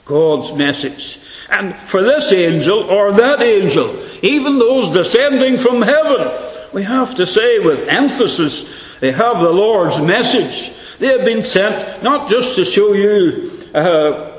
God's 0.06 0.54
message. 0.54 1.20
And 1.50 1.76
for 1.76 2.04
this 2.04 2.32
angel 2.32 2.84
or 2.84 3.12
that 3.14 3.42
angel, 3.42 4.00
even 4.22 4.60
those 4.60 4.92
descending 4.92 5.58
from 5.58 5.82
heaven, 5.82 6.32
we 6.74 6.84
have 6.84 7.16
to 7.16 7.26
say 7.26 7.60
with 7.60 7.88
emphasis, 7.88 9.00
they 9.00 9.12
have 9.12 9.40
the 9.40 9.52
Lord's 9.52 10.00
message. 10.00 10.72
They 11.00 11.08
have 11.08 11.26
been 11.26 11.44
sent 11.44 12.04
not 12.04 12.30
just 12.30 12.56
to 12.56 12.66
show 12.66 12.94
you 12.94 13.52
uh, 13.74 14.32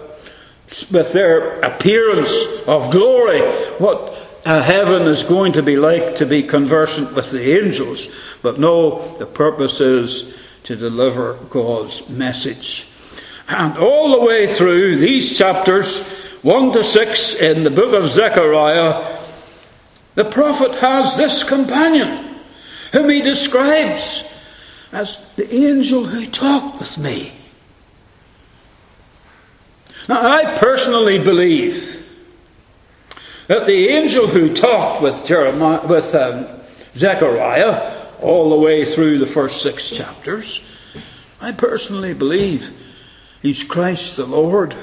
with 0.91 1.13
their 1.13 1.61
appearance 1.61 2.45
of 2.67 2.91
glory 2.91 3.43
what 3.79 4.15
uh, 4.45 4.63
heaven 4.63 5.03
is 5.03 5.25
going 5.25 5.53
to 5.53 5.63
be 5.63 5.77
like 5.77 6.17
to 6.17 6.27
be 6.27 6.43
conversant 6.45 7.15
with 7.15 7.31
the 7.33 7.59
angels, 7.59 8.09
but 8.43 8.59
no, 8.59 9.01
the 9.19 9.27
purpose 9.27 9.81
is 9.81 10.37
to 10.67 10.75
deliver 10.75 11.35
God's 11.49 12.09
message. 12.09 12.89
And 13.49 13.79
all 13.79 14.19
the 14.19 14.27
way 14.27 14.49
through 14.49 14.97
these 14.97 15.39
chapters, 15.39 16.13
1 16.43 16.73
to 16.73 16.83
6 16.83 17.35
in 17.37 17.63
the 17.63 17.71
book 17.71 17.93
of 17.95 18.09
Zechariah, 18.09 19.17
the 20.17 20.25
prophet 20.25 20.73
has 20.81 21.17
this 21.17 21.45
companion 21.45 22.41
whom 22.91 23.09
he 23.11 23.23
describes 23.23 24.29
as 24.91 25.25
the 25.37 25.55
angel 25.55 26.07
who 26.07 26.27
talked 26.27 26.81
with 26.81 26.99
me. 26.99 27.33
Now, 30.09 30.29
I 30.29 30.59
personally 30.59 31.23
believe 31.23 32.05
that 33.47 33.67
the 33.67 33.89
angel 33.91 34.27
who 34.27 34.53
talked 34.53 35.01
with 35.01 35.25
Jeremiah, 35.25 35.87
with 35.87 36.13
um, 36.17 36.49
Zechariah, 36.93 37.96
all 38.21 38.51
the 38.51 38.57
way 38.57 38.85
through 38.85 39.19
the 39.19 39.27
first 39.27 39.63
six 39.63 39.91
chapters, 39.91 40.65
I 41.41 41.53
personally 41.53 42.15
believe 42.15 42.73
he's 43.43 43.63
Christ 43.63 44.17
the 44.17 44.27
Lord. 44.27 44.75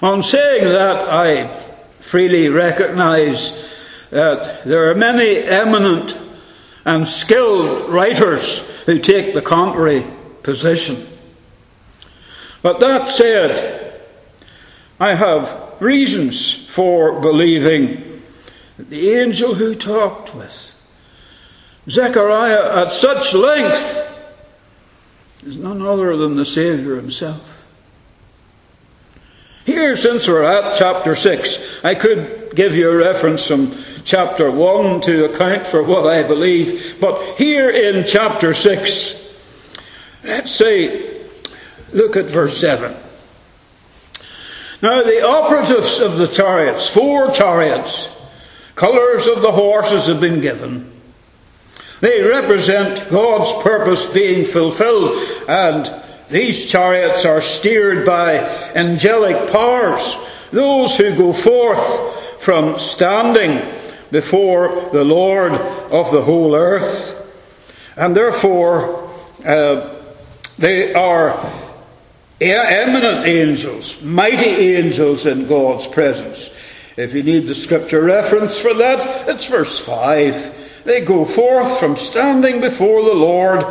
On 0.00 0.22
saying 0.22 0.64
that, 0.64 1.08
I 1.08 1.54
freely 2.00 2.48
recognize 2.48 3.68
that 4.10 4.64
there 4.64 4.90
are 4.90 4.94
many 4.94 5.38
eminent 5.38 6.18
and 6.84 7.06
skilled 7.06 7.88
writers 7.90 8.82
who 8.84 8.98
take 8.98 9.32
the 9.32 9.42
contrary 9.42 10.04
position. 10.42 11.06
But 12.62 12.80
that 12.80 13.08
said, 13.08 14.00
I 14.98 15.14
have 15.14 15.76
reasons 15.80 16.52
for 16.66 17.20
believing 17.20 18.22
that 18.76 18.90
the 18.90 19.12
angel 19.14 19.54
who 19.54 19.74
talked 19.74 20.34
with 20.34 20.71
Zechariah 21.88 22.82
at 22.82 22.92
such 22.92 23.34
length 23.34 24.08
is 25.44 25.56
none 25.56 25.82
other 25.82 26.16
than 26.16 26.36
the 26.36 26.44
Saviour 26.44 26.96
himself. 26.96 27.66
Here, 29.64 29.94
since 29.96 30.26
we're 30.26 30.44
at 30.44 30.74
chapter 30.76 31.14
6, 31.14 31.84
I 31.84 31.94
could 31.94 32.52
give 32.54 32.74
you 32.74 32.90
a 32.90 32.96
reference 32.96 33.46
from 33.46 33.72
chapter 34.04 34.50
1 34.50 35.00
to 35.02 35.24
account 35.24 35.66
for 35.66 35.82
what 35.82 36.06
I 36.06 36.22
believe. 36.22 36.98
But 37.00 37.36
here 37.36 37.70
in 37.70 38.04
chapter 38.04 38.54
6, 38.54 39.34
let's 40.24 40.52
say, 40.52 41.26
look 41.92 42.16
at 42.16 42.24
verse 42.26 42.58
7. 42.58 42.94
Now, 44.82 45.04
the 45.04 45.24
operatives 45.24 46.00
of 46.00 46.16
the 46.16 46.26
chariots, 46.26 46.88
four 46.88 47.30
chariots, 47.30 48.08
colours 48.74 49.28
of 49.28 49.42
the 49.42 49.52
horses 49.52 50.08
have 50.08 50.20
been 50.20 50.40
given. 50.40 50.91
They 52.02 52.20
represent 52.20 53.08
God's 53.10 53.62
purpose 53.62 54.06
being 54.06 54.44
fulfilled, 54.44 55.16
and 55.48 55.88
these 56.28 56.68
chariots 56.68 57.24
are 57.24 57.40
steered 57.40 58.04
by 58.04 58.38
angelic 58.74 59.52
powers, 59.52 60.16
those 60.50 60.96
who 60.96 61.16
go 61.16 61.32
forth 61.32 62.42
from 62.42 62.76
standing 62.80 63.72
before 64.10 64.90
the 64.90 65.04
Lord 65.04 65.52
of 65.52 66.10
the 66.10 66.22
whole 66.22 66.56
earth. 66.56 67.20
And 67.96 68.16
therefore, 68.16 69.08
uh, 69.46 69.94
they 70.58 70.92
are 70.94 71.38
eminent 72.40 73.28
angels, 73.28 74.02
mighty 74.02 74.74
angels 74.74 75.24
in 75.24 75.46
God's 75.46 75.86
presence. 75.86 76.50
If 76.96 77.14
you 77.14 77.22
need 77.22 77.46
the 77.46 77.54
scripture 77.54 78.02
reference 78.02 78.58
for 78.58 78.74
that, 78.74 79.28
it's 79.28 79.46
verse 79.46 79.78
5. 79.78 80.61
They 80.84 81.02
go 81.02 81.24
forth 81.24 81.78
from 81.78 81.96
standing 81.96 82.60
before 82.60 83.02
the 83.02 83.14
Lord 83.14 83.62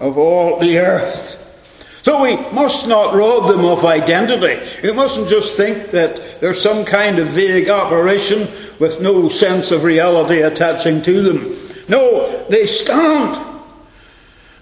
of 0.00 0.16
all 0.16 0.58
the 0.58 0.78
earth. 0.78 1.36
So 2.02 2.22
we 2.22 2.36
must 2.52 2.88
not 2.88 3.14
rob 3.14 3.48
them 3.48 3.64
of 3.64 3.84
identity. 3.84 4.66
We 4.82 4.92
mustn't 4.92 5.28
just 5.28 5.56
think 5.56 5.90
that 5.90 6.40
there's 6.40 6.60
some 6.60 6.84
kind 6.84 7.18
of 7.18 7.28
vague 7.28 7.68
apparition 7.68 8.48
with 8.78 9.00
no 9.02 9.28
sense 9.28 9.70
of 9.70 9.84
reality 9.84 10.40
attaching 10.40 11.02
to 11.02 11.22
them. 11.22 11.56
No, 11.88 12.46
they 12.48 12.64
stand. 12.64 13.46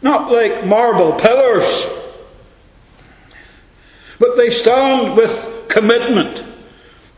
Not 0.03 0.33
like 0.33 0.65
marble 0.65 1.13
pillars, 1.13 1.89
but 4.19 4.37
they 4.37 4.51
stand 4.51 5.17
with 5.17 5.67
commitment. 5.69 6.45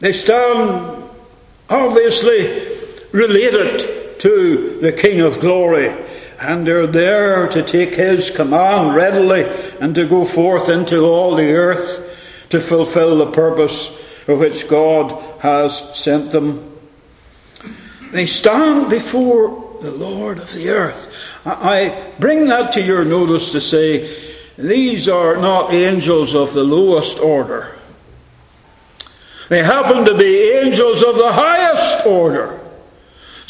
They 0.00 0.12
stand 0.12 1.02
obviously 1.68 2.68
related 3.12 3.99
to 4.20 4.78
the 4.80 4.92
King 4.92 5.20
of 5.20 5.40
Glory 5.40 5.94
and 6.40 6.66
they're 6.66 6.86
there 6.86 7.46
to 7.48 7.62
take 7.62 7.94
his 7.94 8.30
command 8.30 8.94
readily 8.94 9.44
and 9.78 9.94
to 9.94 10.08
go 10.08 10.24
forth 10.24 10.70
into 10.70 11.04
all 11.04 11.36
the 11.36 11.52
earth 11.52 12.06
to 12.48 12.58
fulfill 12.60 13.18
the 13.18 13.30
purpose 13.30 13.88
for 14.24 14.36
which 14.36 14.66
God 14.66 15.22
has 15.40 15.98
sent 15.98 16.32
them. 16.32 16.78
They 18.10 18.26
stand 18.26 18.88
before 18.88 19.78
the 19.82 19.90
Lord 19.90 20.38
of 20.38 20.52
the 20.54 20.70
earth. 20.70 21.12
I 21.44 22.12
bring 22.18 22.46
that 22.46 22.72
to 22.72 22.82
your 22.82 23.04
notice 23.04 23.52
to 23.52 23.60
say 23.60 24.34
these 24.56 25.08
are 25.08 25.36
not 25.36 25.72
angels 25.72 26.34
of 26.34 26.54
the 26.54 26.64
lowest 26.64 27.20
order. 27.20 27.76
They 29.50 29.62
happen 29.62 30.04
to 30.06 30.16
be 30.16 30.52
angels 30.52 31.02
of 31.02 31.16
the 31.16 31.32
highest 31.32 32.06
order 32.06 32.59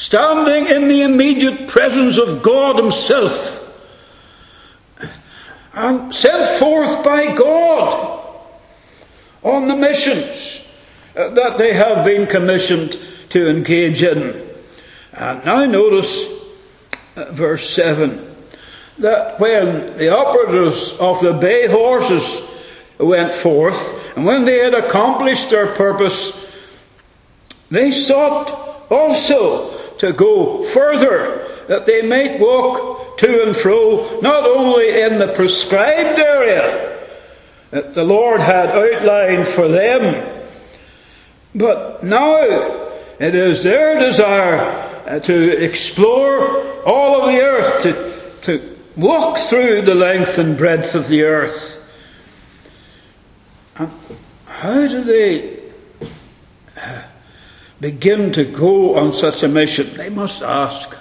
standing 0.00 0.66
in 0.66 0.88
the 0.88 1.02
immediate 1.02 1.68
presence 1.68 2.16
of 2.16 2.42
God 2.42 2.78
Himself, 2.78 3.58
and 5.74 6.14
sent 6.14 6.58
forth 6.58 7.04
by 7.04 7.34
God 7.34 8.26
on 9.42 9.68
the 9.68 9.76
missions 9.76 10.66
that 11.12 11.58
they 11.58 11.74
have 11.74 12.02
been 12.02 12.26
commissioned 12.26 12.98
to 13.28 13.46
engage 13.50 14.02
in. 14.02 14.42
And 15.12 15.44
now 15.44 15.66
notice 15.66 16.32
uh, 17.16 17.30
verse 17.30 17.68
7 17.68 18.26
that 19.00 19.38
when 19.38 19.98
the 19.98 20.16
operatives 20.16 20.98
of 20.98 21.20
the 21.20 21.34
bay 21.34 21.66
horses 21.66 22.50
went 22.98 23.34
forth, 23.34 24.16
and 24.16 24.24
when 24.24 24.46
they 24.46 24.60
had 24.60 24.72
accomplished 24.72 25.50
their 25.50 25.66
purpose, 25.74 26.40
they 27.70 27.90
sought 27.90 28.88
also 28.90 29.76
to 30.00 30.14
go 30.14 30.62
further, 30.62 31.46
that 31.68 31.84
they 31.84 32.00
might 32.08 32.40
walk 32.40 33.18
to 33.18 33.42
and 33.42 33.54
fro, 33.54 34.18
not 34.22 34.44
only 34.44 35.02
in 35.02 35.18
the 35.18 35.28
prescribed 35.28 36.18
area 36.18 36.98
that 37.70 37.94
the 37.94 38.02
Lord 38.02 38.40
had 38.40 38.70
outlined 38.70 39.46
for 39.46 39.68
them, 39.68 40.46
but 41.54 42.02
now 42.02 42.34
it 43.18 43.34
is 43.34 43.62
their 43.62 44.00
desire 44.00 44.60
uh, 45.06 45.20
to 45.20 45.62
explore 45.62 46.82
all 46.84 47.20
of 47.20 47.26
the 47.30 47.38
earth, 47.38 47.82
to, 47.82 48.40
to 48.40 48.78
walk 48.96 49.36
through 49.36 49.82
the 49.82 49.94
length 49.94 50.38
and 50.38 50.56
breadth 50.56 50.94
of 50.94 51.08
the 51.08 51.24
earth. 51.24 51.76
And 53.76 53.90
how 54.46 54.86
do 54.86 55.04
they 55.04 55.60
begin 57.80 58.32
to 58.32 58.44
go 58.44 58.96
on 58.96 59.12
such 59.12 59.42
a 59.42 59.48
mission, 59.48 59.96
they 59.96 60.10
must 60.10 60.42
ask. 60.42 60.96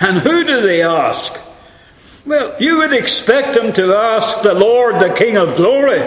And 0.00 0.18
who 0.18 0.44
do 0.44 0.60
they 0.62 0.82
ask? 0.82 1.38
Well, 2.26 2.56
you 2.60 2.78
would 2.78 2.92
expect 2.92 3.54
them 3.54 3.72
to 3.74 3.94
ask 3.94 4.42
the 4.42 4.54
Lord, 4.54 4.96
the 4.96 5.14
King 5.14 5.36
of 5.36 5.56
glory. 5.56 6.00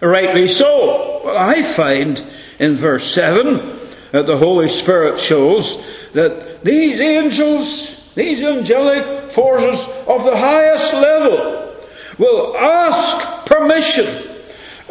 Rightly 0.00 0.48
so. 0.48 1.22
Well, 1.24 1.36
I 1.36 1.62
find 1.62 2.24
in 2.58 2.74
verse 2.74 3.12
7 3.14 3.78
that 4.10 4.26
the 4.26 4.36
Holy 4.36 4.68
Spirit 4.68 5.18
shows 5.18 6.10
that 6.12 6.64
these 6.64 7.00
angels, 7.00 8.12
these 8.14 8.42
angelic 8.42 9.30
forces 9.30 9.86
of 10.06 10.24
the 10.24 10.36
highest 10.36 10.92
level, 10.92 11.74
will 12.18 12.56
ask 12.56 13.46
permission 13.46 14.31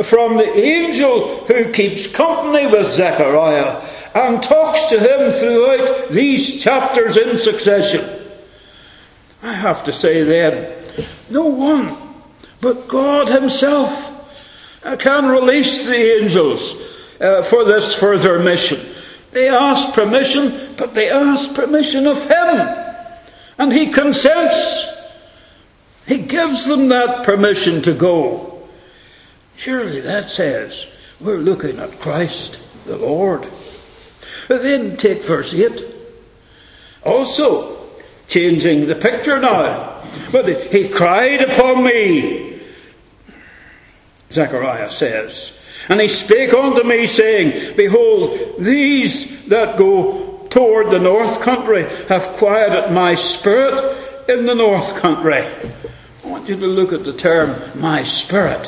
from 0.04 0.38
the 0.38 0.58
angel 0.58 1.46
who 1.46 1.72
keeps 1.72 2.08
company 2.08 2.68
with 2.68 2.88
Zechariah 2.88 3.88
and 4.14 4.44
talks 4.44 4.88
to 4.88 5.00
him 5.00 5.32
throughout 5.32 6.10
these 6.10 6.62
chapters 6.62 7.18
in 7.18 7.38
succession. 7.38 8.08
I 9.42 9.54
have 9.54 9.84
to 9.86 9.94
say 9.94 10.24
then, 10.24 10.76
no 11.30 11.46
one 11.46 11.98
but 12.62 12.88
God 12.88 13.28
Himself 13.28 14.10
can 15.00 15.28
release 15.28 15.86
the 15.86 16.22
angels 16.22 16.80
uh, 17.20 17.42
for 17.42 17.66
this 17.66 17.96
further 17.96 18.40
mission. 18.40 18.80
They 19.32 19.50
ask 19.50 19.94
permission, 19.94 20.76
but 20.78 20.94
they 20.94 21.10
ask 21.10 21.54
permission 21.56 22.06
of 22.06 22.24
Him. 22.24 22.78
And 23.58 23.74
He 23.74 23.88
consents. 23.88 24.88
He 26.06 26.20
gives 26.20 26.68
them 26.68 26.90
that 26.90 27.26
permission 27.26 27.82
to 27.84 27.94
go. 27.94 28.51
Surely 29.62 30.02
that 30.02 30.28
says 30.28 30.88
we're 31.19 31.38
looking 31.38 31.78
at 31.78 32.00
Christ 32.00 32.60
the 32.88 32.97
Lord. 32.97 33.41
But 34.47 34.63
then 34.63 34.97
take 34.97 35.21
verse 35.21 35.54
8. 35.54 35.86
Also, 37.04 37.88
changing 38.28 38.88
the 38.88 38.95
picture 38.95 39.39
now. 39.39 40.02
But 40.32 40.71
he 40.71 40.89
cried 40.89 41.41
upon 41.41 41.84
me, 41.84 42.60
Zechariah 44.32 44.89
says. 44.89 45.56
And 45.89 46.02
he 46.02 46.08
spake 46.08 46.56
unto 46.56 46.82
me, 46.82 47.06
saying, 47.06 47.78
Behold, 47.78 48.56
these 48.58 49.45
that 49.45 49.78
go 49.78 50.47
toward 50.50 50.89
the 50.89 50.97
north 50.97 51.39
country 51.39 51.84
have 52.10 52.24
quieted 52.38 52.91
my 52.91 53.13
spirit 53.13 53.95
in 54.28 54.47
the 54.47 54.56
north 54.56 55.00
country. 55.00 55.45
I 55.45 56.28
want 56.28 56.50
you 56.50 56.56
to 56.56 56.65
look 56.65 56.91
at 56.93 57.06
the 57.06 57.13
term, 57.13 57.80
my 57.80 58.02
spirit. 58.02 58.67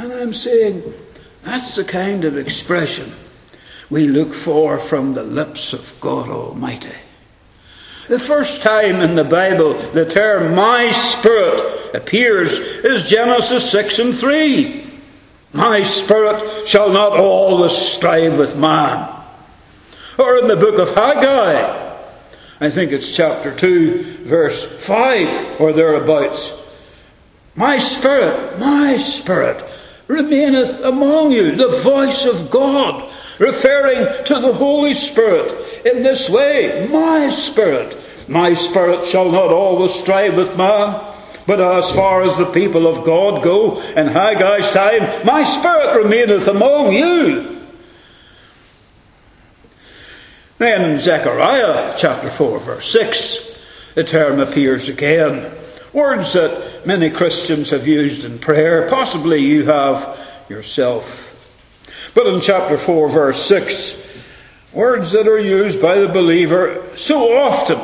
And 0.00 0.14
I'm 0.14 0.32
saying 0.32 0.94
that's 1.42 1.74
the 1.74 1.84
kind 1.84 2.24
of 2.24 2.38
expression 2.38 3.12
we 3.90 4.08
look 4.08 4.32
for 4.32 4.78
from 4.78 5.12
the 5.12 5.22
lips 5.22 5.74
of 5.74 5.94
God 6.00 6.30
Almighty. 6.30 6.96
The 8.08 8.18
first 8.18 8.62
time 8.62 9.02
in 9.02 9.14
the 9.14 9.24
Bible 9.24 9.74
the 9.74 10.06
term 10.06 10.54
my 10.54 10.90
spirit 10.90 11.94
appears 11.94 12.58
is 12.58 13.10
Genesis 13.10 13.70
6 13.70 13.98
and 13.98 14.14
3. 14.14 14.86
My 15.52 15.82
spirit 15.82 16.66
shall 16.66 16.90
not 16.90 17.18
always 17.18 17.72
strive 17.72 18.38
with 18.38 18.56
man. 18.56 19.06
Or 20.18 20.38
in 20.38 20.48
the 20.48 20.56
book 20.56 20.78
of 20.78 20.94
Haggai, 20.94 21.98
I 22.58 22.70
think 22.70 22.92
it's 22.92 23.14
chapter 23.14 23.54
2, 23.54 24.24
verse 24.24 24.64
5 24.64 25.60
or 25.60 25.74
thereabouts. 25.74 26.56
My 27.54 27.76
spirit, 27.78 28.58
my 28.58 28.96
spirit 28.96 29.66
remaineth 30.10 30.82
among 30.82 31.32
you, 31.32 31.56
the 31.56 31.68
voice 31.68 32.26
of 32.26 32.50
God, 32.50 33.10
referring 33.38 34.24
to 34.24 34.40
the 34.40 34.52
Holy 34.52 34.94
Spirit 34.94 35.86
in 35.86 36.02
this 36.02 36.28
way 36.28 36.88
My 36.90 37.30
Spirit, 37.30 37.96
my 38.28 38.54
Spirit 38.54 39.06
shall 39.06 39.30
not 39.30 39.52
always 39.52 39.94
strive 39.94 40.36
with 40.36 40.56
man. 40.56 41.06
But 41.46 41.60
as 41.60 41.90
far 41.90 42.22
as 42.22 42.36
the 42.36 42.44
people 42.44 42.86
of 42.86 43.04
God 43.04 43.42
go 43.42 43.80
in 43.80 44.06
Haggai's 44.06 44.70
time, 44.70 45.26
my 45.26 45.42
spirit 45.42 45.96
remaineth 46.04 46.46
among 46.46 46.92
you. 46.92 47.66
Then 50.58 51.00
Zechariah 51.00 51.94
chapter 51.96 52.28
4, 52.28 52.58
verse 52.60 52.92
6, 52.92 53.58
the 53.94 54.04
term 54.04 54.38
appears 54.38 54.88
again. 54.88 55.50
Words 55.92 56.34
that 56.34 56.86
many 56.86 57.10
Christians 57.10 57.70
have 57.70 57.86
used 57.86 58.24
in 58.24 58.38
prayer. 58.38 58.88
Possibly 58.88 59.40
you 59.40 59.64
have 59.64 60.18
yourself. 60.48 61.26
But 62.14 62.28
in 62.28 62.40
chapter 62.40 62.78
4, 62.78 63.08
verse 63.08 63.44
6, 63.44 64.08
words 64.72 65.12
that 65.12 65.26
are 65.26 65.38
used 65.38 65.82
by 65.82 65.98
the 65.98 66.08
believer 66.08 66.84
so 66.94 67.36
often 67.36 67.78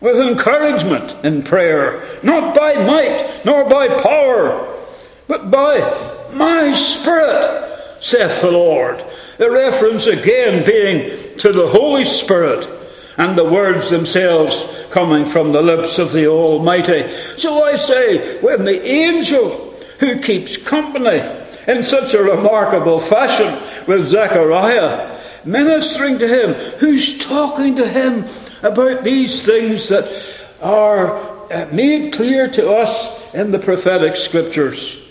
with 0.00 0.20
encouragement 0.20 1.24
in 1.24 1.42
prayer, 1.42 2.06
not 2.22 2.54
by 2.54 2.74
might 2.74 3.42
nor 3.44 3.68
by 3.68 3.88
power, 4.00 4.76
but 5.26 5.50
by 5.50 5.78
my 6.32 6.72
Spirit, 6.72 7.98
saith 8.00 8.40
the 8.40 8.52
Lord. 8.52 9.04
The 9.38 9.50
reference 9.50 10.06
again 10.06 10.64
being 10.64 11.38
to 11.38 11.52
the 11.52 11.68
Holy 11.68 12.04
Spirit 12.04 12.77
and 13.18 13.36
the 13.36 13.44
words 13.44 13.90
themselves 13.90 14.86
coming 14.90 15.26
from 15.26 15.50
the 15.50 15.60
lips 15.60 15.98
of 15.98 16.12
the 16.12 16.28
Almighty. 16.28 17.12
So 17.36 17.64
I 17.64 17.76
say, 17.76 18.40
when 18.40 18.64
the 18.64 18.82
angel 18.86 19.74
who 19.98 20.20
keeps 20.20 20.56
company 20.56 21.20
in 21.66 21.82
such 21.82 22.14
a 22.14 22.22
remarkable 22.22 23.00
fashion 23.00 23.52
with 23.86 24.06
Zechariah, 24.06 25.20
ministering 25.44 26.20
to 26.20 26.28
him, 26.28 26.54
who's 26.78 27.18
talking 27.18 27.76
to 27.76 27.88
him 27.88 28.24
about 28.62 29.02
these 29.02 29.44
things 29.44 29.88
that 29.88 30.08
are 30.62 31.52
uh, 31.52 31.68
made 31.72 32.12
clear 32.12 32.48
to 32.48 32.70
us 32.70 33.34
in 33.34 33.50
the 33.50 33.58
prophetic 33.58 34.14
scriptures. 34.14 35.04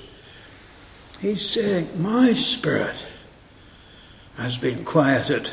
He's 1.19 1.49
saying, 1.49 2.01
My 2.01 2.33
spirit 2.33 3.05
has 4.37 4.57
been 4.57 4.85
quieted 4.85 5.51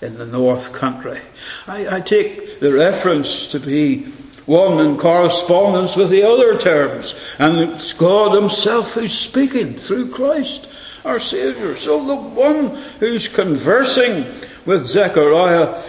in 0.00 0.18
the 0.18 0.26
North 0.26 0.72
Country. 0.72 1.20
I, 1.66 1.96
I 1.96 2.00
take 2.00 2.60
the 2.60 2.72
reference 2.72 3.46
to 3.48 3.60
be 3.60 4.04
one 4.46 4.78
in 4.84 4.96
correspondence 4.96 5.96
with 5.96 6.10
the 6.10 6.22
other 6.22 6.56
terms, 6.56 7.18
and 7.38 7.58
it's 7.58 7.92
God 7.92 8.34
Himself 8.34 8.94
who's 8.94 9.18
speaking 9.18 9.74
through 9.74 10.10
Christ, 10.10 10.68
our 11.04 11.18
Saviour. 11.18 11.74
So 11.76 12.06
the 12.06 12.14
one 12.14 12.76
who's 13.00 13.28
conversing 13.28 14.24
with 14.64 14.86
Zechariah, 14.86 15.82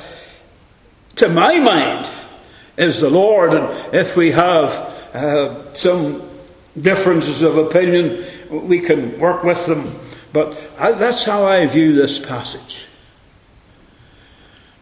to 1.16 1.30
my 1.30 1.60
mind, 1.60 2.08
is 2.78 3.02
the 3.02 3.10
Lord. 3.10 3.54
And 3.54 3.94
if 3.94 4.18
we 4.18 4.32
have 4.32 4.72
uh, 5.14 5.74
some 5.74 6.28
differences 6.80 7.42
of 7.42 7.58
opinion, 7.58 8.26
we 8.50 8.80
can 8.80 9.20
work 9.20 9.44
with 9.44 9.66
them. 9.66 9.96
But 10.34 10.58
I, 10.80 10.92
that's 10.94 11.26
how 11.26 11.46
I 11.46 11.66
view 11.68 11.94
this 11.94 12.20
passage. 12.20 12.87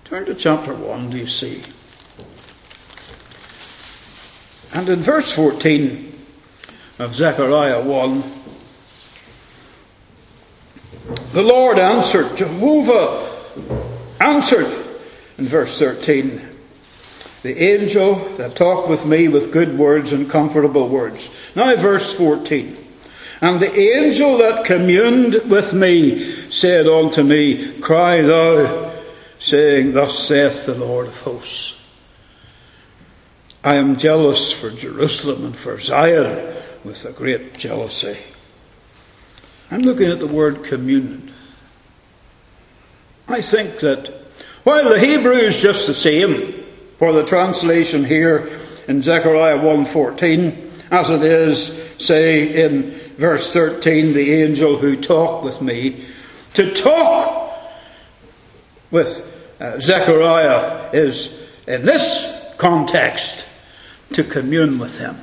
Turn 0.06 0.24
to 0.26 0.36
chapter 0.36 0.72
1, 0.72 1.10
do 1.10 1.18
you 1.18 1.26
see? 1.26 1.64
And 4.72 4.88
in 4.88 5.00
verse 5.00 5.32
14 5.32 6.14
of 7.00 7.16
Zechariah 7.16 7.84
1, 7.84 8.24
the 11.32 11.42
Lord 11.42 11.80
answered, 11.80 12.38
Jehovah 12.38 13.32
answered 14.22 14.72
in 15.40 15.46
verse 15.46 15.80
13, 15.80 16.50
the 17.42 17.58
angel 17.58 18.16
that 18.38 18.56
talked 18.56 18.88
with 18.88 19.08
me 19.08 19.28
with 19.28 19.52
good 19.52 19.76
words 19.76 20.14
and 20.14 20.30
comfortable 20.30 20.88
words. 20.88 21.32
Now, 21.56 21.76
verse 21.76 22.16
14. 22.16 22.78
And 23.42 23.60
the 23.60 23.76
angel 23.76 24.38
that 24.38 24.66
communed 24.66 25.50
with 25.50 25.74
me 25.74 26.48
said 26.52 26.86
unto 26.86 27.24
me, 27.24 27.80
Cry 27.80 28.22
thou, 28.22 28.95
saying, 29.40 29.94
Thus 29.94 30.28
saith 30.28 30.66
the 30.66 30.76
Lord 30.76 31.08
of 31.08 31.22
hosts. 31.22 31.82
I 33.64 33.76
am 33.76 33.98
jealous 33.98 34.52
for 34.52 34.70
Jerusalem 34.70 35.46
and 35.46 35.58
for 35.58 35.80
Zion 35.80 36.56
with 36.84 37.04
a 37.06 37.12
great 37.12 37.58
jealousy. 37.58 38.18
I'm 39.72 39.82
looking 39.82 40.12
at 40.12 40.20
the 40.20 40.28
word 40.28 40.64
communion. 40.64 41.34
I 43.28 43.42
think 43.42 43.80
that 43.80 44.08
while 44.64 44.88
the 44.90 45.00
Hebrew 45.00 45.34
is 45.38 45.62
just 45.62 45.88
the 45.88 45.96
same, 45.96 46.66
for 46.98 47.12
the 47.12 47.24
translation 47.24 48.06
here 48.06 48.50
in 48.88 49.02
Zechariah 49.02 49.58
1:14 49.58 50.72
as 50.92 51.10
it 51.10 51.24
is 51.24 51.84
say 51.98 52.64
in 52.64 52.92
verse 53.18 53.52
13 53.52 54.14
the 54.14 54.44
angel 54.44 54.78
who 54.78 54.96
talked 54.96 55.44
with 55.44 55.62
me 55.62 56.06
to 56.54 56.72
talk 56.74 57.45
with 58.92 59.32
uh, 59.60 59.80
Zechariah 59.80 60.90
is 60.94 61.50
in 61.68 61.86
this 61.86 62.54
context 62.58 63.48
to 64.14 64.24
commune 64.24 64.80
with 64.80 65.00
him 65.00 65.18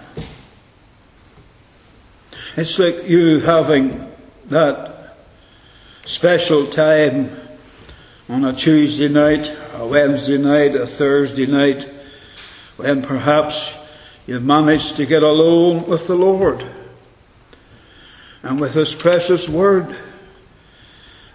it's 2.56 2.78
like 2.78 3.08
you 3.08 3.40
having 3.40 4.12
that 4.46 5.16
special 6.04 6.66
time 6.66 7.30
on 8.28 8.44
a 8.44 8.52
Tuesday 8.52 9.08
night 9.08 9.56
a 9.82 9.86
Wednesday 9.86 10.38
night, 10.38 10.76
a 10.76 10.86
Thursday 10.86 11.46
night, 11.46 11.88
when 12.76 13.02
perhaps 13.02 13.76
you've 14.26 14.44
managed 14.44 14.96
to 14.96 15.06
get 15.06 15.22
alone 15.22 15.86
with 15.86 16.06
the 16.06 16.14
Lord 16.14 16.64
and 18.42 18.60
with 18.60 18.74
His 18.74 18.94
precious 18.94 19.48
Word. 19.48 19.96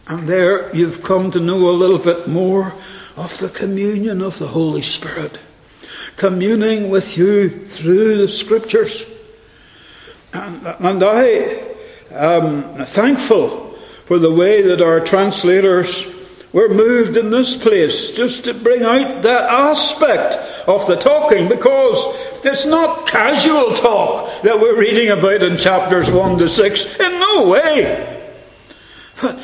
And 0.08 0.28
there 0.28 0.74
you've 0.76 1.04
come 1.04 1.32
to 1.32 1.40
know 1.40 1.70
a 1.70 1.72
little 1.72 2.00
bit 2.00 2.28
more 2.28 2.74
of 3.18 3.38
the 3.40 3.50
communion 3.50 4.22
of 4.22 4.40
the 4.40 4.48
Holy 4.48 4.82
Spirit, 4.82 5.40
communing 6.16 6.90
with 6.90 7.18
you 7.18 7.66
through 7.66 8.18
the 8.18 8.28
Scriptures. 8.28 9.04
And, 10.34 10.66
and 10.80 11.04
I 11.04 11.64
am 12.12 12.86
thankful 12.86 13.72
for 14.06 14.20
the 14.20 14.32
way 14.32 14.62
that 14.62 14.82
our 14.82 15.02
translators 15.02 16.06
we're 16.54 16.70
moved 16.70 17.18
in 17.18 17.30
this 17.30 17.62
place 17.62 18.12
just 18.12 18.46
to 18.46 18.54
bring 18.54 18.82
out 18.82 19.22
that 19.22 19.50
aspect 19.50 20.36
of 20.68 20.88
the 20.88 20.96
talking 20.96 21.50
because 21.50 21.98
it's 22.46 22.66
not 22.66 23.06
casual 23.06 23.76
talk 23.76 24.42
that 24.44 24.60
we're 24.60 24.80
reading 24.80 25.10
about 25.10 25.44
in 25.44 25.58
chapters 25.58 26.10
1 26.10 26.38
to 26.38 26.48
6. 26.48 27.00
In 27.00 27.12
no 27.20 27.50
way. 27.50 28.24
But 29.22 29.40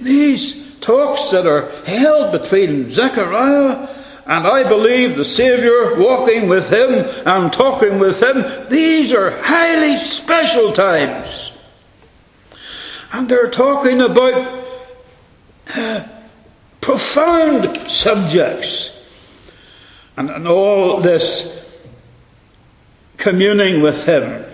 these 0.00 0.78
talks 0.80 1.30
that 1.30 1.46
are 1.46 1.70
held 1.84 2.32
between 2.32 2.90
Zechariah 2.90 3.88
and 4.26 4.46
I 4.46 4.66
believe 4.66 5.16
the 5.16 5.24
Saviour 5.24 5.98
walking 5.98 6.48
with 6.48 6.70
him 6.70 7.06
and 7.26 7.52
talking 7.52 7.98
with 7.98 8.22
him, 8.22 8.68
these 8.70 9.12
are 9.12 9.30
highly 9.42 9.96
special 9.96 10.72
times. 10.72 11.52
And 13.12 13.28
they're 13.28 13.50
talking 13.50 14.00
about 14.00 14.64
uh, 15.74 16.04
profound 16.80 17.90
subjects. 17.90 18.90
And, 20.16 20.30
and 20.30 20.46
all 20.46 21.00
this 21.00 21.64
communing 23.16 23.80
with 23.82 24.04
Him, 24.04 24.44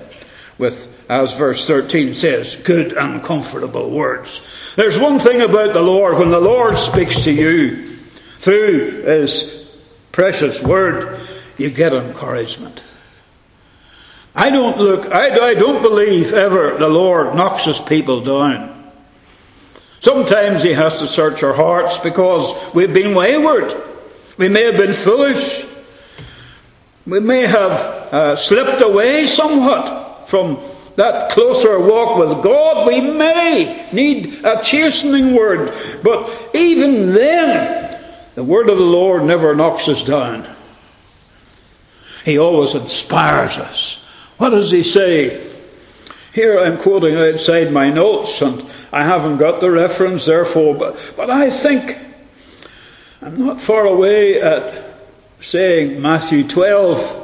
with, 0.57 0.97
as 1.11 1.37
verse 1.37 1.67
13 1.67 2.15
says, 2.15 2.55
good 2.55 2.93
and 2.93 3.21
comfortable 3.21 3.91
words. 3.91 4.47
There's 4.77 4.97
one 4.97 5.19
thing 5.19 5.41
about 5.41 5.73
the 5.73 5.83
Lord, 5.83 6.17
when 6.17 6.31
the 6.31 6.41
Lord 6.41 6.79
speaks 6.79 7.25
to 7.25 7.33
you 7.33 7.85
through 7.85 9.03
His 9.03 9.75
precious 10.13 10.63
word, 10.63 11.21
you 11.59 11.69
get 11.69 11.93
encouragement. 11.93 12.85
I 14.37 14.51
don't 14.51 14.79
look, 14.79 15.11
I, 15.11 15.49
I 15.49 15.55
don't 15.55 15.83
believe 15.83 16.33
ever 16.33 16.79
the 16.79 16.89
Lord 16.89 17.35
knocks 17.35 17.65
his 17.65 17.81
people 17.81 18.21
down. 18.21 18.93
Sometimes 19.99 20.63
He 20.63 20.75
has 20.75 21.01
to 21.01 21.09
search 21.09 21.43
our 21.43 21.55
hearts 21.55 21.99
because 21.99 22.73
we've 22.73 22.95
been 22.95 23.17
wayward. 23.17 23.75
We 24.39 24.49
may 24.49 24.63
have 24.63 24.77
been 24.77 24.93
foolish. 24.93 25.67
We 27.05 27.19
may 27.19 27.49
have 27.49 27.73
uh, 28.15 28.37
slipped 28.37 28.81
away 28.81 29.27
somewhat 29.27 30.29
from 30.29 30.61
that 31.01 31.31
closer 31.31 31.81
walk 31.81 32.19
with 32.19 32.43
God. 32.43 32.87
We 32.87 33.01
may 33.01 33.89
need 33.91 34.45
a 34.45 34.63
chastening 34.63 35.35
word. 35.35 35.73
But 36.05 36.51
even 36.55 37.15
then, 37.15 37.99
the 38.35 38.45
word 38.45 38.69
of 38.69 38.77
the 38.77 38.85
Lord 38.85 39.25
never 39.25 39.55
knocks 39.55 39.89
us 39.89 40.05
down. 40.05 40.47
He 42.27 42.39
always 42.39 42.75
inspires 42.75 43.57
us. 43.57 44.05
What 44.37 44.51
does 44.51 44.71
He 44.71 44.83
say? 44.83 45.51
Here 46.35 46.61
I'm 46.61 46.77
quoting 46.77 47.17
outside 47.17 47.73
my 47.73 47.89
notes, 47.89 48.43
and 48.43 48.63
I 48.93 49.05
haven't 49.05 49.39
got 49.39 49.61
the 49.61 49.71
reference, 49.71 50.27
therefore, 50.27 50.75
but, 50.75 51.15
but 51.17 51.31
I 51.31 51.49
think 51.49 51.97
I'm 53.23 53.47
not 53.47 53.59
far 53.59 53.87
away 53.87 54.43
at 54.43 54.85
saying 55.41 56.03
Matthew 56.03 56.47
12. 56.47 57.17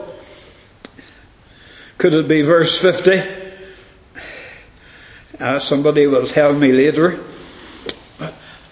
Could 1.98 2.14
it 2.14 2.26
be 2.26 2.40
verse 2.40 2.80
50? 2.80 3.45
Uh, 5.38 5.58
somebody 5.58 6.06
will 6.06 6.26
tell 6.26 6.54
me 6.54 6.72
later. 6.72 7.20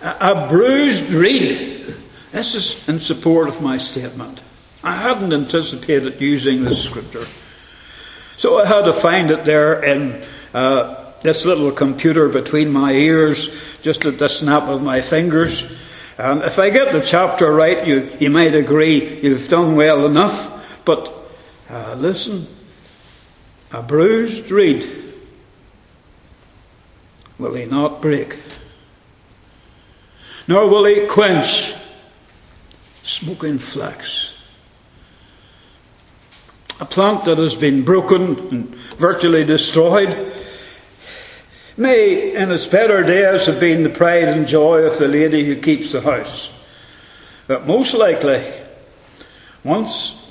A, 0.00 0.16
a 0.20 0.48
bruised 0.48 1.10
reed. 1.10 1.94
This 2.32 2.54
is 2.54 2.88
in 2.88 3.00
support 3.00 3.48
of 3.48 3.60
my 3.60 3.76
statement. 3.76 4.40
I 4.82 4.96
hadn't 4.96 5.32
anticipated 5.32 6.20
using 6.20 6.64
this 6.64 6.82
scripture. 6.82 7.26
So 8.36 8.58
I 8.58 8.66
had 8.66 8.82
to 8.82 8.92
find 8.92 9.30
it 9.30 9.44
there 9.44 9.82
in 9.82 10.22
uh, 10.54 11.12
this 11.20 11.44
little 11.44 11.70
computer 11.70 12.28
between 12.28 12.72
my 12.72 12.92
ears, 12.92 13.54
just 13.82 14.04
at 14.06 14.18
the 14.18 14.28
snap 14.28 14.64
of 14.64 14.82
my 14.82 15.02
fingers. 15.02 15.70
And 16.16 16.42
if 16.42 16.58
I 16.58 16.70
get 16.70 16.92
the 16.92 17.00
chapter 17.00 17.52
right, 17.52 17.86
you, 17.86 18.10
you 18.20 18.30
might 18.30 18.54
agree 18.54 19.20
you've 19.20 19.48
done 19.48 19.76
well 19.76 20.06
enough. 20.06 20.82
But 20.84 21.12
uh, 21.68 21.96
listen, 21.98 22.46
a 23.70 23.82
bruised 23.82 24.50
reed 24.50 25.03
will 27.39 27.55
he 27.55 27.64
not 27.64 28.01
break, 28.01 28.39
nor 30.47 30.68
will 30.68 30.85
he 30.85 31.07
quench 31.07 31.74
smoking 33.03 33.59
flax. 33.59 34.30
A 36.80 36.85
plant 36.85 37.24
that 37.24 37.39
has 37.39 37.55
been 37.55 37.85
broken 37.85 38.37
and 38.49 38.74
virtually 38.74 39.45
destroyed 39.45 40.32
may, 41.76 42.35
in 42.35 42.51
its 42.51 42.66
better 42.66 43.03
days, 43.03 43.47
have 43.47 43.61
been 43.61 43.82
the 43.82 43.91
pride 43.91 44.28
and 44.28 44.47
joy 44.47 44.82
of 44.82 44.99
the 44.99 45.09
lady 45.09 45.45
who 45.45 45.61
keeps 45.61 45.93
the 45.93 46.01
house. 46.01 46.51
But 47.47 47.66
most 47.66 47.95
likely, 47.95 48.53
once 49.62 50.24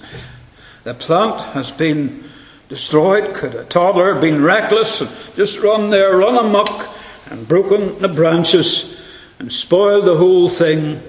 The 0.84 0.94
plant 0.94 1.40
has 1.54 1.72
been 1.72 2.30
destroyed. 2.68 3.34
Could 3.34 3.56
a 3.56 3.64
toddler 3.64 4.14
have 4.14 4.22
been 4.22 4.44
reckless 4.44 5.02
and 5.02 5.10
just 5.36 5.60
run 5.60 5.90
there, 5.90 6.18
run 6.18 6.38
amok, 6.38 6.93
and 7.30 7.48
broken 7.48 8.00
the 8.00 8.08
branches 8.08 9.02
and 9.40 9.52
spoiled 9.52 10.06
the 10.06 10.18
whole 10.18 10.50
thing? 10.50 11.02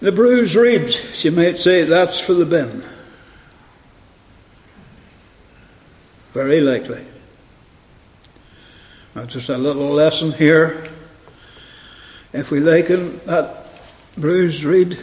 The 0.00 0.12
bruised 0.12 0.54
reed, 0.54 0.90
she 0.90 1.30
might 1.30 1.58
say, 1.58 1.84
that's 1.84 2.18
for 2.18 2.34
the 2.34 2.44
bin. 2.44 2.82
Very 6.32 6.60
likely. 6.60 7.06
Now, 9.14 9.26
just 9.26 9.48
a 9.48 9.58
little 9.58 9.90
lesson 9.90 10.32
here. 10.32 10.88
If 12.32 12.50
we 12.50 12.60
liken 12.60 13.20
that 13.26 13.66
bruised 14.16 14.64
reed, 14.64 14.98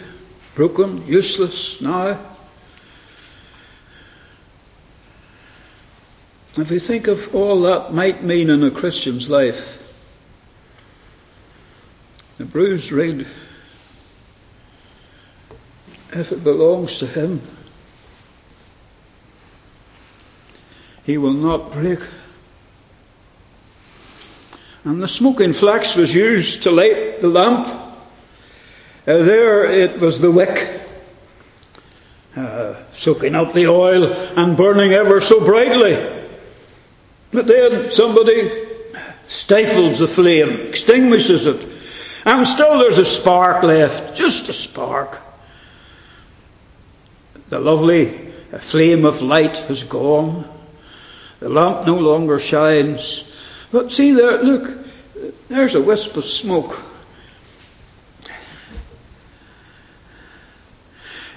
broken, 0.56 1.06
useless 1.06 1.80
now, 1.80 2.20
if 6.62 6.72
we 6.72 6.80
think 6.80 7.08
of 7.08 7.34
all 7.36 7.62
that 7.62 7.94
might 7.94 8.24
mean 8.24 8.50
in 8.50 8.64
a 8.64 8.72
Christian's 8.72 9.30
life, 9.30 9.94
the 12.40 12.46
bruised 12.46 12.92
reed, 12.92 13.28
if 16.12 16.32
it 16.32 16.44
belongs 16.44 16.98
to 17.00 17.08
him, 17.08 17.42
he 21.04 21.18
will 21.18 21.34
not 21.34 21.72
break. 21.72 22.00
And 24.84 25.04
the 25.04 25.08
smoking 25.08 25.54
flax 25.54 25.96
was 25.96 26.16
used 26.16 26.64
to 26.64 26.72
light 26.72 27.22
the 27.22 27.28
lamp. 27.28 27.68
Uh, 27.68 27.86
there 29.06 29.66
it 29.66 30.00
was 30.00 30.20
the 30.20 30.32
wick, 30.32 30.82
uh, 32.36 32.76
soaking 32.92 33.36
up 33.36 33.54
the 33.54 33.68
oil 33.68 34.14
and 34.36 34.58
burning 34.58 34.94
ever 34.94 35.22
so 35.22 35.44
brightly. 35.44 36.19
But 37.32 37.48
then 37.48 37.92
somebody 37.92 38.68
stifles 39.28 40.00
the 40.00 40.08
flame, 40.08 40.68
extinguishes 40.68 41.46
it, 41.46 41.68
and 42.26 42.48
still 42.48 42.80
there's 42.80 42.98
a 42.98 43.06
spark 43.06 43.64
left, 43.64 44.18
just 44.18 44.50
a 44.50 44.54
spark. 44.54 45.22
The 47.50 47.60
lovely 47.60 48.32
flame 48.60 49.06
of 49.06 49.22
light 49.22 49.58
has 49.58 49.84
gone. 49.84 50.46
The 51.40 51.50
lamp 51.50 51.88
no 51.88 51.96
longer 51.96 52.40
shines. 52.40 53.32
But 53.72 53.92
see 53.92 54.12
there, 54.12 54.44
look, 54.44 54.78
there's 55.48 55.76
a 55.76 55.82
wisp 55.82 56.18
of 56.18 56.26
smoke. 56.26 56.82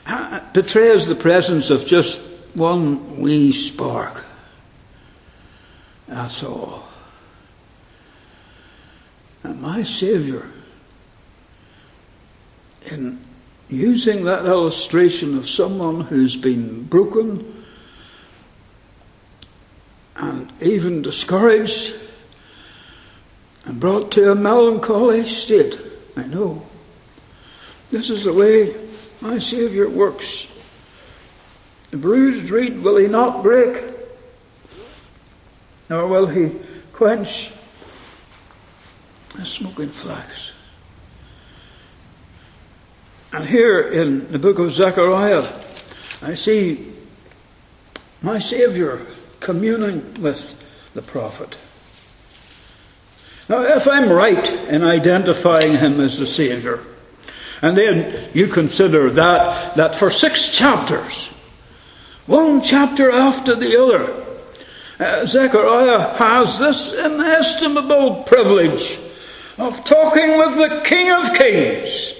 Ah, 0.06 0.38
it 0.38 0.52
betrays 0.52 1.06
the 1.06 1.14
presence 1.14 1.70
of 1.70 1.86
just 1.86 2.20
one 2.54 3.20
wee 3.20 3.52
spark. 3.52 4.24
That's 6.12 6.44
all. 6.44 6.82
And 9.42 9.62
my 9.62 9.82
Saviour, 9.82 10.46
in 12.84 13.18
using 13.70 14.24
that 14.24 14.44
illustration 14.44 15.38
of 15.38 15.48
someone 15.48 16.02
who's 16.02 16.36
been 16.36 16.82
broken 16.82 17.64
and 20.14 20.52
even 20.60 21.00
discouraged 21.00 21.94
and 23.64 23.80
brought 23.80 24.12
to 24.12 24.30
a 24.30 24.34
melancholy 24.34 25.24
state. 25.24 25.78
I 26.14 26.24
know. 26.24 26.66
This 27.90 28.10
is 28.10 28.24
the 28.24 28.34
way 28.34 28.76
my 29.22 29.38
Saviour 29.38 29.88
works. 29.88 30.46
The 31.90 31.96
bruised 31.96 32.50
reed 32.50 32.80
will 32.82 32.98
he 32.98 33.06
not 33.06 33.42
break, 33.42 33.91
nor 35.88 36.06
will 36.06 36.26
he 36.26 36.52
quench 36.92 37.52
the 39.34 39.44
smoking 39.44 39.88
flax. 39.88 40.52
And 43.32 43.46
here 43.46 43.80
in 43.80 44.30
the 44.30 44.38
book 44.38 44.58
of 44.58 44.72
Zechariah, 44.72 45.46
I 46.20 46.34
see 46.34 46.92
my 48.20 48.38
Saviour 48.38 49.00
communing 49.40 50.14
with 50.20 50.58
the 50.94 51.02
prophet. 51.02 51.56
Now, 53.48 53.62
if 53.62 53.88
I'm 53.88 54.10
right 54.10 54.52
in 54.68 54.84
identifying 54.84 55.78
him 55.78 55.98
as 56.00 56.18
the 56.18 56.26
Saviour, 56.26 56.80
and 57.62 57.76
then 57.76 58.30
you 58.34 58.48
consider 58.48 59.10
that, 59.10 59.76
that 59.76 59.94
for 59.94 60.10
six 60.10 60.56
chapters, 60.56 61.28
one 62.26 62.60
chapter 62.60 63.10
after 63.10 63.54
the 63.54 63.80
other, 63.80 64.31
uh, 65.02 65.26
Zechariah 65.26 66.14
has 66.16 66.58
this 66.58 66.94
inestimable 66.94 68.22
privilege 68.24 68.98
of 69.58 69.84
talking 69.84 70.38
with 70.38 70.56
the 70.56 70.80
King 70.84 71.10
of 71.10 71.34
Kings. 71.34 72.14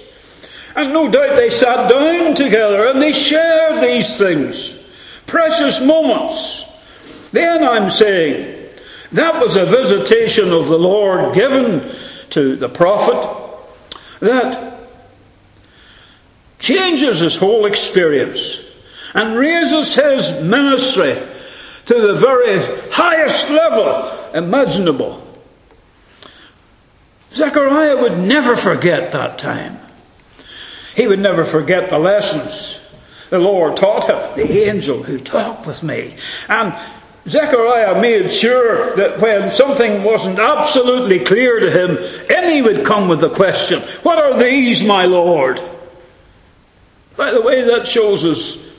And 0.75 0.91
no 0.91 1.09
doubt 1.09 1.35
they 1.35 1.49
sat 1.49 1.89
down 1.89 2.35
together 2.35 2.87
and 2.87 3.01
they 3.01 3.13
shared 3.13 3.81
these 3.81 4.17
things, 4.17 4.91
precious 5.25 5.85
moments. 5.85 7.29
Then 7.31 7.63
I'm 7.63 7.89
saying, 7.89 8.69
that 9.11 9.41
was 9.41 9.55
a 9.55 9.65
visitation 9.65 10.51
of 10.51 10.67
the 10.67 10.77
Lord 10.77 11.35
given 11.35 11.91
to 12.31 12.55
the 12.55 12.69
prophet 12.69 13.59
that 14.19 14.79
changes 16.57 17.19
his 17.19 17.37
whole 17.37 17.65
experience 17.65 18.57
and 19.13 19.37
raises 19.37 19.93
his 19.93 20.41
ministry 20.41 21.15
to 21.85 21.93
the 21.93 22.15
very 22.15 22.59
highest 22.91 23.49
level 23.49 24.09
imaginable. 24.33 25.19
Zechariah 27.31 27.97
would 27.97 28.17
never 28.19 28.55
forget 28.55 29.11
that 29.11 29.37
time. 29.37 29.79
He 30.95 31.07
would 31.07 31.19
never 31.19 31.43
forget 31.43 31.89
the 31.89 31.97
lessons 31.97 32.79
the 33.29 33.39
Lord 33.39 33.75
taught 33.75 34.07
him, 34.07 34.35
the 34.35 34.65
angel 34.69 35.01
who 35.01 35.19
talked 35.19 35.65
with 35.65 35.81
me. 35.81 36.15
And 36.47 36.75
Zechariah 37.25 37.99
made 37.99 38.29
sure 38.29 38.95
that 38.95 39.19
when 39.19 39.49
something 39.49 40.03
wasn't 40.03 40.37
absolutely 40.37 41.19
clear 41.19 41.59
to 41.59 41.71
him, 41.71 41.97
any 42.29 42.61
would 42.61 42.85
come 42.85 43.07
with 43.07 43.21
the 43.21 43.29
question, 43.29 43.79
What 44.03 44.19
are 44.19 44.37
these, 44.37 44.85
my 44.85 45.05
Lord? 45.05 45.59
By 47.15 47.31
the 47.31 47.41
way, 47.41 47.63
that 47.63 47.87
shows 47.87 48.23
us 48.23 48.72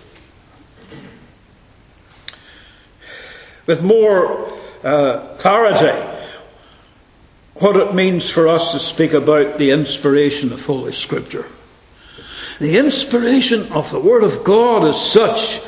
with 3.67 3.83
more 3.83 4.53
uh, 4.83 5.35
clarity 5.39 6.11
what 7.55 7.77
it 7.77 7.95
means 7.95 8.29
for 8.29 8.49
us 8.49 8.73
to 8.73 8.79
speak 8.79 9.13
about 9.13 9.59
the 9.59 9.71
inspiration 9.71 10.53
of 10.53 10.65
Holy 10.67 10.93
Scripture. 10.93 11.47
The 12.59 12.79
inspiration 12.79 13.73
of 13.73 13.91
the 13.91 14.01
Word 14.01 14.23
of 14.23 14.45
God 14.45 14.87
is 14.87 15.01
such 15.01 15.61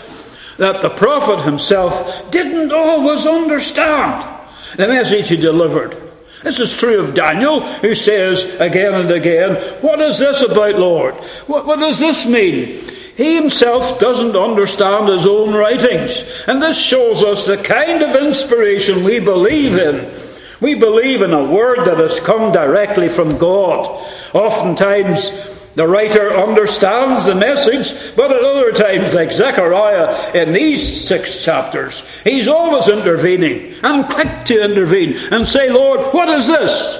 that 0.57 0.83
the 0.83 0.91
prophet 0.91 1.43
himself 1.43 2.31
didn't 2.31 2.73
always 2.73 3.27
understand 3.27 4.41
the 4.77 4.89
message 4.89 5.29
he 5.29 5.37
delivered. 5.37 6.03
This 6.43 6.61
is 6.61 6.77
true 6.77 7.01
of 7.01 7.15
Daniel, 7.15 7.61
who 7.61 7.95
says 7.95 8.45
again 8.61 8.95
and 8.95 9.11
again, 9.11 9.57
What 9.83 10.01
is 10.01 10.19
this 10.19 10.43
about, 10.43 10.77
Lord? 10.77 11.15
What, 11.47 11.67
what 11.67 11.79
does 11.79 11.99
this 11.99 12.27
mean? 12.27 12.79
He 13.17 13.35
himself 13.35 13.99
doesn't 13.99 14.37
understand 14.37 15.09
his 15.09 15.27
own 15.27 15.55
writings. 15.55 16.45
And 16.47 16.63
this 16.63 16.79
shows 16.79 17.23
us 17.23 17.47
the 17.47 17.57
kind 17.57 18.03
of 18.03 18.15
inspiration 18.15 19.05
we 19.05 19.21
believe 19.21 19.77
in. 19.77 20.13
We 20.61 20.75
believe 20.75 21.23
in 21.23 21.33
a 21.33 21.45
word 21.45 21.87
that 21.87 21.99
has 21.99 22.21
come 22.21 22.53
directly 22.53 23.09
from 23.09 23.39
God. 23.39 23.87
Oftentimes, 24.35 25.55
the 25.77 25.87
writer 25.87 26.31
understands 26.35 27.27
the 27.27 27.35
message, 27.35 28.17
but 28.17 28.33
at 28.33 28.43
other 28.43 28.73
times, 28.73 29.13
like 29.13 29.31
Zechariah 29.31 30.35
in 30.35 30.53
these 30.53 31.07
six 31.07 31.45
chapters, 31.45 32.03
he's 32.25 32.49
always 32.49 32.89
intervening 32.89 33.75
and 33.83 34.09
quick 34.09 34.47
to 34.47 34.65
intervene 34.65 35.17
and 35.31 35.47
say, 35.47 35.71
Lord, 35.71 36.15
what 36.15 36.29
is 36.31 36.47
this? 36.47 36.99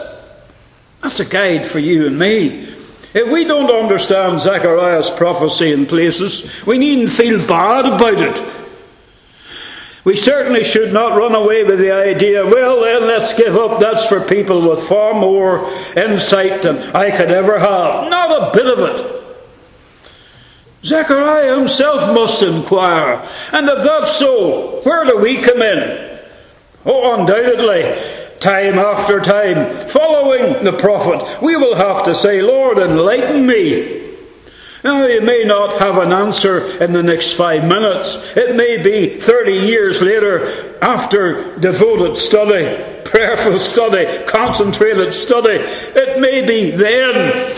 That's 1.03 1.21
a 1.21 1.25
guide 1.25 1.67
for 1.67 1.79
you 1.79 2.07
and 2.07 2.19
me. 2.19 2.76
If 3.15 3.31
we 3.31 3.45
don't 3.45 3.71
understand 3.71 4.41
Zechariah's 4.41 5.11
prophecy 5.11 5.73
in 5.73 5.87
places, 5.87 6.65
we 6.67 6.79
needn't 6.79 7.11
feel 7.11 7.39
bad 7.47 7.87
about 7.87 8.19
it. 8.19 8.67
We 10.05 10.15
certainly 10.15 10.63
should 10.63 10.93
not 10.93 11.19
run 11.19 11.35
away 11.35 11.65
with 11.65 11.81
the 11.81 11.91
idea, 11.91 12.47
well, 12.47 12.83
then 12.83 13.09
let's 13.09 13.33
give 13.35 13.57
up. 13.57 13.81
That's 13.81 14.07
for 14.07 14.21
people 14.21 14.69
with 14.69 14.85
far 14.85 15.15
more 15.15 15.69
insight 15.97 16.63
than 16.63 16.79
I 16.95 17.11
could 17.11 17.33
ever 17.33 17.59
have. 17.59 18.09
Not 18.09 18.31
a 18.31 18.55
bit 18.57 18.67
of 18.67 18.79
it. 18.79 19.17
Zechariah 20.85 21.59
himself 21.59 22.15
must 22.15 22.41
inquire. 22.43 23.29
And 23.53 23.69
if 23.69 23.83
that's 23.83 24.17
so, 24.17 24.81
where 24.85 25.05
do 25.05 25.19
we 25.19 25.43
come 25.43 25.61
in? 25.61 26.21
Oh, 26.85 27.19
undoubtedly, 27.19 27.83
time 28.41 28.79
after 28.79 29.21
time, 29.21 29.71
following 29.71 30.65
the 30.65 30.73
prophet, 30.73 31.43
we 31.43 31.57
will 31.57 31.75
have 31.75 32.05
to 32.05 32.15
say, 32.15 32.43
Lord, 32.43 32.79
enlighten 32.79 33.47
me. 33.47 34.05
Now, 34.85 35.05
you 35.07 35.21
may 35.21 35.43
not 35.45 35.81
have 35.81 35.99
an 35.99 36.13
answer 36.13 36.61
in 36.83 36.93
the 36.93 37.03
next 37.03 37.33
five 37.33 37.67
minutes. 37.67 38.37
It 38.37 38.55
may 38.55 38.81
be 38.83 39.09
30 39.19 39.53
years 39.53 40.01
later 40.01 40.79
after 40.81 41.59
devoted 41.59 42.17
study, 42.17 43.03
prayerful 43.05 43.59
study, 43.59 44.25
concentrated 44.27 45.13
study. 45.13 45.57
It 45.59 46.21
may 46.21 46.47
be 46.47 46.71
then 46.71 47.53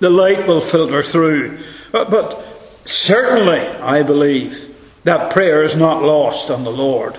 the 0.00 0.10
light 0.10 0.46
will 0.46 0.60
filter 0.60 1.02
through. 1.02 1.58
But, 1.90 2.10
but 2.10 2.44
certainly, 2.84 3.66
I 3.66 4.02
believe 4.02 5.00
that 5.04 5.32
prayer 5.32 5.62
is 5.62 5.76
not 5.76 6.02
lost 6.02 6.50
on 6.50 6.64
the 6.64 6.70
Lord. 6.70 7.16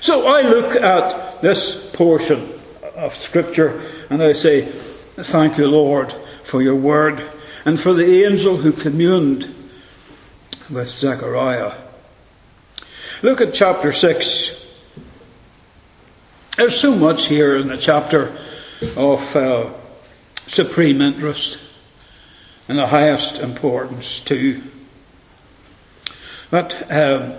So 0.00 0.28
I 0.28 0.42
look 0.42 0.76
at 0.76 1.42
this 1.42 1.90
portion 1.90 2.52
of 2.96 3.16
Scripture 3.16 3.82
and 4.10 4.22
I 4.22 4.32
say, 4.32 4.66
Thank 4.66 5.58
you, 5.58 5.66
Lord, 5.66 6.12
for 6.42 6.62
your 6.62 6.76
word 6.76 7.22
and 7.64 7.78
for 7.78 7.92
the 7.92 8.24
angel 8.24 8.58
who 8.58 8.72
communed 8.72 9.54
with 10.70 10.88
Zechariah. 10.88 11.74
Look 13.22 13.40
at 13.40 13.52
chapter 13.52 13.92
6. 13.92 14.66
There's 16.56 16.78
so 16.78 16.94
much 16.94 17.26
here 17.26 17.56
in 17.56 17.68
the 17.68 17.76
chapter 17.76 18.36
of 18.96 19.36
uh, 19.36 19.72
supreme 20.46 21.00
interest 21.00 21.60
and 22.68 22.78
the 22.78 22.86
highest 22.86 23.40
importance, 23.40 24.20
too. 24.20 24.62
But 26.50 26.90
um, 26.92 27.34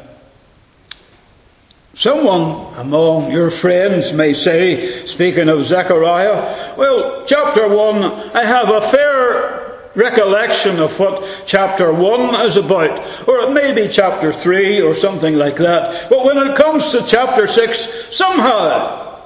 someone 2.00 2.74
among 2.78 3.30
your 3.30 3.50
friends 3.50 4.14
may 4.14 4.34
say, 4.34 5.06
speaking 5.06 5.50
of 5.50 5.66
Zechariah, 5.66 6.74
well, 6.78 7.26
chapter 7.26 7.68
1, 7.68 8.04
I 8.34 8.46
have 8.46 8.70
a 8.70 8.80
fair 8.80 9.90
recollection 9.96 10.80
of 10.80 10.98
what 10.98 11.44
chapter 11.46 11.92
1 11.92 12.46
is 12.46 12.56
about, 12.56 13.28
or 13.28 13.40
it 13.40 13.52
may 13.52 13.74
be 13.74 13.90
chapter 13.90 14.32
3 14.32 14.80
or 14.82 14.94
something 14.94 15.36
like 15.36 15.58
that. 15.58 16.10
But 16.10 16.24
when 16.24 16.38
it 16.38 16.56
comes 16.56 16.90
to 16.92 17.04
chapter 17.06 17.48
6, 17.48 18.16
somehow 18.16 19.22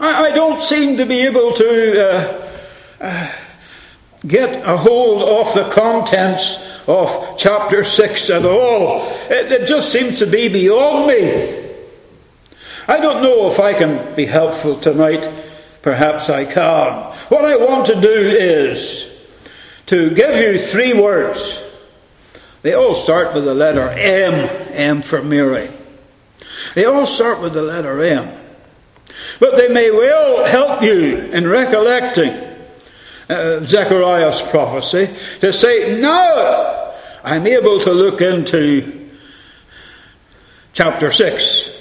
I, 0.00 0.24
I 0.24 0.30
don't 0.32 0.60
seem 0.60 0.96
to 0.96 1.06
be 1.06 1.20
able 1.20 1.52
to 1.52 2.10
uh, 2.10 2.50
uh, 3.02 3.32
get 4.26 4.66
a 4.66 4.76
hold 4.76 5.46
of 5.46 5.54
the 5.54 5.70
contents 5.70 6.82
of 6.88 7.36
chapter 7.38 7.84
6 7.84 8.30
at 8.30 8.44
all. 8.44 9.06
It, 9.30 9.52
it 9.52 9.68
just 9.68 9.92
seems 9.92 10.18
to 10.18 10.26
be 10.26 10.48
beyond 10.48 11.06
me. 11.06 11.65
I 12.88 12.98
don't 12.98 13.22
know 13.22 13.50
if 13.50 13.58
I 13.58 13.74
can 13.74 14.14
be 14.14 14.26
helpful 14.26 14.76
tonight. 14.76 15.28
Perhaps 15.82 16.30
I 16.30 16.44
can. 16.44 17.12
What 17.28 17.44
I 17.44 17.56
want 17.56 17.86
to 17.86 18.00
do 18.00 18.08
is 18.08 19.12
to 19.86 20.10
give 20.10 20.36
you 20.36 20.58
three 20.60 20.92
words. 20.92 21.62
They 22.62 22.74
all 22.74 22.94
start 22.94 23.34
with 23.34 23.44
the 23.44 23.54
letter 23.54 23.88
M, 23.88 24.68
M 24.72 25.02
for 25.02 25.22
Mary. 25.22 25.68
They 26.74 26.84
all 26.84 27.06
start 27.06 27.40
with 27.40 27.54
the 27.54 27.62
letter 27.62 28.02
M. 28.02 28.36
But 29.40 29.56
they 29.56 29.68
may 29.68 29.90
well 29.90 30.44
help 30.44 30.82
you 30.82 31.18
in 31.32 31.48
recollecting 31.48 32.32
uh, 33.28 33.64
Zechariah's 33.64 34.42
prophecy 34.42 35.14
to 35.40 35.52
say, 35.52 36.00
now 36.00 36.94
I'm 37.24 37.46
able 37.46 37.80
to 37.80 37.92
look 37.92 38.20
into 38.20 39.10
chapter 40.72 41.10
6. 41.10 41.75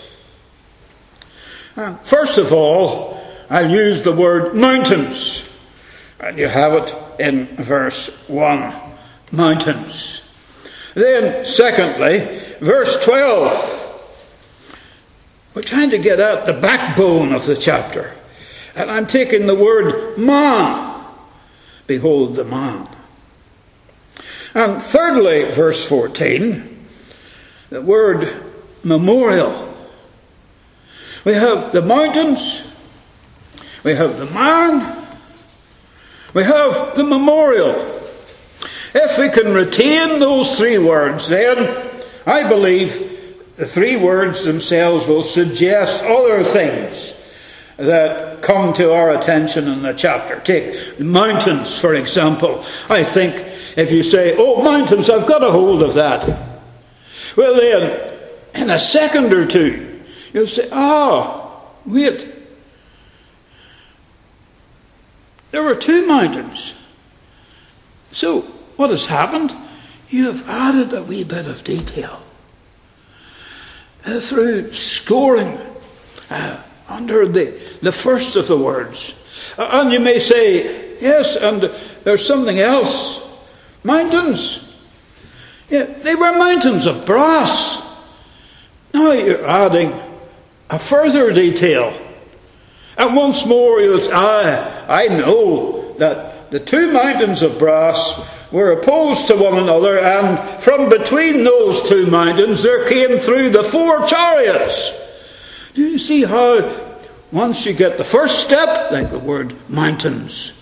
First 2.03 2.37
of 2.37 2.53
all, 2.53 3.21
I'll 3.49 3.69
use 3.69 4.03
the 4.03 4.13
word 4.13 4.55
mountains. 4.55 5.49
And 6.19 6.37
you 6.37 6.47
have 6.47 6.73
it 6.73 6.95
in 7.19 7.47
verse 7.57 8.27
1 8.29 8.73
mountains. 9.31 10.21
Then, 10.93 11.43
secondly, 11.43 12.41
verse 12.61 13.03
12. 13.03 13.81
We're 15.53 15.61
trying 15.61 15.89
to 15.89 15.97
get 15.97 16.19
at 16.19 16.45
the 16.45 16.53
backbone 16.53 17.33
of 17.33 17.45
the 17.45 17.55
chapter. 17.55 18.15
And 18.75 18.89
I'm 18.89 19.07
taking 19.07 19.45
the 19.45 19.55
word 19.55 20.17
man. 20.17 21.05
Behold 21.87 22.35
the 22.35 22.45
man. 22.45 22.87
And 24.53 24.81
thirdly, 24.81 25.51
verse 25.51 25.87
14, 25.87 26.87
the 27.69 27.81
word 27.81 28.53
memorial. 28.83 29.64
We 31.25 31.33
have 31.33 31.71
the 31.71 31.81
mountains, 31.81 32.63
we 33.83 33.95
have 33.95 34.17
the 34.17 34.27
man, 34.27 35.07
we 36.35 36.43
have 36.43 36.95
the 36.95 37.03
memorial. 37.03 37.71
If 38.93 39.17
we 39.17 39.29
can 39.29 39.53
retain 39.53 40.19
those 40.19 40.55
three 40.57 40.77
words, 40.77 41.27
then 41.27 41.75
I 42.27 42.47
believe 42.47 43.55
the 43.57 43.65
three 43.65 43.95
words 43.95 44.45
themselves 44.45 45.07
will 45.07 45.23
suggest 45.23 46.03
other 46.03 46.43
things 46.43 47.19
that 47.77 48.41
come 48.41 48.73
to 48.73 48.93
our 48.93 49.11
attention 49.11 49.67
in 49.67 49.81
the 49.81 49.93
chapter. 49.93 50.39
Take 50.41 50.99
mountains, 50.99 51.77
for 51.77 51.95
example. 51.95 52.63
I 52.87 53.03
think 53.03 53.35
if 53.75 53.91
you 53.91 54.03
say, 54.03 54.35
Oh, 54.37 54.61
mountains, 54.61 55.09
I've 55.09 55.27
got 55.27 55.43
a 55.43 55.51
hold 55.51 55.81
of 55.81 55.95
that. 55.95 56.27
Well, 57.35 57.55
then, 57.55 58.13
in 58.53 58.69
a 58.69 58.79
second 58.79 59.33
or 59.33 59.45
two, 59.45 59.84
you'll 60.35 60.47
say, 60.47 60.67
Ah, 60.71 61.41
oh, 61.41 61.71
wait. 61.85 62.29
There 65.51 65.63
were 65.63 65.75
two 65.75 66.05
mountains. 66.05 66.73
So, 68.11 68.41
what 68.75 68.89
has 68.89 69.05
happened? 69.05 69.53
You 70.09 70.25
have 70.25 70.47
added 70.49 70.93
a 70.93 71.01
wee 71.01 71.23
bit 71.23 71.47
of 71.47 71.63
detail. 71.63 72.21
Uh, 74.05 74.19
through 74.19 74.73
scoring 74.73 75.57
uh, 76.29 76.61
under 76.89 77.25
the, 77.25 77.57
the 77.81 77.93
first 77.93 78.35
of 78.35 78.47
the 78.47 78.57
words. 78.57 79.17
Uh, 79.57 79.69
and 79.81 79.93
you 79.93 79.99
may 80.01 80.19
say, 80.19 80.99
yes, 81.01 81.37
and 81.37 81.71
there's 82.03 82.27
something 82.27 82.59
else. 82.59 83.25
Mountains. 83.83 84.75
Yeah, 85.69 85.85
they 85.85 86.15
were 86.15 86.37
mountains 86.37 86.85
of 86.85 87.05
brass. 87.05 87.81
Now 88.93 89.13
you're 89.13 89.45
adding 89.47 89.93
a 90.69 90.79
further 90.79 91.31
detail. 91.31 91.97
And 92.97 93.15
once 93.15 93.45
more, 93.45 93.81
he 93.81 93.87
was, 93.87 94.09
I, 94.09 94.87
I 94.87 95.07
know 95.07 95.93
that 95.97 96.51
the 96.51 96.59
two 96.59 96.91
mountains 96.91 97.41
of 97.41 97.59
brass 97.59 98.21
were 98.51 98.71
opposed 98.71 99.27
to 99.27 99.35
one 99.35 99.57
another, 99.57 99.99
and 99.99 100.61
from 100.61 100.89
between 100.89 101.43
those 101.43 101.87
two 101.87 102.07
mountains 102.07 102.63
there 102.63 102.87
came 102.87 103.19
through 103.19 103.49
the 103.49 103.63
four 103.63 104.05
chariots. 104.07 104.93
Do 105.73 105.81
you 105.81 105.97
see 105.97 106.23
how, 106.23 106.71
once 107.31 107.65
you 107.65 107.73
get 107.73 107.97
the 107.97 108.03
first 108.03 108.39
step, 108.39 108.91
like 108.91 109.09
the 109.09 109.19
word 109.19 109.55
mountains, 109.69 110.53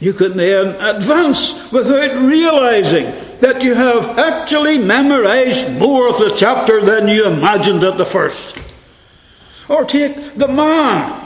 you 0.00 0.12
can 0.12 0.36
then 0.36 0.74
advance 0.80 1.72
without 1.72 2.26
realizing 2.26 3.06
that 3.40 3.62
you 3.62 3.74
have 3.74 4.18
actually 4.18 4.76
memorized 4.76 5.78
more 5.78 6.08
of 6.08 6.18
the 6.18 6.34
chapter 6.36 6.84
than 6.84 7.08
you 7.08 7.26
imagined 7.26 7.84
at 7.84 7.96
the 7.96 8.04
first. 8.04 8.73
Or 9.68 9.84
take 9.84 10.34
the 10.34 10.48
man 10.48 11.24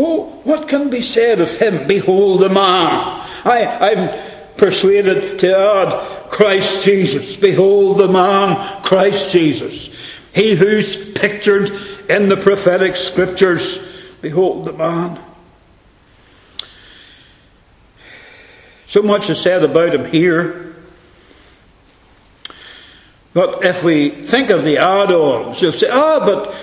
Oh, 0.00 0.26
what 0.44 0.68
can 0.68 0.90
be 0.90 1.00
said 1.00 1.40
of 1.40 1.50
him? 1.58 1.88
Behold 1.88 2.40
the 2.40 2.48
man. 2.48 3.20
I, 3.44 3.90
I'm 3.90 4.56
persuaded 4.56 5.40
to 5.40 5.58
add 5.58 6.30
Christ 6.30 6.84
Jesus. 6.84 7.34
Behold 7.34 7.98
the 7.98 8.06
man, 8.06 8.82
Christ 8.84 9.32
Jesus. 9.32 9.88
He 10.32 10.54
who's 10.54 11.12
pictured 11.14 11.72
in 12.08 12.28
the 12.28 12.36
prophetic 12.36 12.94
scriptures. 12.94 13.78
Behold 14.22 14.66
the 14.66 14.72
man. 14.72 15.18
So 18.86 19.02
much 19.02 19.28
is 19.30 19.40
said 19.40 19.64
about 19.64 19.96
him 19.96 20.04
here. 20.04 20.76
But 23.34 23.64
if 23.64 23.82
we 23.82 24.10
think 24.10 24.50
of 24.50 24.62
the 24.62 24.78
add 24.78 25.10
ons, 25.10 25.60
you'll 25.60 25.72
say, 25.72 25.90
ah, 25.90 26.20
but 26.20 26.54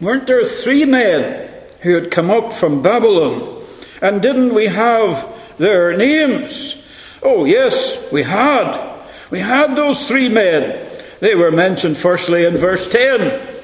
weren't 0.00 0.26
there 0.26 0.44
three 0.44 0.84
men 0.84 1.50
who 1.80 1.94
had 1.94 2.10
come 2.10 2.30
up 2.30 2.52
from 2.52 2.82
Babylon. 2.82 3.62
And 4.02 4.20
didn't 4.20 4.54
we 4.54 4.66
have 4.66 5.32
their 5.58 5.96
names? 5.96 6.82
Oh, 7.22 7.44
yes, 7.44 8.10
we 8.12 8.22
had. 8.22 8.94
We 9.30 9.40
had 9.40 9.74
those 9.74 10.06
three 10.06 10.28
men. 10.28 10.86
They 11.20 11.34
were 11.34 11.50
mentioned 11.50 11.96
firstly 11.96 12.44
in 12.44 12.56
verse 12.56 12.90
10 12.90 13.54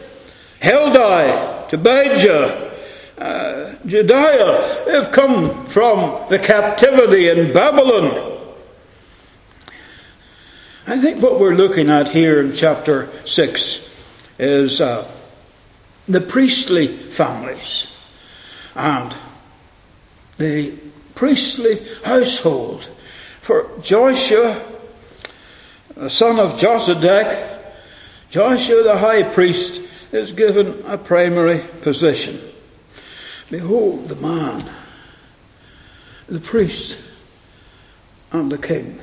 Heldai, 0.61 1.69
Tobijah, 1.69 2.71
uh, 3.19 3.75
Jedaiah. 3.85 4.87
They've 4.87 5.13
come 5.13 5.67
from 5.67 6.29
the 6.31 6.39
captivity 6.39 7.29
in 7.29 7.53
Babylon. 7.53 8.39
I 10.87 10.99
think 10.99 11.23
what 11.23 11.41
we're 11.41 11.55
looking 11.55 11.91
at 11.91 12.09
here 12.11 12.41
in 12.41 12.53
chapter 12.53 13.09
6 13.27 13.91
is 14.39 14.81
uh, 14.81 15.09
the 16.09 16.21
priestly 16.21 16.87
families 16.87 17.87
and 18.75 19.15
the 20.37 20.75
priestly 21.15 21.79
household. 22.05 22.89
For 23.41 23.71
Joshua 23.83 24.63
the 25.95 26.11
son 26.11 26.41
of 26.41 26.53
Josedek, 26.53 27.61
Joshua 28.31 28.83
the 28.83 28.99
high 28.99 29.23
priest 29.23 29.81
is 30.11 30.33
given 30.33 30.83
a 30.87 30.99
primary 30.99 31.63
position. 31.83 32.41
Behold 33.51 34.07
the 34.07 34.17
man, 34.17 34.65
the 36.27 36.41
priest, 36.41 36.99
and 38.33 38.51
the 38.51 38.59
king. 38.59 39.01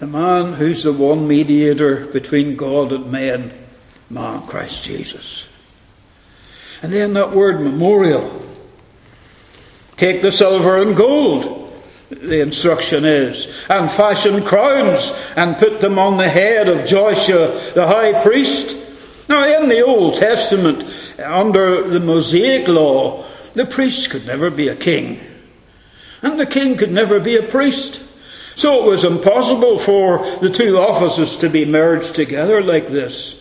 The 0.00 0.06
man 0.06 0.54
who's 0.54 0.82
the 0.82 0.92
one 0.92 1.28
mediator 1.28 2.06
between 2.06 2.56
God 2.56 2.92
and 2.92 3.12
man, 3.12 3.52
man 4.08 4.42
Christ 4.46 4.84
Jesus. 4.84 5.46
And 6.82 6.92
then 6.92 7.12
that 7.14 7.32
word 7.32 7.60
memorial. 7.60 8.46
Take 9.96 10.22
the 10.22 10.32
silver 10.32 10.80
and 10.80 10.96
gold, 10.96 11.60
the 12.08 12.40
instruction 12.40 13.04
is, 13.04 13.52
and 13.68 13.90
fashion 13.90 14.42
crowns 14.42 15.12
and 15.36 15.58
put 15.58 15.80
them 15.80 15.98
on 15.98 16.16
the 16.16 16.28
head 16.28 16.68
of 16.68 16.86
Joshua 16.86 17.48
the 17.74 17.86
high 17.86 18.22
priest. 18.22 19.28
Now, 19.28 19.46
in 19.46 19.68
the 19.68 19.84
Old 19.84 20.16
Testament, 20.16 20.84
under 21.18 21.86
the 21.86 22.00
Mosaic 22.00 22.66
law, 22.66 23.24
the 23.52 23.66
priest 23.66 24.10
could 24.10 24.26
never 24.26 24.50
be 24.50 24.68
a 24.68 24.76
king, 24.76 25.20
and 26.22 26.40
the 26.40 26.46
king 26.46 26.76
could 26.76 26.90
never 26.90 27.20
be 27.20 27.36
a 27.36 27.42
priest. 27.42 28.02
So 28.56 28.84
it 28.84 28.88
was 28.88 29.04
impossible 29.04 29.78
for 29.78 30.18
the 30.40 30.50
two 30.50 30.78
offices 30.78 31.36
to 31.36 31.48
be 31.48 31.64
merged 31.64 32.14
together 32.14 32.62
like 32.62 32.88
this. 32.88 33.39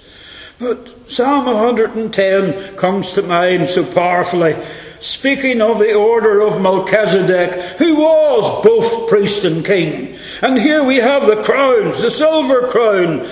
But 0.60 1.10
Psalm 1.10 1.45
110 1.45 2.76
comes 2.76 3.14
to 3.14 3.22
mind 3.22 3.70
so 3.70 3.86
powerfully, 3.86 4.57
speaking 4.99 5.62
of 5.62 5.80
the 5.80 5.93
order 5.93 6.41
of 6.41 6.62
Melchizedek, 6.62 7.78
who 7.78 7.95
was 7.95 8.62
both 8.62 9.07
priest 9.07 9.45
and 9.45 9.66
king. 9.66 10.20
And 10.41 10.60
here 10.60 10.84
we 10.84 10.97
have 10.97 11.26
the 11.26 11.41
crowns, 11.43 12.01
the 12.01 12.12
silver 12.12 12.68
crown 12.68 13.26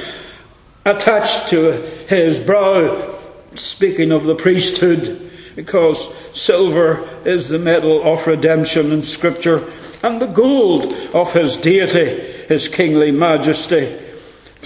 attached 0.85 1.49
to 1.49 1.73
his 2.07 2.39
brow, 2.39 3.19
speaking 3.55 4.13
of 4.13 4.23
the 4.23 4.35
priesthood, 4.35 5.29
because 5.53 6.15
silver 6.33 7.05
is 7.25 7.49
the 7.49 7.59
metal 7.59 8.01
of 8.03 8.25
redemption 8.25 8.93
in 8.93 9.01
Scripture 9.01 9.69
and 10.01 10.21
the 10.21 10.27
gold 10.27 10.93
of 11.13 11.33
his 11.33 11.57
deity, 11.57 12.21
his 12.47 12.69
kingly 12.69 13.11
majesty, 13.11 14.06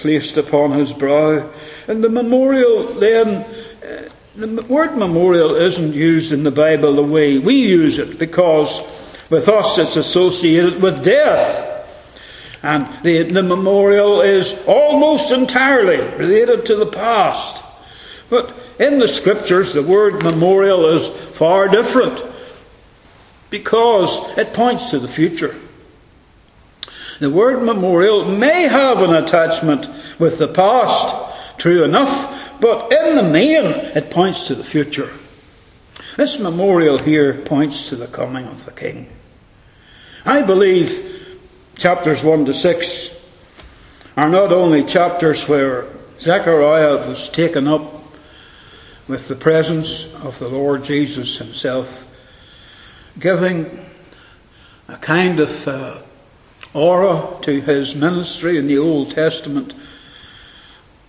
placed 0.02 0.36
upon 0.36 0.72
his 0.72 0.92
brow. 0.92 1.48
And 1.88 2.02
the 2.02 2.08
memorial 2.08 2.92
then, 2.94 3.44
uh, 3.82 4.08
the 4.34 4.62
word 4.68 4.96
memorial 4.96 5.54
isn't 5.54 5.94
used 5.94 6.32
in 6.32 6.42
the 6.42 6.50
Bible 6.50 6.94
the 6.94 7.02
way 7.02 7.38
we 7.38 7.54
use 7.54 7.98
it 7.98 8.18
because 8.18 8.80
with 9.30 9.48
us 9.48 9.78
it's 9.78 9.96
associated 9.96 10.82
with 10.82 11.04
death. 11.04 11.68
And 12.64 12.86
the, 13.02 13.22
the 13.22 13.42
memorial 13.42 14.20
is 14.20 14.60
almost 14.66 15.32
entirely 15.32 15.98
related 16.16 16.66
to 16.66 16.76
the 16.76 16.86
past. 16.86 17.64
But 18.28 18.54
in 18.78 18.98
the 18.98 19.08
scriptures, 19.08 19.72
the 19.72 19.82
word 19.82 20.22
memorial 20.22 20.88
is 20.88 21.08
far 21.08 21.68
different 21.68 22.20
because 23.50 24.36
it 24.38 24.54
points 24.54 24.90
to 24.90 24.98
the 24.98 25.08
future. 25.08 25.56
The 27.22 27.30
word 27.30 27.62
memorial 27.62 28.24
may 28.24 28.66
have 28.66 29.00
an 29.00 29.14
attachment 29.14 29.88
with 30.18 30.38
the 30.38 30.48
past, 30.48 31.56
true 31.56 31.84
enough, 31.84 32.60
but 32.60 32.92
in 32.92 33.14
the 33.14 33.22
main 33.22 33.64
it 33.64 34.10
points 34.10 34.48
to 34.48 34.56
the 34.56 34.64
future. 34.64 35.08
This 36.16 36.40
memorial 36.40 36.98
here 36.98 37.32
points 37.32 37.88
to 37.90 37.94
the 37.94 38.08
coming 38.08 38.46
of 38.46 38.64
the 38.64 38.72
King. 38.72 39.06
I 40.26 40.42
believe 40.42 41.38
chapters 41.78 42.24
1 42.24 42.46
to 42.46 42.54
6 42.54 43.16
are 44.16 44.28
not 44.28 44.52
only 44.52 44.82
chapters 44.82 45.48
where 45.48 45.86
Zechariah 46.18 47.06
was 47.08 47.30
taken 47.30 47.68
up 47.68 48.02
with 49.06 49.28
the 49.28 49.36
presence 49.36 50.12
of 50.24 50.40
the 50.40 50.48
Lord 50.48 50.82
Jesus 50.82 51.38
himself 51.38 52.04
giving 53.16 53.86
a 54.88 54.96
kind 54.96 55.38
of 55.38 55.68
uh, 55.68 55.98
aura 56.74 57.36
to 57.42 57.60
his 57.60 57.94
ministry 57.94 58.56
in 58.56 58.66
the 58.66 58.78
Old 58.78 59.10
Testament, 59.10 59.74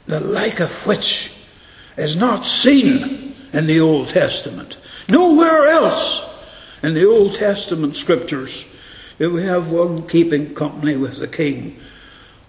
the 0.05 0.19
like 0.19 0.59
of 0.59 0.85
which 0.85 1.33
is 1.97 2.15
not 2.15 2.45
seen 2.45 3.35
in 3.53 3.67
the 3.67 3.79
Old 3.79 4.09
Testament. 4.09 4.77
Nowhere 5.07 5.67
else 5.67 6.29
in 6.81 6.93
the 6.93 7.05
Old 7.05 7.35
Testament 7.35 7.95
scriptures 7.95 8.69
do 9.19 9.31
we 9.31 9.43
have 9.43 9.71
one 9.71 10.07
keeping 10.07 10.53
company 10.53 10.95
with 10.97 11.19
the 11.19 11.27
king 11.27 11.79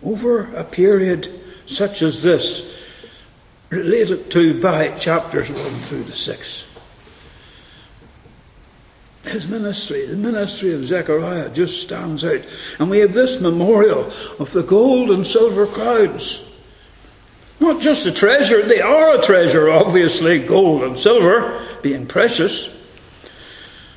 over 0.02 0.54
a 0.54 0.64
period 0.64 1.30
such 1.66 2.02
as 2.02 2.22
this, 2.22 2.82
related 3.70 4.30
to 4.30 4.60
by 4.60 4.88
chapters 4.90 5.50
1 5.50 5.58
through 5.80 6.04
to 6.04 6.12
6 6.12 6.63
his 9.24 9.48
ministry, 9.48 10.06
the 10.06 10.16
ministry 10.16 10.74
of 10.74 10.84
Zechariah, 10.84 11.48
just 11.50 11.82
stands 11.82 12.24
out. 12.24 12.42
And 12.78 12.90
we 12.90 12.98
have 12.98 13.12
this 13.12 13.40
memorial 13.40 14.12
of 14.38 14.52
the 14.52 14.62
gold 14.62 15.10
and 15.10 15.26
silver 15.26 15.66
crowns. 15.66 16.50
Not 17.60 17.80
just 17.80 18.06
a 18.06 18.12
treasure, 18.12 18.62
they 18.62 18.80
are 18.80 19.18
a 19.18 19.22
treasure, 19.22 19.70
obviously, 19.70 20.44
gold 20.44 20.82
and 20.82 20.98
silver 20.98 21.66
being 21.82 22.06
precious. 22.06 22.70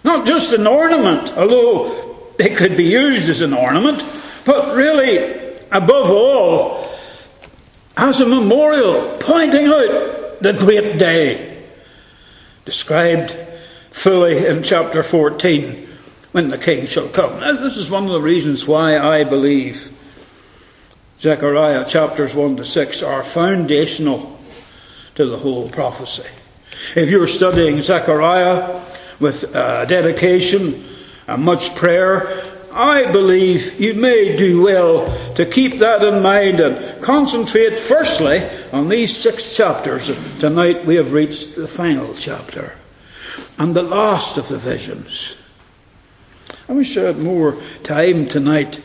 Not 0.04 0.26
just 0.26 0.54
an 0.54 0.68
ornament, 0.68 1.36
although 1.38 2.32
it 2.40 2.56
could 2.56 2.78
be 2.78 2.86
used 2.86 3.30
as 3.30 3.42
an 3.42 3.54
ornament, 3.54 4.02
but 4.46 4.76
really, 4.76 5.58
above 5.72 6.10
all, 6.10 6.90
as 7.98 8.22
a 8.22 8.26
memorial 8.26 9.18
pointing 9.20 9.66
out 9.66 10.40
the 10.40 10.54
great 10.54 11.00
day 11.00 11.66
described 12.64 13.36
fully 13.98 14.46
in 14.46 14.62
chapter 14.62 15.02
14 15.02 15.88
when 16.32 16.50
the 16.50 16.58
king 16.58 16.86
shall 16.86 17.10
come. 17.10 17.40
Now, 17.40 17.54
this 17.54 17.78
is 17.78 17.90
one 17.90 18.06
of 18.06 18.12
the 18.12 18.22
reasons 18.22 18.68
why 18.68 19.00
I 19.00 19.24
believe 19.24 19.92
Zechariah 21.20 21.84
chapters 21.84 22.36
1 22.36 22.58
to 22.58 22.66
6 22.66 23.02
are 23.02 23.24
foundational 23.24 24.40
to 25.16 25.26
the 25.26 25.38
whole 25.38 25.68
prophecy. 25.70 26.30
If 26.96 27.10
you're 27.10 27.26
studying 27.26 27.82
Zechariah 27.82 28.80
with 29.20 29.56
uh, 29.56 29.86
dedication 29.86 30.86
and 31.26 31.44
much 31.44 31.76
prayer, 31.76 32.44
I 32.72 33.12
believe 33.12 33.82
you 33.82 33.96
may 33.96 34.38
do 34.38 34.62
well 34.62 35.08
to 35.34 35.44
keep 35.44 35.80
that 35.80 36.04
in 36.04 36.22
mind 36.22 36.60
and 36.60 37.02
concentrate 37.02 37.80
firstly 37.80 38.48
on 38.72 38.90
these 38.90 39.18
six 39.18 39.58
chapters. 39.58 40.12
Tonight 40.40 40.86
we 40.86 40.98
have 40.98 41.14
reached 41.14 41.56
the 41.56 41.68
final 41.68 42.14
chapter 42.14 42.76
and 43.58 43.76
the 43.76 43.84
last 43.84 44.38
of 44.38 44.48
the 44.48 44.58
visions. 44.58 45.36
I 46.70 46.74
wish 46.74 46.98
I 46.98 47.04
had 47.04 47.18
more 47.18 47.58
time 47.84 48.28
tonight 48.28 48.82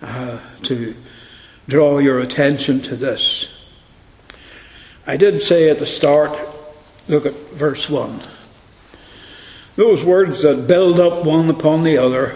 uh, 0.00 0.40
to 0.62 0.96
draw 1.68 1.98
your 1.98 2.20
attention 2.20 2.80
to 2.82 2.96
this. 2.96 3.52
I 5.06 5.16
did 5.16 5.40
say 5.42 5.68
at 5.70 5.78
the 5.78 5.86
start, 5.86 6.36
look 7.08 7.26
at 7.26 7.34
verse 7.52 7.88
1. 7.88 8.20
Those 9.76 10.02
words 10.02 10.42
that 10.42 10.66
build 10.66 10.98
up 10.98 11.24
one 11.24 11.50
upon 11.50 11.84
the 11.84 11.98
other. 11.98 12.34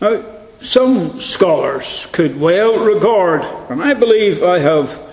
Now, 0.00 0.24
some 0.60 1.20
scholars 1.20 2.06
could 2.12 2.40
well 2.40 2.84
regard, 2.84 3.42
and 3.70 3.82
I 3.82 3.94
believe 3.94 4.42
I 4.42 4.58
have 4.58 5.09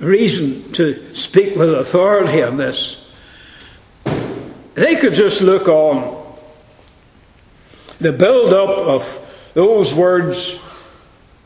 reason 0.00 0.72
to 0.72 1.14
speak 1.14 1.56
with 1.56 1.72
authority 1.72 2.42
on 2.42 2.56
this. 2.56 3.06
They 4.74 4.96
could 4.96 5.12
just 5.12 5.42
look 5.42 5.68
on 5.68 6.20
the 8.00 8.12
build 8.12 8.54
up 8.54 8.70
of 8.70 9.50
those 9.54 9.94
words. 9.94 10.58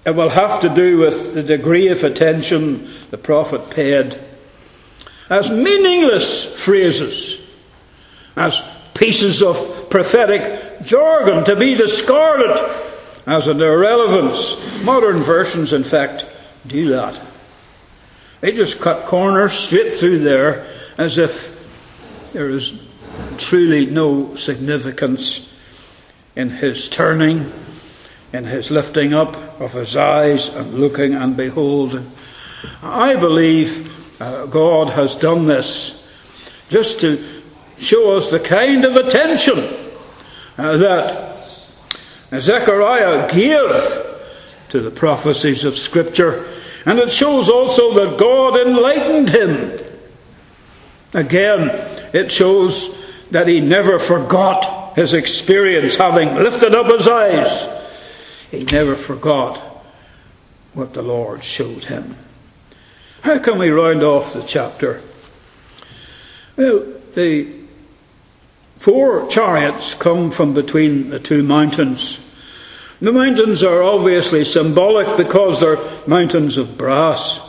It 0.06 0.14
will 0.14 0.28
have 0.28 0.60
to 0.60 0.68
do 0.68 0.98
with 0.98 1.34
the 1.34 1.42
degree 1.42 1.88
of 1.88 2.04
attention 2.04 2.90
the 3.10 3.18
prophet 3.18 3.70
paid 3.70 4.20
as 5.30 5.50
meaningless 5.50 6.62
phrases, 6.62 7.40
as 8.36 8.62
pieces 8.92 9.42
of 9.42 9.88
prophetic 9.90 10.82
jargon 10.82 11.44
to 11.44 11.56
be 11.56 11.74
discarded 11.74 12.50
as 13.26 13.46
an 13.46 13.60
irrelevance. 13.60 14.56
Modern 14.84 15.18
versions, 15.18 15.72
in 15.72 15.82
fact, 15.82 16.26
do 16.66 16.88
that. 16.90 17.20
They 18.44 18.52
just 18.52 18.78
cut 18.78 19.06
corners 19.06 19.54
straight 19.54 19.94
through 19.94 20.18
there 20.18 20.66
as 20.98 21.16
if 21.16 22.28
there 22.34 22.50
is 22.50 22.78
truly 23.38 23.86
no 23.86 24.34
significance 24.34 25.50
in 26.36 26.50
his 26.50 26.90
turning, 26.90 27.50
in 28.34 28.44
his 28.44 28.70
lifting 28.70 29.14
up 29.14 29.34
of 29.58 29.72
his 29.72 29.96
eyes 29.96 30.50
and 30.50 30.74
looking 30.74 31.14
and 31.14 31.34
beholding. 31.34 32.12
I 32.82 33.16
believe 33.16 34.20
uh, 34.20 34.44
God 34.44 34.90
has 34.90 35.16
done 35.16 35.46
this 35.46 36.06
just 36.68 37.00
to 37.00 37.42
show 37.78 38.14
us 38.14 38.30
the 38.30 38.40
kind 38.40 38.84
of 38.84 38.94
attention 38.96 39.58
uh, 40.58 40.76
that 40.76 41.48
Zechariah 42.40 43.26
gave 43.26 43.70
to 44.68 44.80
the 44.82 44.90
prophecies 44.90 45.64
of 45.64 45.76
Scripture, 45.76 46.53
and 46.84 46.98
it 46.98 47.10
shows 47.10 47.48
also 47.48 47.94
that 47.94 48.18
God 48.18 48.58
enlightened 48.66 49.30
him. 49.30 49.78
Again, 51.14 51.70
it 52.12 52.30
shows 52.30 52.94
that 53.30 53.48
he 53.48 53.60
never 53.60 53.98
forgot 53.98 54.96
his 54.96 55.12
experience, 55.12 55.96
having 55.96 56.34
lifted 56.34 56.74
up 56.74 56.86
his 56.86 57.06
eyes. 57.08 57.66
He 58.50 58.64
never 58.64 58.94
forgot 58.94 59.58
what 60.72 60.94
the 60.94 61.02
Lord 61.02 61.42
showed 61.42 61.84
him. 61.84 62.16
How 63.22 63.38
can 63.38 63.58
we 63.58 63.70
round 63.70 64.02
off 64.02 64.34
the 64.34 64.42
chapter? 64.42 65.02
Well, 66.56 66.84
the 67.14 67.52
four 68.76 69.26
chariots 69.28 69.94
come 69.94 70.30
from 70.30 70.52
between 70.52 71.10
the 71.10 71.18
two 71.18 71.42
mountains. 71.42 72.20
The 73.00 73.12
mountains 73.12 73.62
are 73.62 73.82
obviously 73.82 74.44
symbolic 74.44 75.16
because 75.16 75.60
they're 75.60 75.78
mountains 76.06 76.56
of 76.56 76.78
brass. 76.78 77.40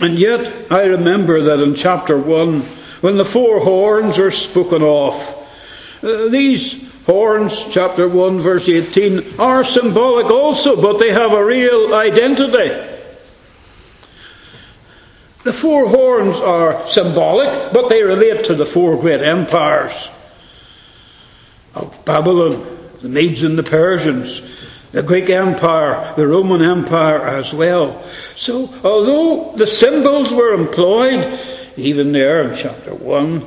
And 0.00 0.18
yet, 0.18 0.72
I 0.72 0.82
remember 0.82 1.42
that 1.42 1.60
in 1.60 1.74
chapter 1.74 2.18
1, 2.18 2.60
when 3.00 3.16
the 3.16 3.24
four 3.24 3.60
horns 3.60 4.18
are 4.18 4.30
spoken 4.30 4.82
of, 4.82 5.14
uh, 6.02 6.28
these 6.28 6.92
horns, 7.04 7.72
chapter 7.72 8.08
1, 8.08 8.38
verse 8.38 8.68
18, 8.68 9.38
are 9.38 9.62
symbolic 9.62 10.26
also, 10.26 10.80
but 10.80 10.98
they 10.98 11.12
have 11.12 11.32
a 11.32 11.44
real 11.44 11.94
identity. 11.94 12.92
The 15.44 15.52
four 15.52 15.88
horns 15.88 16.40
are 16.40 16.86
symbolic, 16.86 17.72
but 17.72 17.88
they 17.88 18.02
relate 18.02 18.44
to 18.44 18.54
the 18.54 18.64
four 18.64 18.98
great 18.98 19.20
empires 19.20 20.08
of 21.74 22.02
Babylon, 22.04 22.73
the 23.04 23.10
Medes 23.10 23.42
and 23.42 23.58
the 23.58 23.62
Persians, 23.62 24.40
the 24.92 25.02
Greek 25.02 25.28
Empire, 25.28 26.14
the 26.16 26.26
Roman 26.26 26.62
Empire 26.62 27.28
as 27.28 27.52
well. 27.52 28.02
So, 28.34 28.72
although 28.82 29.52
the 29.56 29.66
symbols 29.66 30.32
were 30.32 30.54
employed, 30.54 31.38
even 31.76 32.12
there 32.12 32.40
in 32.40 32.54
chapter 32.56 32.94
1, 32.94 33.46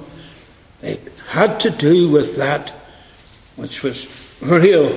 they 0.81 0.99
had 1.29 1.59
to 1.61 1.71
do 1.71 2.11
with 2.11 2.37
that 2.37 2.69
which 3.55 3.81
was 3.81 4.07
real 4.41 4.95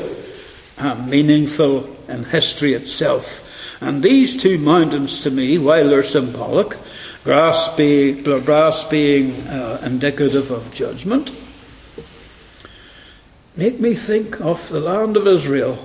and 0.76 1.08
meaningful 1.08 1.96
in 2.06 2.24
history 2.24 2.74
itself. 2.74 3.46
And 3.80 4.02
these 4.02 4.36
two 4.36 4.58
mountains, 4.58 5.22
to 5.22 5.30
me, 5.30 5.56
while 5.56 5.88
they're 5.88 6.02
symbolic, 6.02 6.76
brass 7.24 7.74
being, 7.76 8.22
brass 8.44 8.86
being 8.86 9.40
uh, 9.48 9.80
indicative 9.82 10.50
of 10.50 10.70
judgment, 10.74 11.30
make 13.60 13.78
me 13.78 13.94
think 13.94 14.40
of 14.40 14.70
the 14.70 14.80
land 14.80 15.18
of 15.18 15.26
Israel. 15.26 15.76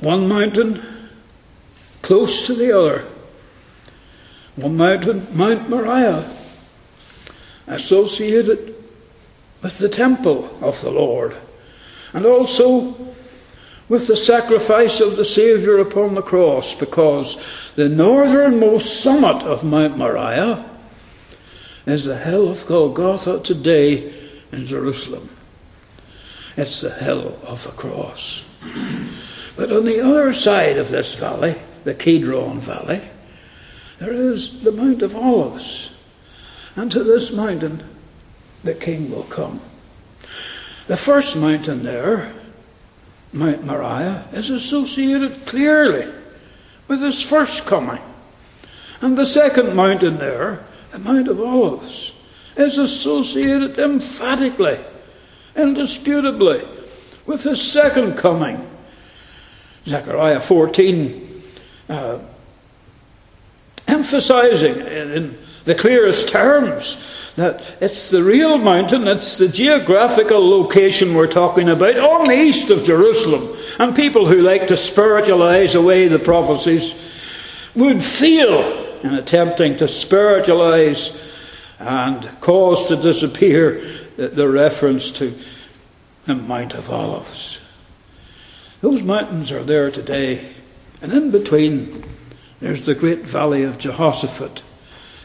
One 0.00 0.26
mountain 0.26 0.82
close 2.02 2.44
to 2.48 2.54
the 2.54 2.76
other. 2.76 3.06
One 4.56 4.76
mountain, 4.76 5.28
Mount 5.32 5.70
Moriah, 5.70 6.28
associated 7.68 8.74
with 9.62 9.78
the 9.78 9.88
temple 9.88 10.58
of 10.60 10.80
the 10.80 10.90
Lord, 10.90 11.36
and 12.12 12.26
also 12.26 12.96
with 13.88 14.08
the 14.08 14.16
sacrifice 14.16 15.00
of 15.00 15.14
the 15.14 15.24
Saviour 15.24 15.78
upon 15.78 16.16
the 16.16 16.22
cross, 16.22 16.74
because 16.74 17.40
the 17.76 17.88
northernmost 17.88 19.00
summit 19.00 19.44
of 19.44 19.62
Mount 19.62 19.96
Moriah 19.98 20.68
is 21.86 22.06
the 22.06 22.18
hill 22.18 22.48
of 22.48 22.66
Golgotha 22.66 23.38
today 23.38 24.17
in 24.52 24.66
Jerusalem. 24.66 25.28
It's 26.56 26.80
the 26.80 26.90
hill 26.90 27.38
of 27.44 27.64
the 27.64 27.70
cross. 27.70 28.44
But 29.56 29.72
on 29.72 29.84
the 29.84 30.00
other 30.00 30.32
side 30.32 30.76
of 30.76 30.88
this 30.88 31.14
valley, 31.14 31.56
the 31.84 31.94
Kidron 31.94 32.60
Valley, 32.60 33.02
there 33.98 34.12
is 34.12 34.62
the 34.62 34.72
Mount 34.72 35.02
of 35.02 35.16
Olives. 35.16 35.94
And 36.76 36.90
to 36.92 37.02
this 37.02 37.32
mountain 37.32 37.82
the 38.62 38.74
king 38.74 39.10
will 39.10 39.24
come. 39.24 39.60
The 40.86 40.96
first 40.96 41.36
mountain 41.36 41.82
there, 41.82 42.32
Mount 43.32 43.64
Moriah, 43.64 44.26
is 44.32 44.50
associated 44.50 45.46
clearly 45.46 46.12
with 46.88 47.00
his 47.00 47.22
first 47.22 47.66
coming. 47.66 48.00
And 49.00 49.16
the 49.16 49.26
second 49.26 49.76
mountain 49.76 50.18
there, 50.18 50.64
the 50.90 50.98
Mount 50.98 51.28
of 51.28 51.40
Olives, 51.40 52.12
is 52.58 52.76
associated 52.76 53.78
emphatically, 53.78 54.78
indisputably, 55.56 56.66
with 57.24 57.44
his 57.44 57.62
second 57.62 58.16
coming. 58.16 58.68
Zechariah 59.86 60.40
14, 60.40 61.42
uh, 61.88 62.18
emphasizing 63.86 64.76
in 64.76 65.38
the 65.64 65.74
clearest 65.74 66.28
terms 66.28 66.96
that 67.36 67.62
it's 67.80 68.10
the 68.10 68.22
real 68.22 68.58
mountain, 68.58 69.06
it's 69.06 69.38
the 69.38 69.48
geographical 69.48 70.46
location 70.46 71.14
we're 71.14 71.28
talking 71.28 71.68
about 71.68 71.96
on 71.96 72.26
the 72.26 72.34
east 72.34 72.70
of 72.70 72.84
Jerusalem. 72.84 73.56
And 73.78 73.94
people 73.94 74.26
who 74.26 74.42
like 74.42 74.66
to 74.66 74.76
spiritualize 74.76 75.76
away 75.76 76.08
the 76.08 76.18
prophecies 76.18 76.94
would 77.76 78.02
feel 78.02 78.98
in 79.04 79.14
attempting 79.14 79.76
to 79.76 79.86
spiritualize 79.86 81.27
and 81.78 82.40
cause 82.40 82.88
to 82.88 82.96
disappear 82.96 83.80
the 84.16 84.48
reference 84.48 85.10
to 85.12 85.34
the 86.26 86.34
Mount 86.34 86.74
of 86.74 86.90
Olives. 86.90 87.60
Those 88.80 89.02
mountains 89.02 89.50
are 89.50 89.62
there 89.62 89.90
today, 89.90 90.54
and 91.00 91.12
in 91.12 91.30
between 91.30 92.04
there's 92.60 92.86
the 92.86 92.94
great 92.94 93.24
valley 93.24 93.62
of 93.62 93.78
Jehoshaphat 93.78 94.62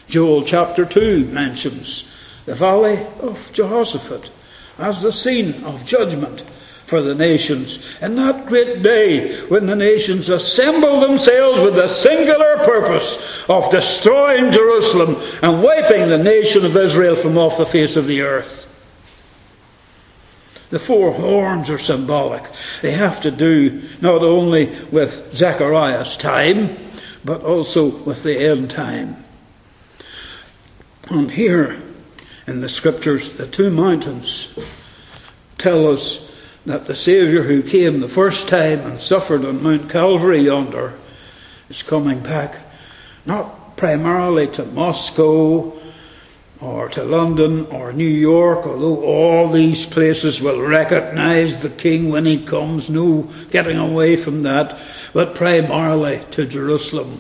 Joel 0.08 0.44
chapter 0.44 0.86
2 0.86 1.26
mentions 1.26 2.08
the 2.46 2.54
valley 2.54 3.06
of 3.20 3.52
Jehoshaphat 3.54 4.30
as 4.78 5.02
the 5.02 5.12
scene 5.12 5.64
of 5.64 5.86
judgment 5.86 6.44
for 6.86 7.02
the 7.02 7.16
nations. 7.16 7.84
And 8.02 8.18
that 8.18 8.46
great 8.46 8.84
day 8.84 9.42
when 9.48 9.66
the 9.66 9.76
nations 9.76 10.30
assemble 10.30 11.00
themselves 11.00 11.62
with 11.62 11.76
the 11.76 11.88
singular 11.88 12.58
purpose 12.64 13.46
of 13.50 13.72
destroying 13.72 14.52
Jerusalem 14.52 15.16
and 15.42 15.64
wiping 15.64 16.10
the 16.10 16.18
nation 16.18 16.66
of 16.66 16.76
Israel 16.76 17.16
from 17.16 17.38
off 17.38 17.58
the 17.58 17.66
face 17.66 17.96
of 17.96 18.08
the 18.08 18.22
earth. 18.22 18.70
The 20.70 20.80
four 20.80 21.12
horns 21.14 21.70
are 21.70 21.78
symbolic. 21.78 22.44
They 22.82 22.94
have 22.94 23.22
to 23.22 23.32
do 23.32 23.88
not 24.02 24.24
only 24.24 24.76
with 24.92 25.34
Zechariah's 25.34 26.18
time, 26.18 26.78
but 27.24 27.44
also 27.44 27.86
with 28.04 28.24
the 28.24 28.38
end 28.38 28.72
time. 28.72 29.24
And 31.10 31.32
here 31.32 31.82
in 32.48 32.62
the 32.62 32.70
scriptures, 32.70 33.34
the 33.34 33.48
two 33.48 33.70
mountains 33.70 34.58
tell 35.58 35.92
us 35.92 36.23
that 36.66 36.86
the 36.86 36.96
Saviour 36.96 37.44
who 37.44 37.62
came 37.62 38.00
the 38.00 38.08
first 38.08 38.48
time 38.48 38.80
and 38.82 39.00
suffered 39.00 39.46
on 39.46 39.64
Mount 39.64 39.90
Calvary 39.90 40.42
yonder 40.42 40.94
is 41.70 41.84
coming 41.84 42.20
back, 42.20 42.60
not 43.26 43.76
primarily 43.78 44.48
to 44.48 44.66
Moscow 44.66 45.74
or 46.62 46.88
to 46.90 47.04
London 47.04 47.66
or 47.66 47.92
New 47.92 48.06
York, 48.06 48.66
although 48.66 49.04
all 49.04 49.50
these 49.50 49.86
places 49.86 50.42
will 50.42 50.62
recognize 50.62 51.60
the 51.60 51.70
King 51.70 52.10
when 52.10 52.26
he 52.26 52.44
comes, 52.44 52.90
no 52.90 53.30
getting 53.52 53.78
away 53.78 54.16
from 54.16 54.44
that, 54.44 54.80
but 55.14 55.36
primarily 55.36 56.24
to 56.32 56.46
Jerusalem 56.46 57.20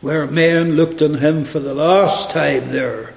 where 0.00 0.26
men 0.26 0.76
looked 0.76 1.02
on 1.02 1.14
him 1.14 1.44
for 1.44 1.58
the 1.58 1.74
last 1.74 2.30
time 2.30 2.68
there 2.68 3.14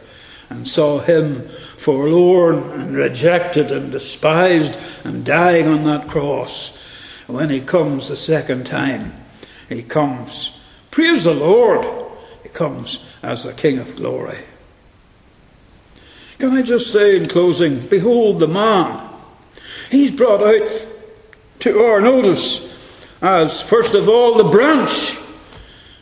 and 0.49 0.67
saw 0.67 0.99
him 0.99 1.47
forlorn 1.79 2.71
and 2.71 2.95
rejected 2.95 3.71
and 3.71 3.91
despised 3.91 4.79
and 5.03 5.25
dying 5.25 5.67
on 5.67 5.85
that 5.85 6.07
cross. 6.07 6.77
When 7.27 7.49
he 7.49 7.61
comes 7.61 8.09
the 8.09 8.15
second 8.15 8.65
time, 8.65 9.13
he 9.69 9.83
comes, 9.83 10.59
praise 10.91 11.23
the 11.23 11.33
Lord, 11.33 11.85
he 12.43 12.49
comes 12.49 13.03
as 13.23 13.43
the 13.43 13.53
King 13.53 13.77
of 13.77 13.95
glory. 13.95 14.39
Can 16.37 16.51
I 16.51 16.61
just 16.61 16.91
say 16.91 17.17
in 17.17 17.27
closing, 17.27 17.79
behold 17.87 18.39
the 18.39 18.47
man. 18.47 19.07
He's 19.91 20.11
brought 20.11 20.41
out 20.41 20.87
to 21.59 21.79
our 21.83 22.01
notice 22.01 23.05
as, 23.21 23.61
first 23.61 23.93
of 23.93 24.07
all, 24.07 24.37
the 24.37 24.49
branch 24.49 25.17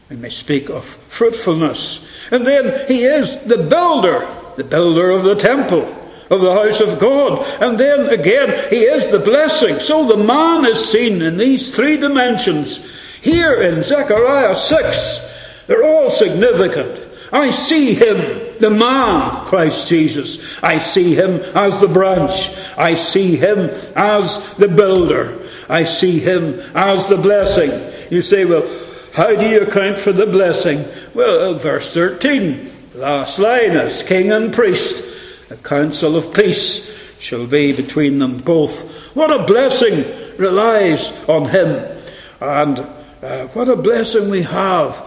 we 0.09 0.15
may 0.15 0.29
speak 0.29 0.69
of 0.69 0.85
fruitfulness. 0.85 2.07
And 2.31 2.45
then 2.45 2.87
he 2.87 3.03
is 3.03 3.43
the 3.43 3.57
builder, 3.57 4.27
the 4.57 4.63
builder 4.63 5.11
of 5.11 5.23
the 5.23 5.35
temple, 5.35 5.83
of 6.29 6.41
the 6.41 6.53
house 6.53 6.81
of 6.81 6.99
God. 6.99 7.45
And 7.61 7.79
then 7.79 8.09
again, 8.09 8.69
he 8.69 8.81
is 8.81 9.09
the 9.09 9.19
blessing. 9.19 9.75
So 9.79 10.07
the 10.07 10.23
man 10.23 10.65
is 10.65 10.91
seen 10.91 11.21
in 11.21 11.37
these 11.37 11.73
three 11.73 11.95
dimensions. 11.97 12.85
Here 13.21 13.61
in 13.61 13.83
Zechariah 13.83 14.55
6, 14.55 15.65
they're 15.67 15.85
all 15.85 16.09
significant. 16.09 17.03
I 17.31 17.51
see 17.51 17.93
him 17.93 18.57
the 18.59 18.69
man, 18.69 19.45
Christ 19.45 19.89
Jesus. 19.89 20.61
I 20.63 20.79
see 20.79 21.15
him 21.15 21.39
as 21.55 21.79
the 21.79 21.87
branch. 21.87 22.55
I 22.77 22.95
see 22.95 23.35
him 23.35 23.69
as 23.95 24.55
the 24.55 24.67
builder. 24.67 25.39
I 25.69 25.83
see 25.83 26.19
him 26.19 26.59
as 26.73 27.07
the 27.07 27.17
blessing. 27.17 27.71
You 28.09 28.21
say, 28.21 28.45
well, 28.45 28.65
how 29.13 29.35
do 29.35 29.47
you 29.47 29.61
account 29.61 29.99
for 29.99 30.13
the 30.13 30.25
blessing? 30.25 30.85
Well, 31.13 31.55
uh, 31.55 31.57
verse 31.57 31.93
13, 31.93 32.71
last 32.97 33.39
line 33.39 33.77
is 33.77 34.03
king 34.03 34.31
and 34.31 34.53
priest. 34.53 35.03
The 35.49 35.57
counsel 35.57 36.15
of 36.15 36.33
peace 36.33 36.93
shall 37.19 37.47
be 37.47 37.71
between 37.73 38.19
them 38.19 38.37
both. 38.37 39.15
What 39.15 39.31
a 39.31 39.45
blessing 39.45 40.37
relies 40.37 41.11
on 41.29 41.49
him. 41.49 41.97
And 42.41 42.79
uh, 43.21 43.47
what 43.47 43.69
a 43.69 43.75
blessing 43.75 44.29
we 44.29 44.43
have 44.43 45.03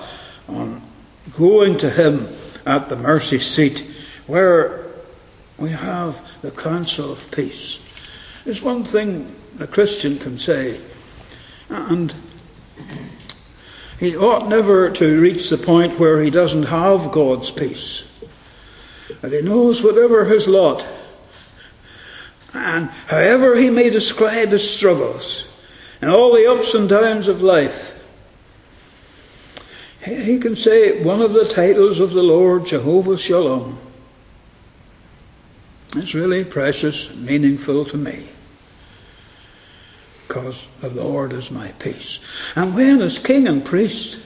on 0.48 0.82
going 1.36 1.78
to 1.78 1.90
him 1.90 2.28
at 2.66 2.88
the 2.88 2.96
mercy 2.96 3.38
seat 3.38 3.86
where 4.26 4.86
we 5.58 5.70
have 5.70 6.26
the 6.42 6.50
counsel 6.50 7.12
of 7.12 7.30
peace. 7.30 7.80
There's 8.44 8.62
one 8.62 8.84
thing 8.84 9.34
a 9.58 9.66
Christian 9.66 10.18
can 10.18 10.38
say, 10.38 10.80
and 11.68 12.14
he 14.00 14.16
ought 14.16 14.48
never 14.48 14.88
to 14.88 15.20
reach 15.20 15.50
the 15.50 15.58
point 15.58 16.00
where 16.00 16.22
he 16.22 16.30
doesn't 16.30 16.64
have 16.64 17.12
God's 17.12 17.50
peace. 17.50 18.10
And 19.22 19.30
he 19.30 19.42
knows 19.42 19.82
whatever 19.82 20.24
his 20.24 20.48
lot, 20.48 20.86
and 22.54 22.88
however 23.08 23.56
he 23.56 23.68
may 23.68 23.90
describe 23.90 24.48
his 24.48 24.68
struggles, 24.68 25.46
and 26.00 26.10
all 26.10 26.34
the 26.34 26.50
ups 26.50 26.72
and 26.72 26.88
downs 26.88 27.28
of 27.28 27.42
life, 27.42 28.02
he 30.02 30.38
can 30.38 30.56
say 30.56 31.02
one 31.02 31.20
of 31.20 31.34
the 31.34 31.44
titles 31.44 32.00
of 32.00 32.12
the 32.12 32.22
Lord, 32.22 32.64
Jehovah 32.64 33.18
Shalom. 33.18 33.78
It's 35.94 36.14
really 36.14 36.44
precious, 36.44 37.14
meaningful 37.14 37.84
to 37.84 37.98
me. 37.98 38.28
Because 40.30 40.68
the 40.80 40.90
Lord 40.90 41.32
is 41.32 41.50
my 41.50 41.72
peace. 41.80 42.20
And 42.54 42.72
when, 42.72 43.02
as 43.02 43.18
king 43.18 43.48
and 43.48 43.64
priest, 43.64 44.24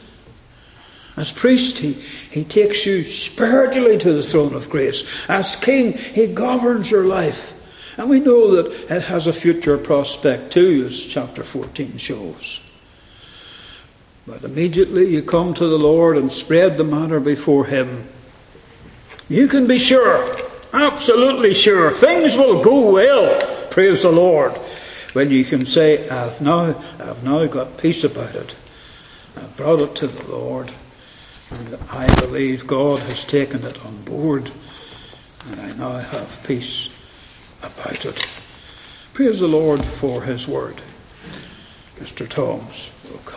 as 1.16 1.32
priest, 1.32 1.78
he, 1.78 1.94
he 1.94 2.44
takes 2.44 2.84
you 2.84 3.04
spiritually 3.04 3.96
to 3.96 4.12
the 4.12 4.22
throne 4.22 4.52
of 4.52 4.68
grace. 4.68 5.02
As 5.30 5.56
king, 5.56 5.94
he 5.94 6.26
governs 6.26 6.90
your 6.90 7.06
life. 7.06 7.58
And 7.96 8.10
we 8.10 8.20
know 8.20 8.54
that 8.54 8.94
it 8.94 9.04
has 9.04 9.26
a 9.26 9.32
future 9.32 9.78
prospect 9.78 10.52
too, 10.52 10.84
as 10.84 11.02
chapter 11.02 11.42
14 11.42 11.96
shows. 11.96 12.60
But 14.26 14.42
immediately 14.42 15.08
you 15.08 15.22
come 15.22 15.54
to 15.54 15.66
the 15.66 15.78
Lord 15.78 16.18
and 16.18 16.30
spread 16.30 16.76
the 16.76 16.84
matter 16.84 17.18
before 17.18 17.64
Him. 17.64 18.08
You 19.30 19.48
can 19.48 19.66
be 19.66 19.78
sure, 19.78 20.38
absolutely 20.74 21.54
sure, 21.54 21.92
things 21.92 22.36
will 22.36 22.62
go 22.62 22.92
well, 22.92 23.40
praise 23.70 24.02
the 24.02 24.12
Lord, 24.12 24.54
when 25.14 25.30
you 25.30 25.44
can 25.44 25.64
say, 25.64 26.08
I've 26.08 26.40
now, 26.40 26.76
I've 26.98 27.24
now 27.24 27.46
got 27.46 27.78
peace 27.78 28.04
about 28.04 28.34
it. 28.34 28.54
I've 29.36 29.56
brought 29.56 29.80
it 29.80 29.94
to 29.96 30.08
the 30.08 30.30
Lord, 30.30 30.70
and 31.50 31.78
I 31.90 32.12
believe 32.20 32.66
God 32.66 32.98
has 32.98 33.24
taken 33.24 33.64
it 33.64 33.84
on 33.86 34.02
board, 34.02 34.50
and 35.48 35.60
I 35.60 35.72
now 35.76 35.98
have 35.98 36.44
peace 36.46 36.90
about 37.62 38.04
it. 38.04 38.28
Praise 39.12 39.38
the 39.38 39.48
Lord 39.48 39.84
for 39.84 40.22
His 40.22 40.48
word. 40.48 40.82
Mr. 41.96 42.28
Toms 42.28 42.90
will 43.08 43.18
come. 43.18 43.32